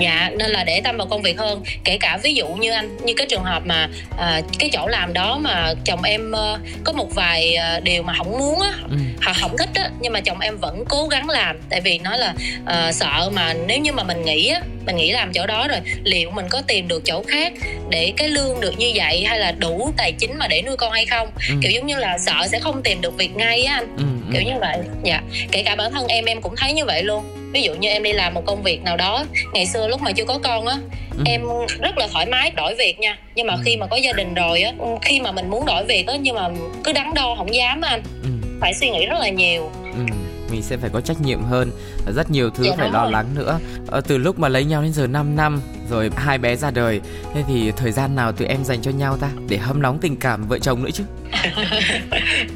dạ 0.00 0.30
nên 0.38 0.50
là 0.50 0.64
để 0.64 0.80
tâm 0.84 0.96
vào 0.96 1.06
công 1.06 1.22
việc 1.22 1.38
hơn 1.38 1.62
kể 1.84 1.98
cả 2.00 2.18
ví 2.22 2.34
dụ 2.34 2.48
như 2.48 2.72
anh 2.72 2.96
như 3.04 3.14
cái 3.16 3.26
trường 3.30 3.44
hợp 3.44 3.62
mà 3.66 3.88
à, 4.18 4.40
cái 4.58 4.70
chỗ 4.72 4.86
làm 4.86 5.12
đó 5.12 5.38
mà 5.38 5.74
chồng 5.84 6.02
em 6.02 6.32
uh, 6.32 6.60
có 6.84 6.92
một 6.92 7.14
vài 7.14 7.56
uh, 7.76 7.84
điều 7.84 8.02
mà 8.02 8.14
không 8.18 8.38
muốn 8.38 8.60
á 8.60 8.72
ừ. 8.90 8.96
hoặc 9.24 9.36
không 9.40 9.56
thích 9.58 9.68
á 9.74 9.90
nhưng 10.00 10.12
mà 10.12 10.20
chồng 10.20 10.40
em 10.40 10.56
vẫn 10.58 10.84
cố 10.88 11.08
gắng 11.08 11.30
làm 11.30 11.60
tại 11.70 11.80
vì 11.80 11.98
nói 11.98 12.18
là 12.18 12.34
uh, 12.62 12.94
sợ 12.94 13.30
mà 13.32 13.54
nếu 13.66 13.78
như 13.78 13.92
mà 13.92 14.02
mình 14.02 14.24
nghĩ 14.24 14.48
á 14.48 14.60
mình 14.86 14.96
nghĩ 14.96 15.12
làm 15.12 15.32
chỗ 15.32 15.46
đó 15.46 15.68
rồi 15.68 15.78
liệu 16.04 16.30
mình 16.30 16.46
có 16.50 16.62
tìm 16.66 16.88
được 16.88 17.02
chỗ 17.04 17.22
khác 17.28 17.52
để 17.90 18.12
cái 18.16 18.28
lương 18.28 18.60
được 18.60 18.78
như 18.78 18.92
vậy 18.94 19.24
hay 19.24 19.38
là 19.38 19.52
đủ 19.52 19.92
tài 19.96 20.12
chính 20.12 20.38
mà 20.38 20.48
để 20.48 20.62
nuôi 20.62 20.76
con 20.76 20.92
hay 20.92 21.06
không 21.06 21.28
ừ. 21.48 21.54
kiểu 21.62 21.72
giống 21.72 21.86
như 21.86 21.96
là 21.96 22.18
sợ 22.18 22.46
sẽ 22.48 22.58
không 22.58 22.82
tìm 22.82 23.00
được 23.00 23.16
việc 23.16 23.36
ngay 23.36 23.62
á 23.62 23.74
anh 23.74 23.96
ừ. 23.96 24.23
Kiểu 24.34 24.42
như 24.42 24.60
vậy. 24.60 24.78
Dạ. 25.02 25.22
Kể 25.52 25.62
cả 25.62 25.76
bản 25.76 25.92
thân 25.92 26.06
em 26.08 26.24
em 26.24 26.40
cũng 26.40 26.54
thấy 26.56 26.72
như 26.72 26.84
vậy 26.84 27.02
luôn. 27.02 27.24
Ví 27.52 27.62
dụ 27.62 27.74
như 27.74 27.88
em 27.88 28.02
đi 28.02 28.12
làm 28.12 28.34
một 28.34 28.42
công 28.46 28.62
việc 28.62 28.82
nào 28.82 28.96
đó 28.96 29.24
ngày 29.52 29.66
xưa 29.66 29.88
lúc 29.88 30.02
mà 30.02 30.12
chưa 30.12 30.24
có 30.24 30.38
con 30.38 30.66
á 30.66 30.76
ừ. 31.16 31.22
em 31.26 31.42
rất 31.80 31.98
là 31.98 32.08
thoải 32.12 32.26
mái 32.26 32.50
đổi 32.50 32.74
việc 32.74 33.00
nha. 33.00 33.18
Nhưng 33.34 33.46
mà 33.46 33.54
ừ. 33.54 33.60
khi 33.64 33.76
mà 33.76 33.86
có 33.86 33.96
gia 33.96 34.12
đình 34.12 34.34
rồi 34.34 34.62
á 34.62 34.72
khi 35.02 35.20
mà 35.20 35.32
mình 35.32 35.50
muốn 35.50 35.66
đổi 35.66 35.84
việc 35.84 36.06
á 36.06 36.14
nhưng 36.20 36.34
mà 36.34 36.48
cứ 36.84 36.92
đắn 36.92 37.14
đo 37.14 37.34
không 37.38 37.54
dám 37.54 37.80
á 37.80 37.88
anh. 37.88 38.02
Ừ. 38.22 38.28
phải 38.60 38.74
suy 38.74 38.90
nghĩ 38.90 39.06
rất 39.06 39.18
là 39.20 39.28
nhiều. 39.28 39.70
Ừ 39.82 40.23
mình 40.54 40.62
sẽ 40.62 40.76
phải 40.76 40.90
có 40.90 41.00
trách 41.00 41.20
nhiệm 41.20 41.42
hơn 41.42 41.70
rất 42.14 42.30
nhiều 42.30 42.50
thứ 42.50 42.64
dạ, 42.64 42.74
phải 42.76 42.90
lo 42.90 43.02
rồi. 43.02 43.12
lắng 43.12 43.26
nữa 43.34 43.58
ờ, 43.86 44.00
từ 44.00 44.18
lúc 44.18 44.38
mà 44.38 44.48
lấy 44.48 44.64
nhau 44.64 44.82
đến 44.82 44.92
giờ 44.92 45.06
5 45.06 45.36
năm 45.36 45.60
rồi 45.90 46.10
hai 46.16 46.38
bé 46.38 46.56
ra 46.56 46.70
đời 46.70 47.00
thế 47.34 47.42
thì 47.48 47.72
thời 47.76 47.92
gian 47.92 48.16
nào 48.16 48.32
tụi 48.32 48.48
em 48.48 48.64
dành 48.64 48.82
cho 48.82 48.90
nhau 48.90 49.16
ta 49.16 49.30
để 49.48 49.56
hâm 49.56 49.82
nóng 49.82 49.98
tình 50.00 50.16
cảm 50.16 50.48
vợ 50.48 50.58
chồng 50.58 50.84
nữa 50.84 50.90
chứ 50.92 51.04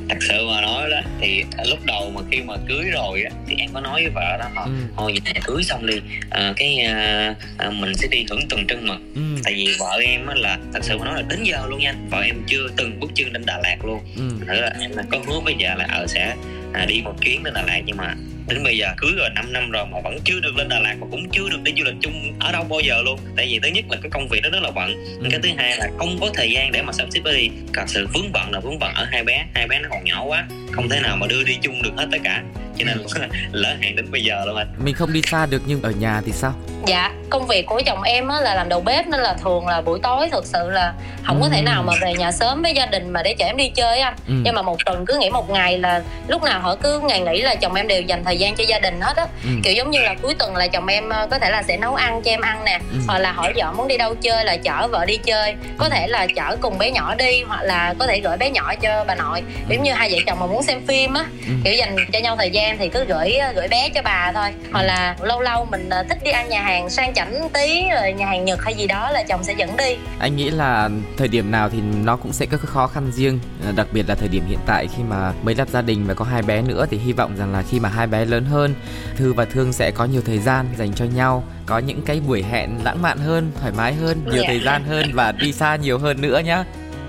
thật 0.09 0.19
sự 0.21 0.47
mà 0.49 0.61
nói 0.61 0.91
đó 0.91 1.01
thì 1.21 1.43
lúc 1.67 1.79
đầu 1.85 2.11
mà 2.15 2.21
khi 2.31 2.41
mà 2.43 2.55
cưới 2.69 2.85
rồi 2.93 3.23
á 3.23 3.31
thì 3.47 3.55
em 3.59 3.71
có 3.75 3.81
nói 3.81 4.03
với 4.03 4.11
vợ 4.15 4.37
đó 4.39 4.49
là 4.55 4.63
ừ. 4.63 4.71
thôi 4.97 5.15
vậy 5.25 5.43
cưới 5.45 5.63
xong 5.63 5.87
đi 5.87 6.01
à, 6.31 6.53
cái 6.57 6.79
à, 6.79 7.35
à, 7.59 7.71
mình 7.71 7.95
sẽ 7.95 8.09
đi 8.11 8.25
hưởng 8.31 8.49
tuần 8.49 8.67
trăng 8.69 8.87
mật 8.87 8.99
ừ. 9.15 9.21
tại 9.45 9.55
vì 9.55 9.77
vợ 9.79 10.01
em 10.05 10.27
á 10.27 10.35
là 10.35 10.59
thật 10.73 10.81
sự 10.83 10.99
mà 10.99 11.05
nói 11.05 11.15
là 11.15 11.23
đến 11.29 11.43
giờ 11.43 11.67
luôn 11.69 11.81
nha 11.81 11.95
vợ 12.11 12.21
em 12.21 12.43
chưa 12.47 12.69
từng 12.77 13.01
bước 13.01 13.11
chân 13.15 13.33
đến 13.33 13.43
Đà 13.47 13.59
Lạt 13.63 13.77
luôn 13.85 14.01
ừ. 14.17 14.47
thử 14.47 14.61
là 14.61 14.73
em 14.81 14.91
là 14.91 15.03
có 15.11 15.19
hứa 15.27 15.41
bây 15.45 15.55
giờ 15.59 15.75
là 15.75 15.85
ở 15.85 16.01
ờ, 16.01 16.07
sẽ 16.07 16.37
à, 16.75 16.85
đi 16.89 17.03
một 17.05 17.15
chuyến 17.21 17.43
đến 17.43 17.55
Đà 17.55 17.63
Lạt 17.63 17.81
nhưng 17.87 17.97
mà 17.97 18.15
đến 18.49 18.65
bây 18.65 18.77
giờ 18.77 18.87
cưới 18.97 19.13
rồi 19.17 19.29
5 19.35 19.53
năm 19.53 19.71
rồi 19.71 19.85
mà 19.93 20.01
vẫn 20.05 20.19
chưa 20.25 20.41
được 20.41 20.57
lên 20.57 20.69
Đà 20.69 20.81
Lạt 20.81 20.97
và 21.01 21.07
cũng 21.11 21.31
chưa 21.31 21.49
được 21.51 21.63
đi 21.63 21.73
du 21.79 21.85
lịch 21.85 21.95
chung 22.01 22.33
ở 22.41 22.53
đâu 22.53 22.65
bao 22.71 22.81
giờ 22.81 23.03
luôn. 23.03 23.19
Tại 23.37 23.47
vì 23.47 23.59
thứ 23.63 23.69
nhất 23.69 23.85
là 23.91 23.97
cái 24.03 24.11
công 24.11 24.29
việc 24.29 24.41
đó 24.43 24.51
rất 24.53 24.63
là 24.63 24.71
bận. 24.71 25.05
Ừ. 25.21 25.29
cái 25.31 25.41
thứ 25.43 25.49
hai 25.57 25.77
là 25.77 25.89
không 25.99 26.17
có 26.21 26.31
thời 26.35 26.51
gian 26.51 26.73
để 26.73 26.83
mà 26.83 26.93
sắp 26.93 27.07
xếp 27.11 27.21
đi. 27.25 27.51
Thật 27.75 27.85
sự 27.87 28.07
vướng 28.15 28.33
bận 28.33 28.51
là 28.53 28.61
vướng 28.61 28.79
bận 28.79 28.95
ở 28.95 29.05
hai 29.05 29.25
bé. 29.25 29.47
Hai 29.55 29.69
bé 29.69 29.81
nó 29.81 29.89
còn 29.91 30.05
nhỏ 30.05 30.25
quá 30.25 30.47
không 30.73 30.89
thể 30.89 31.01
nào 31.01 31.17
mà 31.17 31.27
đưa 31.27 31.45
đi 31.45 31.59
chung 31.63 31.83
được 31.83 31.91
hết 31.97 32.09
tất 32.13 32.19
cả. 32.25 32.43
Cho 32.79 32.85
nên 32.85 32.99
lỡ 33.53 33.77
hẹn 33.81 33.97
đến 33.97 34.11
bây 34.11 34.25
giờ 34.25 34.45
luôn 34.47 34.57
anh. 34.57 34.69
Mình 34.85 34.95
không 34.95 35.13
đi 35.13 35.23
xa 35.23 35.47
được 35.47 35.63
nhưng 35.67 35.83
ở 35.83 35.91
nhà 35.91 36.23
thì 36.27 36.33
sao 36.33 36.55
dạ 36.89 37.13
công 37.31 37.47
việc 37.47 37.67
của 37.67 37.83
chồng 37.87 38.03
em 38.03 38.29
á 38.29 38.41
là 38.41 38.55
làm 38.55 38.69
đầu 38.69 38.81
bếp 38.81 39.07
nên 39.07 39.21
là 39.21 39.35
thường 39.35 39.67
là 39.67 39.81
buổi 39.81 39.99
tối 40.03 40.29
thực 40.33 40.47
sự 40.47 40.71
là 40.71 40.93
không 41.29 41.37
ừ. 41.37 41.43
có 41.43 41.49
thể 41.49 41.63
nào 41.63 41.83
mà 41.83 41.93
về 42.03 42.15
nhà 42.15 42.33
sớm 42.33 42.63
với 42.63 42.75
gia 42.75 42.87
đình 42.87 43.11
mà 43.11 43.23
để 43.23 43.35
chở 43.39 43.47
em 43.47 43.57
đi 43.57 43.69
chơi 43.69 44.01
anh 44.01 44.15
ừ. 44.29 44.35
nhưng 44.45 44.55
mà 44.55 44.63
một 44.63 44.77
tuần 44.87 45.07
cứ 45.07 45.19
nghỉ 45.19 45.31
một 45.31 45.51
ngày 45.51 45.79
là 45.79 46.03
lúc 46.29 46.43
nào 46.43 46.61
họ 46.61 46.77
cứ 46.77 47.01
ngày 47.01 47.21
nghỉ 47.21 47.43
là 47.43 47.55
chồng 47.55 47.75
em 47.75 47.89
đều 47.89 48.03
dành 48.03 48.25
thời 48.25 48.39
gian 48.39 48.57
cho 48.57 48.65
gia 48.65 48.79
đình 48.79 49.01
hết 49.01 49.17
á 49.17 49.27
ừ. 49.45 49.51
kiểu 49.65 49.75
giống 49.75 49.91
như 49.91 50.01
là 50.01 50.15
cuối 50.23 50.35
tuần 50.35 50.57
là 50.57 50.67
chồng 50.67 50.87
em 50.87 51.09
ờ, 51.09 51.27
có 51.31 51.39
thể 51.39 51.51
là 51.51 51.63
sẽ 51.63 51.77
nấu 51.77 51.95
ăn 51.95 52.23
cho 52.23 52.31
em 52.31 52.41
ăn 52.41 52.65
nè 52.65 52.79
ừ. 52.93 52.99
hoặc 53.07 53.19
là 53.19 53.33
hỏi 53.33 53.53
vợ 53.57 53.73
muốn 53.73 53.89
đi 53.89 53.97
đâu 53.97 54.15
chơi 54.15 54.45
là 54.45 54.57
chở 54.57 54.89
vợ 54.89 55.05
đi 55.05 55.17
chơi 55.17 55.55
có 55.79 55.89
thể 55.89 56.07
là 56.07 56.27
chở 56.37 56.57
cùng 56.61 56.79
bé 56.79 56.91
nhỏ 56.91 57.15
đi 57.15 57.43
hoặc 57.43 57.63
là 57.63 57.95
có 57.99 58.07
thể 58.07 58.21
gửi 58.21 58.37
bé 58.37 58.51
nhỏ 58.51 58.75
cho 58.81 59.05
bà 59.07 59.15
nội 59.15 59.43
giống 59.69 59.83
như 59.83 59.93
hai 59.93 60.11
vợ 60.13 60.19
chồng 60.27 60.41
mà 60.41 60.47
muốn 60.47 60.63
xem 60.63 60.87
phim 60.87 61.15
á 61.15 61.25
ừ. 61.47 61.53
kiểu 61.65 61.75
dành 61.75 61.97
cho 62.13 62.19
nhau 62.19 62.37
thời 62.37 62.51
gian 62.51 62.79
thì 62.79 62.89
cứ 62.89 63.05
gửi 63.05 63.39
gửi 63.55 63.69
bé 63.69 63.89
cho 63.95 64.03
bà 64.05 64.33
thôi 64.35 64.49
hoặc 64.73 64.83
là 64.83 65.17
lâu 65.23 65.41
lâu 65.41 65.67
mình 65.71 65.89
ờ, 65.91 66.05
thích 66.09 66.19
đi 66.25 66.31
ăn 66.31 66.49
nhà 66.49 66.63
hàng 66.63 66.78
sang 66.91 67.15
chảnh 67.15 67.49
tí 67.55 67.89
rồi 67.91 68.13
nhà 68.13 68.27
hàng 68.27 68.45
nhật 68.45 68.63
hay 68.63 68.75
gì 68.75 68.87
đó 68.87 69.11
là 69.11 69.23
chồng 69.23 69.45
sẽ 69.45 69.55
dẫn 69.59 69.77
đi 69.77 69.97
anh 70.19 70.37
nghĩ 70.37 70.51
là 70.51 70.91
thời 71.17 71.29
điểm 71.29 71.51
nào 71.51 71.69
thì 71.69 71.81
nó 72.05 72.17
cũng 72.17 72.33
sẽ 72.33 72.47
có 72.47 72.57
cái 72.57 72.67
khó 72.67 72.87
khăn 72.87 73.11
riêng 73.13 73.39
ờ, 73.65 73.73
đặc 73.77 73.87
biệt 73.93 74.09
là 74.09 74.15
thời 74.15 74.29
điểm 74.29 74.43
hiện 74.49 74.59
tại 74.67 74.87
khi 74.97 75.03
mà 75.09 75.33
mới 75.43 75.55
lập 75.55 75.69
gia 75.69 75.83
đình 75.83 76.07
và 76.07 76.15
có 76.15 76.25
hai 76.25 76.43
bé 76.43 76.63
nữa 76.63 76.87
thì 76.91 76.99
hy 76.99 77.13
vọng 77.13 77.37
rằng 77.37 77.53
là 77.53 77.63
khi 77.63 77.81
mà 77.81 77.89
hai 77.89 78.07
bé 78.07 78.25
lớn 78.25 78.45
hơn 78.45 78.75
thư 79.17 79.33
và 79.33 79.45
thương 79.45 79.73
sẽ 79.73 79.91
có 79.91 80.05
nhiều 80.05 80.23
thời 80.27 80.39
gian 80.39 80.67
dành 80.77 80.93
cho 80.95 81.05
nhau 81.05 81.45
có 81.67 81.79
những 81.79 82.03
cái 82.03 82.21
buổi 82.21 82.43
hẹn 82.43 82.71
lãng 82.85 83.03
mạn 83.03 83.19
hơn 83.19 83.53
thoải 83.61 83.73
mái 83.77 83.95
hơn 83.95 84.19
nhiều 84.25 84.35
yeah. 84.35 84.43
Dạ. 84.43 84.49
thời 84.49 84.61
gian 84.61 84.85
hơn 84.85 85.11
và 85.15 85.33
đi 85.33 85.53
xa 85.53 85.77
nhiều 85.77 85.99
hơn 85.99 86.21
nữa 86.21 86.41
nhá 86.45 86.65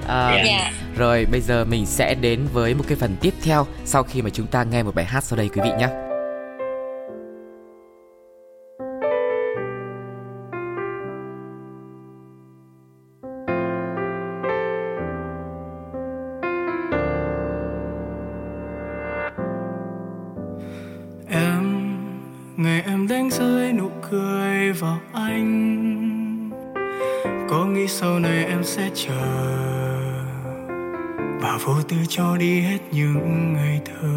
À, 0.10 0.30
yeah. 0.30 0.46
Dạ. 0.46 0.72
Rồi 0.98 1.26
bây 1.32 1.42
giờ 1.42 1.66
mình 1.66 1.86
sẽ 1.86 2.16
đến 2.16 2.48
với 2.54 2.74
một 2.74 2.84
cái 2.88 2.98
phần 2.98 3.16
tiếp 3.22 3.34
theo 3.44 3.68
sau 3.86 4.04
khi 4.04 4.22
mà 4.22 4.30
chúng 4.30 4.48
ta 4.48 4.64
nghe 4.64 4.84
một 4.84 4.96
bài 4.96 5.06
hát 5.06 5.24
sau 5.24 5.38
đây 5.38 5.50
quý 5.50 5.62
vị 5.64 5.70
nhé. 5.80 6.09
Đánh 23.10 23.30
rơi 23.30 23.74
nụ 23.74 23.89
cười 24.12 24.72
vào 24.72 24.98
anh. 25.13 26.50
Có 27.50 27.65
nghĩ 27.65 27.88
sau 27.88 28.19
này 28.19 28.45
em 28.45 28.63
sẽ 28.63 28.89
chờ 28.93 29.12
và 31.41 31.58
vô 31.65 31.74
tư 31.88 31.98
cho 32.10 32.38
đi 32.38 32.62
hết 32.62 32.78
những 32.91 33.54
ngày 33.54 33.82
thơ. 33.86 34.08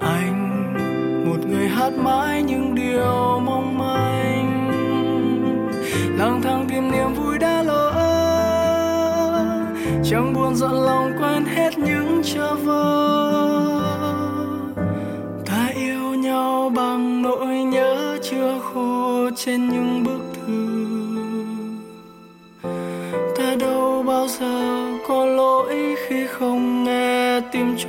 Anh, 0.00 0.74
một 1.30 1.46
người 1.48 1.68
hát 1.68 1.92
mãi 1.92 2.42
những 2.42 2.74
điều 2.74 3.40
mong 3.44 3.78
manh. 3.78 4.70
Lang 6.18 6.42
thang 6.42 6.66
tìm 6.70 6.90
niềm 6.90 7.14
vui 7.14 7.38
đã 7.38 7.62
lỡ, 7.62 7.92
chẳng 10.04 10.32
buồn 10.34 10.56
giận 10.56 10.72
lòng 10.72 11.12
quên 11.18 11.44
hết 11.44 11.78
những 11.78 12.22
trở 12.24 12.54
vời 12.54 13.01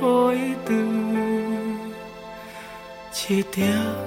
chối 0.00 0.38
từ 0.66 0.74
chỉ 3.12 3.42
tiếc 3.56 4.03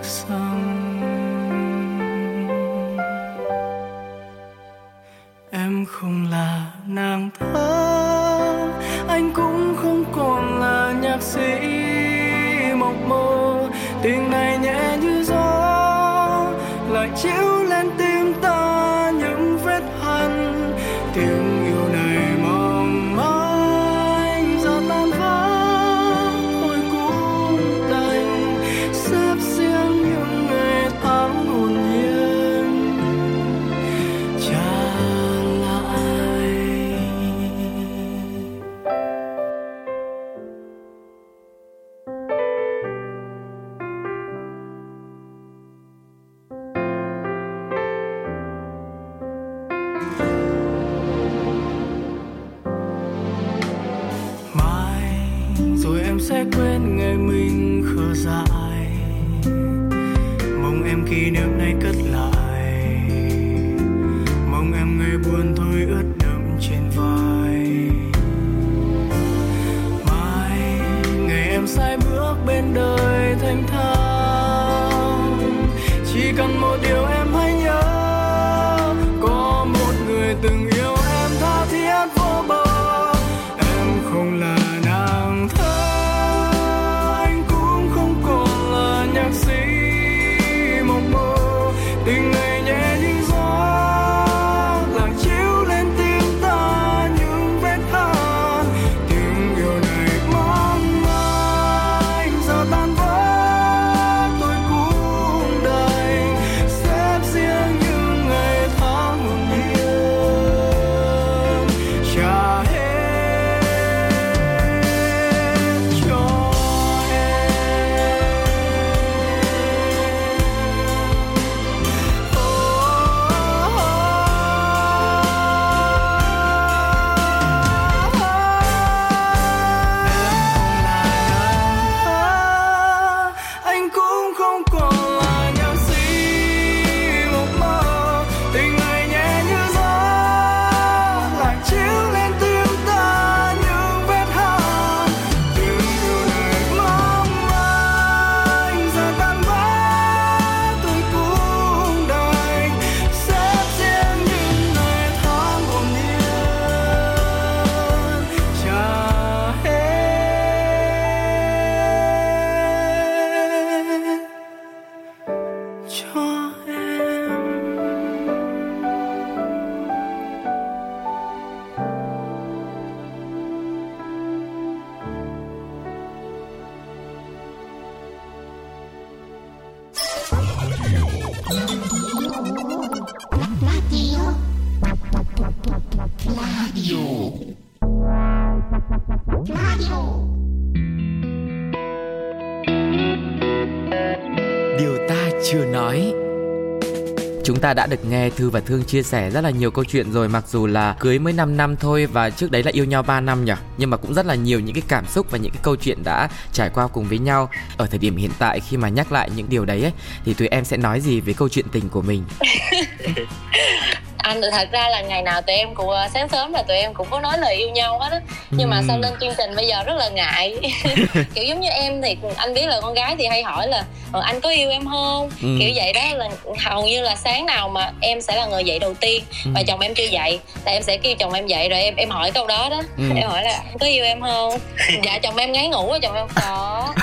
ta 197.68 197.74
đã 197.74 197.86
được 197.86 198.06
nghe 198.06 198.30
Thư 198.30 198.50
và 198.50 198.60
Thương 198.60 198.84
chia 198.84 199.04
sẻ 199.04 199.30
rất 199.30 199.42
là 199.42 199.50
nhiều 199.50 199.72
câu 199.72 199.86
chuyện 199.86 200.12
rồi 200.12 200.30
Mặc 200.30 200.44
dù 200.48 200.68
là 200.68 200.96
cưới 201.00 201.20
mới 201.20 201.34
5 201.34 201.58
năm 201.58 201.76
thôi 201.76 202.06
và 202.06 202.30
trước 202.30 202.52
đấy 202.52 202.64
là 202.64 202.72
yêu 202.72 202.86
nhau 202.86 203.04
3 203.04 203.22
năm 203.22 203.46
nhỉ? 203.46 203.54
Nhưng 203.78 203.90
mà 203.90 203.98
cũng 203.98 204.14
rất 204.14 204.26
là 204.26 204.36
nhiều 204.36 204.60
những 204.60 204.76
cái 204.76 204.84
cảm 204.88 205.06
xúc 205.06 205.32
và 205.32 205.38
những 205.38 205.52
cái 205.52 205.60
câu 205.64 205.76
chuyện 205.76 206.04
đã 206.04 206.30
trải 206.54 206.70
qua 206.70 206.88
cùng 206.88 207.06
với 207.08 207.20
nhau. 207.20 207.50
Ở 207.78 207.88
thời 207.88 208.00
điểm 208.00 208.18
hiện 208.18 208.32
tại 208.40 208.60
khi 208.60 208.78
mà 208.78 208.90
nhắc 208.90 209.12
lại 209.12 209.30
những 209.36 209.50
điều 209.50 209.66
đấy 209.66 209.82
ấy, 209.82 209.92
Thì 210.26 210.34
tụi 210.34 210.48
em 210.48 210.66
sẽ 210.66 210.78
nói 210.78 211.02
gì 211.02 211.22
về 211.22 211.34
câu 211.34 211.50
chuyện 211.50 211.66
tình 211.72 211.90
của 211.90 212.02
mình? 212.02 212.24
anh 214.18 214.42
thật 214.52 214.68
ra 214.72 214.90
là 214.90 215.02
ngày 215.02 215.22
nào 215.22 215.42
tụi 215.42 215.56
em 215.56 215.76
cũng 215.76 215.90
ờ, 215.90 216.08
sáng 216.14 216.30
sớm 216.30 216.54
là 216.54 216.64
tụi 216.64 216.78
em 216.78 216.94
cũng 216.94 217.08
có 217.10 217.20
nói 217.20 217.38
lời 217.38 217.56
yêu 217.56 217.70
nhau 217.70 218.00
hết 218.00 218.12
á. 218.12 218.22
Nhưng 218.50 218.70
mà 218.70 218.82
sau 218.88 219.00
lên 219.00 219.14
chương 219.22 219.34
trình 219.38 219.56
bây 219.56 219.68
giờ 219.68 219.84
rất 219.84 219.94
là 219.98 220.10
ngại. 220.10 220.58
Kiểu 221.34 221.44
giống 221.44 221.62
như 221.62 221.70
em 221.70 222.02
thì 222.02 222.18
anh 222.36 222.54
biết 222.54 222.66
là 222.66 222.82
con 222.82 222.94
gái 222.94 223.16
thì 223.18 223.26
hay 223.26 223.44
hỏi 223.44 223.68
là 223.68 223.84
ờ, 224.12 224.22
anh 224.22 224.42
có 224.42 224.50
yêu 224.50 224.70
em 224.70 224.86
không? 224.86 225.30
Ừ. 225.42 225.48
kiểu 225.60 225.72
vậy 225.76 225.94
đó 225.94 226.02
là 226.16 226.30
hầu 226.60 226.88
như 226.88 227.02
là 227.02 227.16
sáng 227.16 227.46
nào 227.46 227.70
mà 227.70 227.92
em 228.02 228.22
sẽ 228.22 228.36
là 228.36 228.46
người 228.46 228.64
dậy 228.64 228.80
đầu 228.80 228.94
tiên 228.94 229.24
ừ. 229.46 229.52
và 229.56 229.64
chồng 229.68 229.80
em 229.80 229.94
chưa 229.94 230.04
dậy. 230.04 230.40
Là 230.66 230.72
em 230.72 230.84
sẽ 230.84 230.98
kêu 230.98 231.16
chồng 231.20 231.34
em 231.34 231.48
dậy 231.48 231.70
rồi 231.70 231.82
em 231.82 231.96
em 231.96 232.10
hỏi 232.10 232.32
câu 232.32 232.48
đó 232.48 232.68
đó. 232.70 232.82
Ừ. 232.98 233.04
em 233.16 233.30
hỏi 233.30 233.44
là 233.44 233.52
anh 233.52 233.78
có 233.80 233.86
yêu 233.86 234.04
em 234.06 234.22
không? 234.22 234.60
Dạ 235.04 235.20
chồng 235.20 235.36
em 235.38 235.52
ngáy 235.52 235.68
ngủ 235.68 235.90
rồi 235.90 236.00
chồng 236.00 236.16
em 236.16 236.28
có 236.36 236.94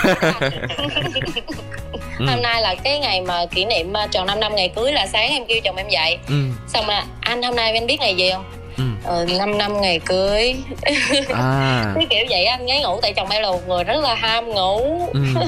ừ. 2.19 2.27
hôm 2.27 2.43
nay 2.43 2.63
là 2.63 2.75
cái 2.85 2.99
ngày 2.99 3.21
mà 3.21 3.47
kỷ 3.47 3.65
niệm 3.65 3.93
ờ, 3.93 4.07
tròn 4.11 4.27
5 4.27 4.41
năm 4.41 4.55
ngày 4.55 4.69
cưới 4.69 4.93
là 4.93 5.07
sáng 5.07 5.31
em 5.31 5.45
kêu 5.47 5.61
chồng 5.65 5.77
em 5.77 5.89
dậy 5.89 6.19
ừ. 6.29 6.35
xong 6.69 6.87
mà 6.87 7.05
anh 7.21 7.43
hôm 7.43 7.57
nay 7.57 7.73
anh 7.73 7.87
biết 7.87 8.01
ngày 8.01 8.15
gì 8.15 8.31
không 8.33 8.45
ừ. 8.77 8.85
ờ, 9.05 9.27
5 9.39 9.59
năm 9.59 9.81
ngày 9.81 10.01
cưới 10.07 10.55
à. 11.29 11.85
cái 11.95 12.07
kiểu 12.11 12.25
vậy 12.31 12.45
anh 12.45 12.67
ngáy 12.67 12.81
ngủ 12.81 12.99
tại 13.03 13.13
chồng 13.13 13.31
em 13.31 13.43
là 13.43 13.51
một 13.51 13.69
người 13.69 13.85
rất 13.85 14.01
là 14.03 14.15
ham 14.15 14.49
ngủ 14.49 15.09
ừ. 15.13 15.21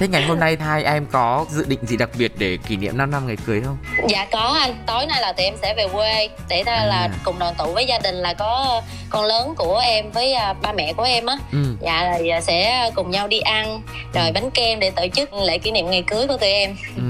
Thế 0.00 0.08
ngày 0.08 0.24
hôm 0.24 0.40
nay 0.40 0.56
hai 0.60 0.84
em 0.84 1.06
có 1.12 1.46
dự 1.50 1.64
định 1.68 1.78
gì 1.82 1.96
đặc 1.96 2.10
biệt 2.18 2.32
để 2.38 2.58
kỷ 2.68 2.76
niệm 2.76 2.98
5 2.98 3.10
năm 3.10 3.26
ngày 3.26 3.36
cưới 3.46 3.60
không? 3.64 3.76
Dạ 4.08 4.26
có 4.32 4.58
anh, 4.60 4.74
tối 4.86 5.06
nay 5.06 5.20
là 5.20 5.32
tụi 5.32 5.44
em 5.44 5.54
sẽ 5.62 5.74
về 5.76 5.88
quê 5.92 6.28
để 6.48 6.62
à. 6.66 6.86
là 6.86 7.08
cùng 7.24 7.38
đoàn 7.38 7.54
tụ 7.58 7.72
với 7.72 7.86
gia 7.86 7.98
đình 7.98 8.14
là 8.14 8.34
có 8.34 8.82
con 9.10 9.24
lớn 9.24 9.54
của 9.56 9.78
em 9.78 10.10
với 10.10 10.32
à, 10.32 10.52
ba 10.52 10.72
mẹ 10.72 10.92
của 10.92 11.02
em 11.02 11.26
á. 11.26 11.36
Ừ. 11.52 11.58
Dạ 11.80 12.18
là 12.20 12.40
sẽ 12.40 12.90
cùng 12.94 13.10
nhau 13.10 13.28
đi 13.28 13.40
ăn 13.40 13.82
rồi 14.14 14.26
ừ. 14.26 14.32
bánh 14.34 14.50
kem 14.50 14.80
để 14.80 14.90
tổ 14.90 15.06
chức 15.14 15.34
lễ 15.34 15.58
kỷ 15.58 15.70
niệm 15.70 15.90
ngày 15.90 16.04
cưới 16.06 16.26
của 16.26 16.36
tụi 16.36 16.50
em. 16.50 16.76
Ừ. 16.96 17.02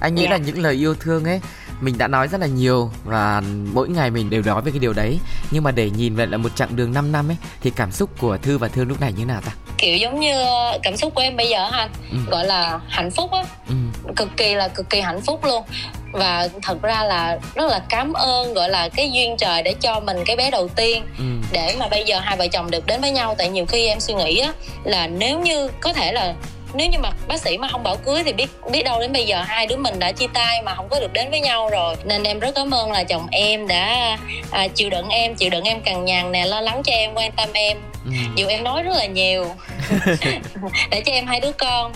Anh 0.00 0.14
nghĩ 0.14 0.22
dạ. 0.24 0.30
là 0.30 0.36
những 0.36 0.58
lời 0.58 0.74
yêu 0.74 0.94
thương 1.00 1.24
ấy 1.24 1.40
mình 1.80 1.98
đã 1.98 2.08
nói 2.08 2.28
rất 2.28 2.40
là 2.40 2.46
nhiều 2.46 2.90
và 3.04 3.42
mỗi 3.72 3.88
ngày 3.88 4.10
mình 4.10 4.30
đều 4.30 4.42
nói 4.42 4.62
về 4.62 4.70
cái 4.70 4.78
điều 4.78 4.92
đấy 4.92 5.18
nhưng 5.50 5.64
mà 5.64 5.70
để 5.70 5.90
nhìn 5.90 6.14
về 6.14 6.26
là 6.26 6.36
một 6.36 6.56
chặng 6.56 6.76
đường 6.76 6.92
5 6.92 7.12
năm 7.12 7.30
ấy 7.30 7.36
thì 7.62 7.70
cảm 7.70 7.92
xúc 7.92 8.10
của 8.18 8.36
thư 8.42 8.58
và 8.58 8.68
thương 8.68 8.88
lúc 8.88 9.00
này 9.00 9.12
như 9.12 9.24
nào 9.24 9.40
ta 9.40 9.52
kiểu 9.78 9.96
giống 9.96 10.20
như 10.20 10.44
cảm 10.82 10.96
xúc 10.96 11.14
của 11.14 11.22
em 11.22 11.36
bây 11.36 11.48
giờ 11.48 11.68
ha 11.72 11.88
ừ. 12.10 12.16
gọi 12.30 12.46
là 12.46 12.80
hạnh 12.88 13.10
phúc 13.10 13.32
á 13.32 13.42
ừ. 13.68 13.74
cực 14.16 14.28
kỳ 14.36 14.54
là 14.54 14.68
cực 14.68 14.90
kỳ 14.90 15.00
hạnh 15.00 15.20
phúc 15.20 15.44
luôn 15.44 15.64
và 16.12 16.48
thật 16.62 16.82
ra 16.82 17.04
là 17.04 17.38
rất 17.54 17.70
là 17.70 17.80
cảm 17.88 18.12
ơn 18.12 18.54
gọi 18.54 18.68
là 18.68 18.88
cái 18.88 19.10
duyên 19.12 19.36
trời 19.36 19.62
để 19.62 19.74
cho 19.80 20.00
mình 20.00 20.16
cái 20.26 20.36
bé 20.36 20.50
đầu 20.50 20.68
tiên 20.68 21.04
ừ. 21.18 21.24
để 21.52 21.76
mà 21.78 21.88
bây 21.88 22.04
giờ 22.04 22.20
hai 22.20 22.36
vợ 22.36 22.48
chồng 22.48 22.70
được 22.70 22.86
đến 22.86 23.00
với 23.00 23.10
nhau 23.10 23.34
tại 23.38 23.48
nhiều 23.48 23.66
khi 23.66 23.86
em 23.86 24.00
suy 24.00 24.14
nghĩ 24.14 24.38
á 24.38 24.52
là 24.84 25.06
nếu 25.06 25.40
như 25.40 25.68
có 25.80 25.92
thể 25.92 26.12
là 26.12 26.34
nếu 26.74 26.88
như 26.88 26.98
mà 26.98 27.10
bác 27.28 27.40
sĩ 27.40 27.58
mà 27.58 27.68
không 27.68 27.82
bảo 27.82 27.96
cưới 27.96 28.22
thì 28.24 28.32
biết 28.32 28.50
biết 28.72 28.82
đâu 28.82 29.00
đến 29.00 29.12
bây 29.12 29.26
giờ 29.26 29.42
hai 29.42 29.66
đứa 29.66 29.76
mình 29.76 29.98
đã 29.98 30.12
chia 30.12 30.26
tay 30.34 30.62
mà 30.62 30.74
không 30.74 30.88
có 30.88 31.00
được 31.00 31.12
đến 31.12 31.30
với 31.30 31.40
nhau 31.40 31.70
rồi. 31.72 31.96
Nên 32.04 32.22
em 32.22 32.38
rất 32.38 32.54
cảm 32.54 32.74
ơn 32.74 32.92
là 32.92 33.04
chồng 33.04 33.26
em 33.30 33.68
đã 33.68 34.18
à, 34.50 34.68
chịu 34.74 34.90
đựng 34.90 35.08
em 35.08 35.34
chịu 35.34 35.50
đựng 35.50 35.64
em 35.64 35.80
cằn 35.80 36.04
nhằn 36.04 36.32
nè 36.32 36.46
lo 36.46 36.60
lắng 36.60 36.82
cho 36.84 36.92
em 36.92 37.10
quan 37.14 37.32
tâm 37.32 37.48
em. 37.52 37.78
Ừ. 38.04 38.12
dù 38.36 38.46
em 38.46 38.64
nói 38.64 38.82
rất 38.82 38.96
là 38.96 39.06
nhiều. 39.06 39.54
Để 40.90 41.02
cho 41.06 41.12
em 41.12 41.26
hai 41.26 41.40
đứa 41.40 41.52
con. 41.52 41.92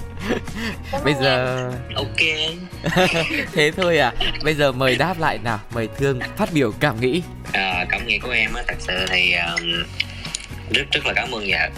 Cảm 0.92 1.00
bây 1.04 1.14
giờ 1.14 1.56
em. 1.88 1.96
ok. 1.96 2.20
Thế 3.54 3.70
thôi 3.76 3.98
à. 3.98 4.12
Bây 4.44 4.54
giờ 4.54 4.72
mời 4.72 4.96
đáp 4.96 5.20
lại 5.20 5.38
nào. 5.44 5.60
Mời 5.74 5.88
thương 5.98 6.20
phát 6.36 6.52
biểu 6.52 6.72
cảm 6.80 7.00
nghĩ. 7.00 7.22
À, 7.52 7.86
cảm 7.88 8.06
nghĩ 8.06 8.18
của 8.18 8.30
em 8.30 8.54
á 8.54 8.62
thật 8.68 8.76
sự 8.78 9.06
thì 9.10 9.34
um, 9.34 9.84
rất 10.70 10.84
rất 10.90 11.06
là 11.06 11.12
cảm 11.16 11.34
ơn 11.34 11.44
vợ 11.48 11.68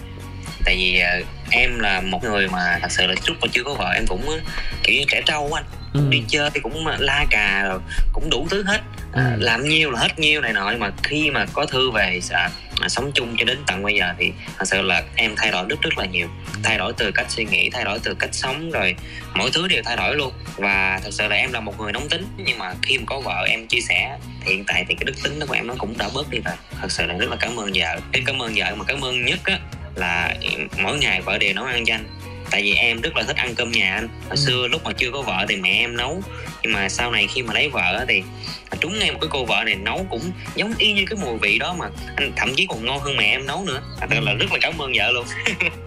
tại 0.64 0.76
vì 0.76 1.02
uh, 1.20 1.26
em 1.50 1.78
là 1.78 2.00
một 2.00 2.24
người 2.24 2.48
mà 2.48 2.78
thật 2.82 2.90
sự 2.90 3.06
là 3.06 3.14
lúc 3.26 3.36
mà 3.40 3.48
chưa 3.52 3.62
có 3.64 3.74
vợ 3.74 3.92
em 3.94 4.04
cũng 4.06 4.40
kiểu 4.82 4.96
như 4.96 5.04
trẻ 5.08 5.22
trâu 5.26 5.52
anh. 5.52 5.64
Ừ. 5.96 6.00
đi 6.10 6.22
chơi 6.28 6.50
thì 6.54 6.60
cũng 6.60 6.86
la 6.98 7.26
cà 7.30 7.64
rồi 7.68 7.78
cũng 8.12 8.30
đủ 8.30 8.46
thứ 8.50 8.62
hết. 8.62 8.80
À, 9.12 9.24
ừ. 9.24 9.36
làm 9.38 9.68
nhiêu 9.68 9.90
là 9.90 10.00
hết 10.00 10.18
nhiêu 10.18 10.40
này 10.40 10.52
nọ 10.52 10.70
nhưng 10.70 10.80
mà 10.80 10.90
khi 11.02 11.30
mà 11.30 11.46
có 11.52 11.66
thư 11.66 11.90
về 11.90 12.20
à, 12.30 12.50
mà 12.80 12.88
sống 12.88 13.10
chung 13.14 13.36
cho 13.38 13.44
đến 13.44 13.58
tận 13.66 13.82
bây 13.82 13.94
giờ 13.94 14.12
thì 14.18 14.32
thật 14.58 14.64
sự 14.64 14.82
là 14.82 15.02
em 15.14 15.34
thay 15.36 15.50
đổi 15.50 15.66
rất 15.68 15.82
rất 15.82 15.98
là 15.98 16.04
nhiều. 16.04 16.28
Thay 16.62 16.78
đổi 16.78 16.92
từ 16.96 17.10
cách 17.10 17.26
suy 17.28 17.44
nghĩ 17.44 17.70
thay 17.70 17.84
đổi 17.84 17.98
từ 17.98 18.14
cách 18.14 18.30
sống 18.32 18.70
rồi 18.70 18.94
mọi 19.34 19.50
thứ 19.54 19.68
đều 19.68 19.82
thay 19.84 19.96
đổi 19.96 20.16
luôn. 20.16 20.32
Và 20.56 21.00
thật 21.04 21.10
sự 21.12 21.28
là 21.28 21.36
em 21.36 21.52
là 21.52 21.60
một 21.60 21.80
người 21.80 21.92
nóng 21.92 22.08
tính 22.08 22.24
nhưng 22.36 22.58
mà 22.58 22.74
khi 22.82 22.98
mà 22.98 23.04
có 23.06 23.20
vợ 23.20 23.46
em 23.48 23.66
chia 23.66 23.80
sẻ 23.80 24.18
thì 24.44 24.52
hiện 24.52 24.64
tại 24.64 24.84
thì 24.88 24.94
cái 24.94 25.04
đức 25.04 25.22
tính 25.22 25.38
đó 25.38 25.46
của 25.48 25.54
em 25.54 25.66
nó 25.66 25.74
cũng 25.78 25.98
đã 25.98 26.08
bớt 26.14 26.30
đi 26.30 26.38
rồi. 26.44 26.54
Thật 26.80 26.92
sự 26.92 27.06
là 27.06 27.14
rất 27.14 27.30
là 27.30 27.36
cảm 27.40 27.56
ơn 27.60 27.70
vợ. 27.74 28.00
Cái 28.12 28.22
cảm 28.26 28.42
ơn 28.42 28.52
vợ 28.56 28.74
mà 28.74 28.84
cảm 28.88 29.04
ơn 29.04 29.24
nhất 29.24 29.40
á 29.44 29.58
là 29.96 30.34
mỗi 30.82 30.98
ngày 30.98 31.20
vợ 31.20 31.38
đều 31.38 31.52
nấu 31.54 31.64
ăn 31.64 31.84
cho 31.86 31.94
anh. 31.94 32.04
Tại 32.50 32.62
vì 32.62 32.74
em 32.74 33.00
rất 33.00 33.16
là 33.16 33.22
thích 33.22 33.36
ăn 33.36 33.54
cơm 33.54 33.72
nhà 33.72 33.94
anh. 33.94 34.08
Hồi 34.08 34.30
ừ. 34.30 34.36
xưa 34.36 34.68
lúc 34.68 34.84
mà 34.84 34.92
chưa 34.92 35.10
có 35.10 35.22
vợ 35.22 35.46
thì 35.48 35.56
mẹ 35.56 35.70
em 35.70 35.96
nấu. 35.96 36.22
Nhưng 36.62 36.72
mà 36.72 36.88
sau 36.88 37.10
này 37.10 37.26
khi 37.34 37.42
mà 37.42 37.54
lấy 37.54 37.68
vợ 37.68 38.04
thì 38.08 38.22
trúng 38.80 38.98
ngay 38.98 39.12
một 39.12 39.18
cái 39.20 39.28
cô 39.32 39.44
vợ 39.44 39.62
này 39.64 39.74
nấu 39.74 40.06
cũng 40.10 40.22
giống 40.54 40.72
y 40.78 40.92
như 40.92 41.04
cái 41.10 41.18
mùi 41.22 41.38
vị 41.38 41.58
đó 41.58 41.76
mà 41.78 41.86
anh 42.16 42.32
thậm 42.36 42.54
chí 42.56 42.66
còn 42.68 42.84
ngon 42.84 43.00
hơn 43.00 43.16
mẹ 43.16 43.24
em 43.24 43.46
nấu 43.46 43.64
nữa. 43.64 43.80
Thật 44.00 44.06
là 44.10 44.34
rất 44.34 44.52
là 44.52 44.58
cảm 44.60 44.78
ơn 44.78 44.92
vợ 44.96 45.10
luôn. 45.10 45.26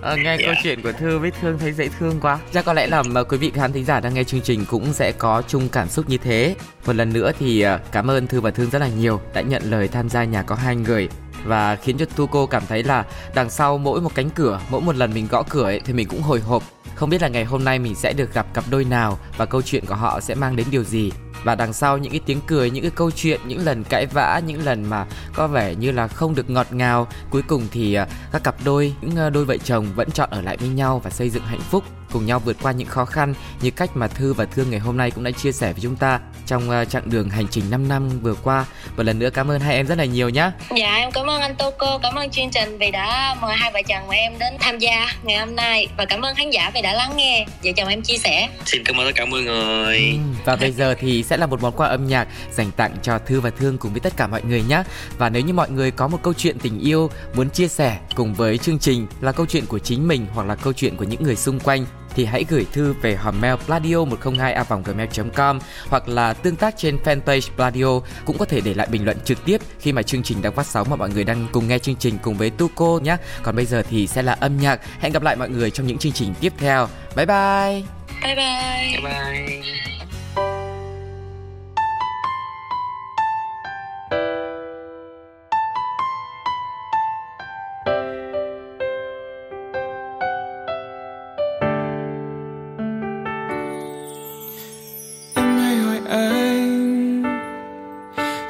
À, 0.02 0.16
nghe 0.24 0.30
yeah. 0.30 0.40
câu 0.46 0.54
dạ. 0.54 0.62
chuyện 0.64 0.82
của 0.82 0.92
thư 0.92 1.20
với 1.20 1.32
thương 1.42 1.60
thấy 1.60 1.72
dễ 1.72 1.90
thương 2.00 2.20
quá. 2.22 2.40
Chắc 2.54 2.66
có 2.66 2.74
lẽ 2.74 2.88
là 2.88 3.04
mà 3.04 3.24
quý 3.24 3.38
vị 3.38 3.52
khán 3.56 3.74
thính 3.74 3.86
giả 3.86 4.00
đang 4.00 4.14
nghe 4.14 4.24
chương 4.24 4.42
trình 4.42 4.66
cũng 4.66 4.94
sẽ 4.94 5.12
có 5.12 5.44
chung 5.48 5.70
cảm 5.70 5.90
xúc 5.90 6.10
như 6.10 6.18
thế. 6.18 6.56
Một 6.86 6.96
lần 6.96 7.14
nữa 7.14 7.32
thì 7.40 7.62
ờ, 7.62 7.80
cảm 7.92 8.12
ơn 8.12 8.28
thư 8.28 8.42
và 8.42 8.52
thương 8.52 8.70
rất 8.70 8.80
là 8.80 8.88
nhiều 8.88 9.22
đã 9.34 9.42
nhận 9.42 9.62
lời 9.72 9.88
tham 9.88 10.10
gia 10.10 10.24
nhà 10.24 10.42
có 10.42 10.56
hai 10.56 10.76
người 10.76 11.10
và 11.44 11.76
khiến 11.76 11.98
cho 11.98 12.06
Tuco 12.06 12.46
cảm 12.46 12.64
thấy 12.68 12.84
là 12.84 13.06
đằng 13.36 13.50
sau 13.50 13.78
mỗi 13.78 14.02
một 14.02 14.16
cánh 14.16 14.30
cửa, 14.30 14.60
mỗi 14.70 14.82
một 14.82 14.96
lần 14.96 15.14
mình 15.14 15.28
gõ 15.32 15.44
cửa 15.50 15.64
ấy 15.64 15.82
thì 15.86 15.94
mình 15.94 16.08
cũng 16.08 16.22
hồi 16.22 16.40
hộp. 16.40 16.64
Không 16.96 17.10
biết 17.10 17.22
là 17.22 17.28
ngày 17.28 17.46
hôm 17.46 17.64
nay 17.64 17.80
mình 17.80 17.96
sẽ 17.96 18.14
được 18.14 18.34
gặp 18.34 18.54
cặp 18.54 18.64
đôi 18.70 18.84
nào 18.84 19.20
và 19.38 19.46
câu 19.46 19.62
chuyện 19.62 19.86
của 19.86 19.96
họ 19.96 20.20
sẽ 20.20 20.36
mang 20.36 20.56
đến 20.56 20.68
điều 20.72 20.84
gì. 20.84 21.12
Và 21.44 21.56
đằng 21.56 21.74
sau 21.74 21.98
những 21.98 22.12
cái 22.12 22.22
tiếng 22.26 22.42
cười, 22.48 22.70
những 22.70 22.84
cái 22.84 22.92
câu 22.96 23.12
chuyện, 23.12 23.42
những 23.46 23.66
lần 23.66 23.84
cãi 23.84 24.06
vã, 24.06 24.42
những 24.46 24.66
lần 24.66 24.84
mà 24.84 25.06
có 25.34 25.48
vẻ 25.48 25.76
như 25.76 25.92
là 25.92 26.08
không 26.08 26.36
được 26.36 26.50
ngọt 26.50 26.68
ngào, 26.72 27.08
cuối 27.30 27.42
cùng 27.48 27.68
thì 27.72 27.94
à, 27.94 28.08
các 28.32 28.44
cặp 28.44 28.56
đôi, 28.64 28.94
những 29.02 29.16
à, 29.16 29.30
đôi 29.30 29.46
vợ 29.46 29.58
chồng 29.58 29.88
vẫn 29.96 30.12
chọn 30.12 30.30
ở 30.30 30.42
lại 30.42 30.58
với 30.58 30.70
nhau 30.70 31.02
và 31.04 31.10
xây 31.10 31.30
dựng 31.30 31.44
hạnh 31.44 31.62
phúc 31.70 31.84
cùng 32.12 32.26
nhau 32.26 32.40
vượt 32.40 32.58
qua 32.62 32.72
những 32.72 32.88
khó 32.88 33.06
khăn 33.06 33.34
như 33.62 33.72
cách 33.72 33.90
mà 33.94 34.08
Thư 34.08 34.34
và 34.34 34.46
Thương 34.46 34.70
ngày 34.70 34.80
hôm 34.80 34.98
nay 34.98 35.12
cũng 35.12 35.24
đã 35.24 35.32
chia 35.32 35.52
sẻ 35.52 35.74
với 35.74 35.82
chúng 35.82 35.96
ta 35.96 36.20
trong 36.46 36.70
uh, 36.70 36.90
chặng 36.90 37.10
đường 37.10 37.30
hành 37.30 37.48
trình 37.52 37.64
5 37.70 37.88
năm 37.88 38.10
vừa 38.22 38.36
qua. 38.44 38.66
Một 38.98 39.04
lần 39.04 39.20
nữa 39.20 39.30
cảm 39.30 39.52
ơn 39.52 39.60
hai 39.60 39.76
em 39.76 39.88
rất 39.88 39.98
là 39.98 40.06
nhiều 40.06 40.30
nhé. 40.30 40.52
Dạ 40.78 40.96
em 40.96 41.12
cảm 41.12 41.30
ơn 41.30 41.42
anh 41.42 41.56
Tô 41.56 41.72
Cô, 41.78 41.98
cảm 41.98 42.16
ơn 42.16 42.30
chương 42.30 42.50
trình 42.50 42.78
vì 42.78 42.92
đã 42.92 43.36
mời 43.42 43.56
hai 43.56 43.72
vợ 43.72 43.82
chồng 43.88 44.10
em 44.10 44.40
đến 44.40 44.54
tham 44.60 44.80
gia 44.80 45.08
ngày 45.24 45.38
hôm 45.38 45.56
nay 45.56 45.88
và 45.98 46.06
cảm 46.06 46.22
ơn 46.22 46.36
khán 46.36 46.50
giả 46.50 46.72
vì 46.74 46.82
đã 46.82 46.94
lắng 46.94 47.12
nghe 47.16 47.46
vợ 47.64 47.72
chồng 47.76 47.88
em 47.88 48.02
chia 48.02 48.18
sẻ. 48.18 48.50
Xin 48.66 48.84
cảm 48.84 48.98
ơn 48.98 49.08
tất 49.08 49.12
cả 49.16 49.26
mọi 49.26 49.42
người. 49.42 50.00
Ừ, 50.00 50.18
và 50.46 50.56
bây 50.56 50.72
giờ 50.72 50.96
thì 51.00 51.24
sẽ 51.30 51.38
là 51.38 51.46
một 51.46 51.62
món 51.62 51.74
quà 51.74 51.88
âm 51.88 52.08
nhạc 52.08 52.28
dành 52.52 52.72
tặng 52.72 52.96
cho 53.02 53.20
Thư 53.20 53.40
và 53.40 53.50
Thương 53.50 53.78
cùng 53.78 53.92
với 53.92 54.00
tất 54.00 54.18
cả 54.18 54.28
mọi 54.28 54.44
người 54.44 54.64
nhé. 54.70 54.84
Và 55.18 55.30
nếu 55.30 55.42
như 55.42 55.54
mọi 55.54 55.70
người 55.70 55.92
có 55.92 56.08
một 56.08 56.20
câu 56.24 56.34
chuyện 56.34 56.60
tình 56.60 56.80
yêu 56.80 57.10
muốn 57.34 57.50
chia 57.50 57.68
sẻ 57.68 58.00
cùng 58.16 58.34
với 58.34 58.58
chương 58.58 58.80
trình 58.80 59.08
là 59.22 59.32
câu 59.32 59.46
chuyện 59.46 59.66
của 59.66 59.80
chính 59.80 60.08
mình 60.08 60.26
hoặc 60.34 60.48
là 60.48 60.56
câu 60.56 60.74
chuyện 60.74 60.98
của 60.98 61.06
những 61.06 61.24
người 61.24 61.36
xung 61.36 61.60
quanh 61.60 61.86
thì 62.16 62.26
hãy 62.26 62.46
gửi 62.50 62.66
thư 62.74 62.94
về 63.02 63.16
hòm 63.16 63.42
mail 63.42 63.56
pladio 63.66 64.06
102 64.06 64.54
a 64.54 64.66
gmail.com 64.86 65.60
hoặc 65.90 66.08
là 66.08 66.34
tương 66.34 66.56
tác 66.56 66.78
trên 66.78 66.98
fanpage 67.04 67.50
Pladio 67.56 68.00
cũng 68.26 68.38
có 68.38 68.46
thể 68.46 68.62
để 68.62 68.74
lại 68.74 68.88
bình 68.92 69.06
luận 69.06 69.18
trực 69.26 69.46
tiếp 69.46 69.62
khi 69.80 69.92
mà 69.94 70.02
chương 70.02 70.24
trình 70.24 70.42
đang 70.42 70.54
phát 70.54 70.66
sóng 70.66 70.88
mà 70.90 70.96
mọi 70.96 71.10
người 71.10 71.24
đang 71.24 71.48
cùng 71.52 71.68
nghe 71.68 71.80
chương 71.80 71.96
trình 71.96 72.18
cùng 72.22 72.38
với 72.38 72.50
Tuco 72.50 73.00
nhé. 73.04 73.18
Còn 73.44 73.56
bây 73.56 73.66
giờ 73.66 73.84
thì 73.90 74.08
sẽ 74.08 74.22
là 74.22 74.34
âm 74.34 74.58
nhạc. 74.58 74.80
Hẹn 75.00 75.12
gặp 75.12 75.24
lại 75.24 75.36
mọi 75.36 75.50
người 75.50 75.72
trong 75.72 75.88
những 75.88 75.98
chương 75.98 76.12
trình 76.12 76.34
tiếp 76.40 76.54
theo. 76.58 76.88
Bye 77.16 77.26
bye. 77.26 77.84
Bye 78.24 78.36
bye. 78.36 79.02
Bye 79.02 79.02
bye. 79.04 80.19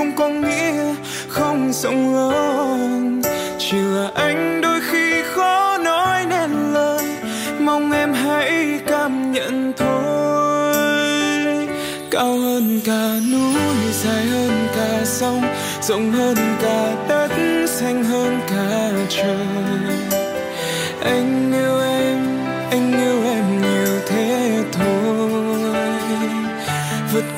không 0.00 0.16
có 0.16 0.28
nghĩa 0.28 0.94
không 1.28 1.72
rộng 1.72 2.14
lớn 2.14 3.22
chỉ 3.58 3.76
là 3.76 4.10
anh 4.14 4.60
đôi 4.60 4.80
khi 4.90 5.22
khó 5.22 5.78
nói 5.78 6.26
nên 6.26 6.50
lời, 6.72 7.04
mong 7.58 7.92
em 7.92 8.12
hãy 8.12 8.80
cảm 8.86 9.32
nhận 9.32 9.72
thôi. 9.76 11.68
Cao 12.10 12.38
hơn 12.38 12.80
cả 12.84 13.14
núi, 13.32 13.60
dài 13.92 14.24
hơn 14.24 14.68
cả 14.76 15.00
sông, 15.04 15.42
rộng 15.82 16.12
hơn 16.12 16.36
cả 16.62 16.94
đất, 17.08 17.30
xanh 17.66 18.04
hơn 18.04 18.40
cả 18.48 18.90
trời. 19.08 19.89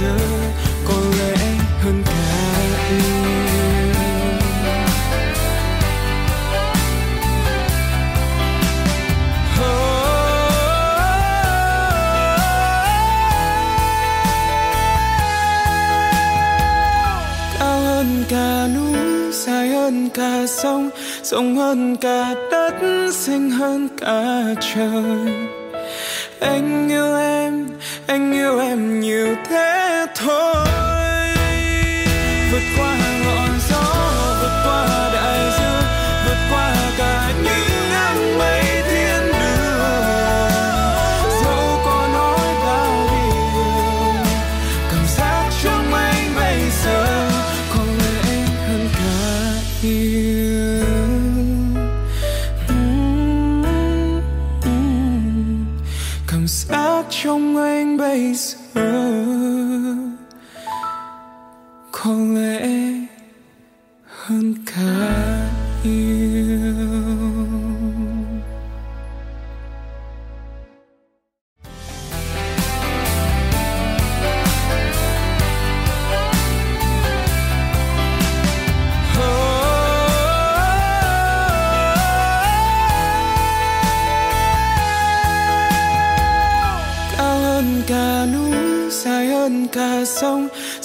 Anh 0.00 0.18
có 0.88 0.94
lẽ 1.18 1.36
hơn 1.82 2.02
cả 2.06 2.12
yêu 2.90 3.24
cao 17.58 17.78
hơn 17.80 18.24
cả 18.28 18.68
núi 18.74 19.32
dài 19.32 19.68
hơn 19.68 20.08
cả 20.14 20.46
sông 20.46 20.90
rộng 21.22 21.56
hơn 21.56 21.96
cả 21.96 22.34
đất 22.50 22.74
xanh 23.12 23.50
hơn 23.50 23.88
cả 24.00 24.54
trời 24.60 25.32
anh 26.40 26.88
yêu 26.88 27.16
em 27.16 27.66
anh 28.06 28.32
yêu 28.32 28.58
em 28.58 29.00
nhiều 29.00 29.34
thế 29.48 29.73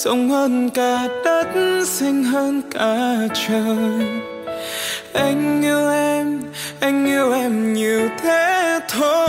rộng 0.10 0.30
hơn 0.30 0.70
cả 0.70 1.08
đất, 1.26 1.48
xinh 1.86 2.24
hơn 2.24 2.62
cả 2.72 3.28
trời. 3.34 4.08
Anh 5.14 5.62
yêu 5.62 5.90
em, 5.90 6.42
anh 6.80 7.06
yêu 7.06 7.34
em 7.34 7.74
nhiều 7.74 8.10
thế 8.22 8.80
thôi. 8.90 9.29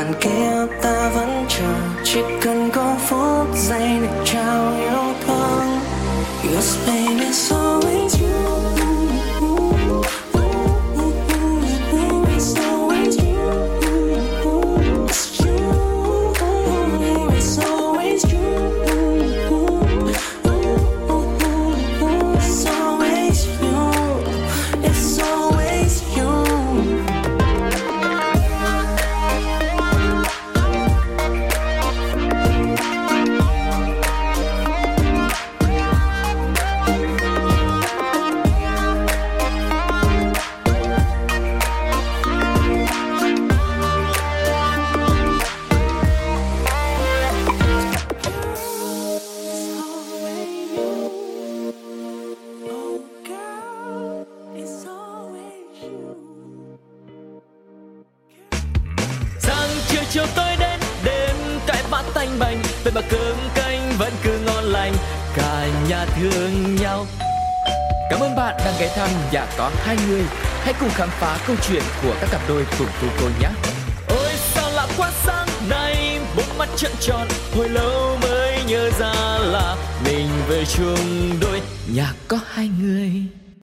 bàn 0.00 0.14
kia 0.20 0.76
ta 0.82 1.10
vẫn 1.14 1.44
chờ. 1.48 1.74
Chỉ 2.04 2.20
cần 2.40 2.70
có 2.72 2.94
phút 2.98 3.46
giây 3.56 3.98
để 4.02 4.24
trao 4.24 4.72
yêu 4.78 5.14
thương. 5.26 5.80
Your 6.44 6.64
spain 6.64 7.18
is 7.18 7.52
all 7.52 7.69
cùng 70.80 70.90
khám 70.90 71.08
phá 71.08 71.38
câu 71.46 71.56
chuyện 71.68 71.82
của 72.02 72.14
các 72.20 72.28
cặp 72.32 72.40
đôi 72.48 72.66
cùng 72.78 72.88
cô 73.00 73.06
cô 73.20 73.28
nhé. 73.40 73.48
Ôi 74.08 74.32
sao 74.54 74.70
lạ 74.70 74.86
quá 74.96 75.10
sáng 75.24 75.48
nay, 75.68 76.20
một 76.36 76.42
mắt 76.58 76.68
trợn 76.76 76.92
tròn, 77.00 77.28
hồi 77.56 77.68
lâu 77.68 78.18
mới 78.22 78.64
nhớ 78.66 78.90
ra 78.98 79.38
là 79.38 79.76
mình 80.04 80.28
về 80.48 80.64
chung 80.64 81.38
đôi, 81.40 81.60
nhà 81.94 82.12
có 82.28 82.38
hai 82.54 82.70
người. 82.80 83.39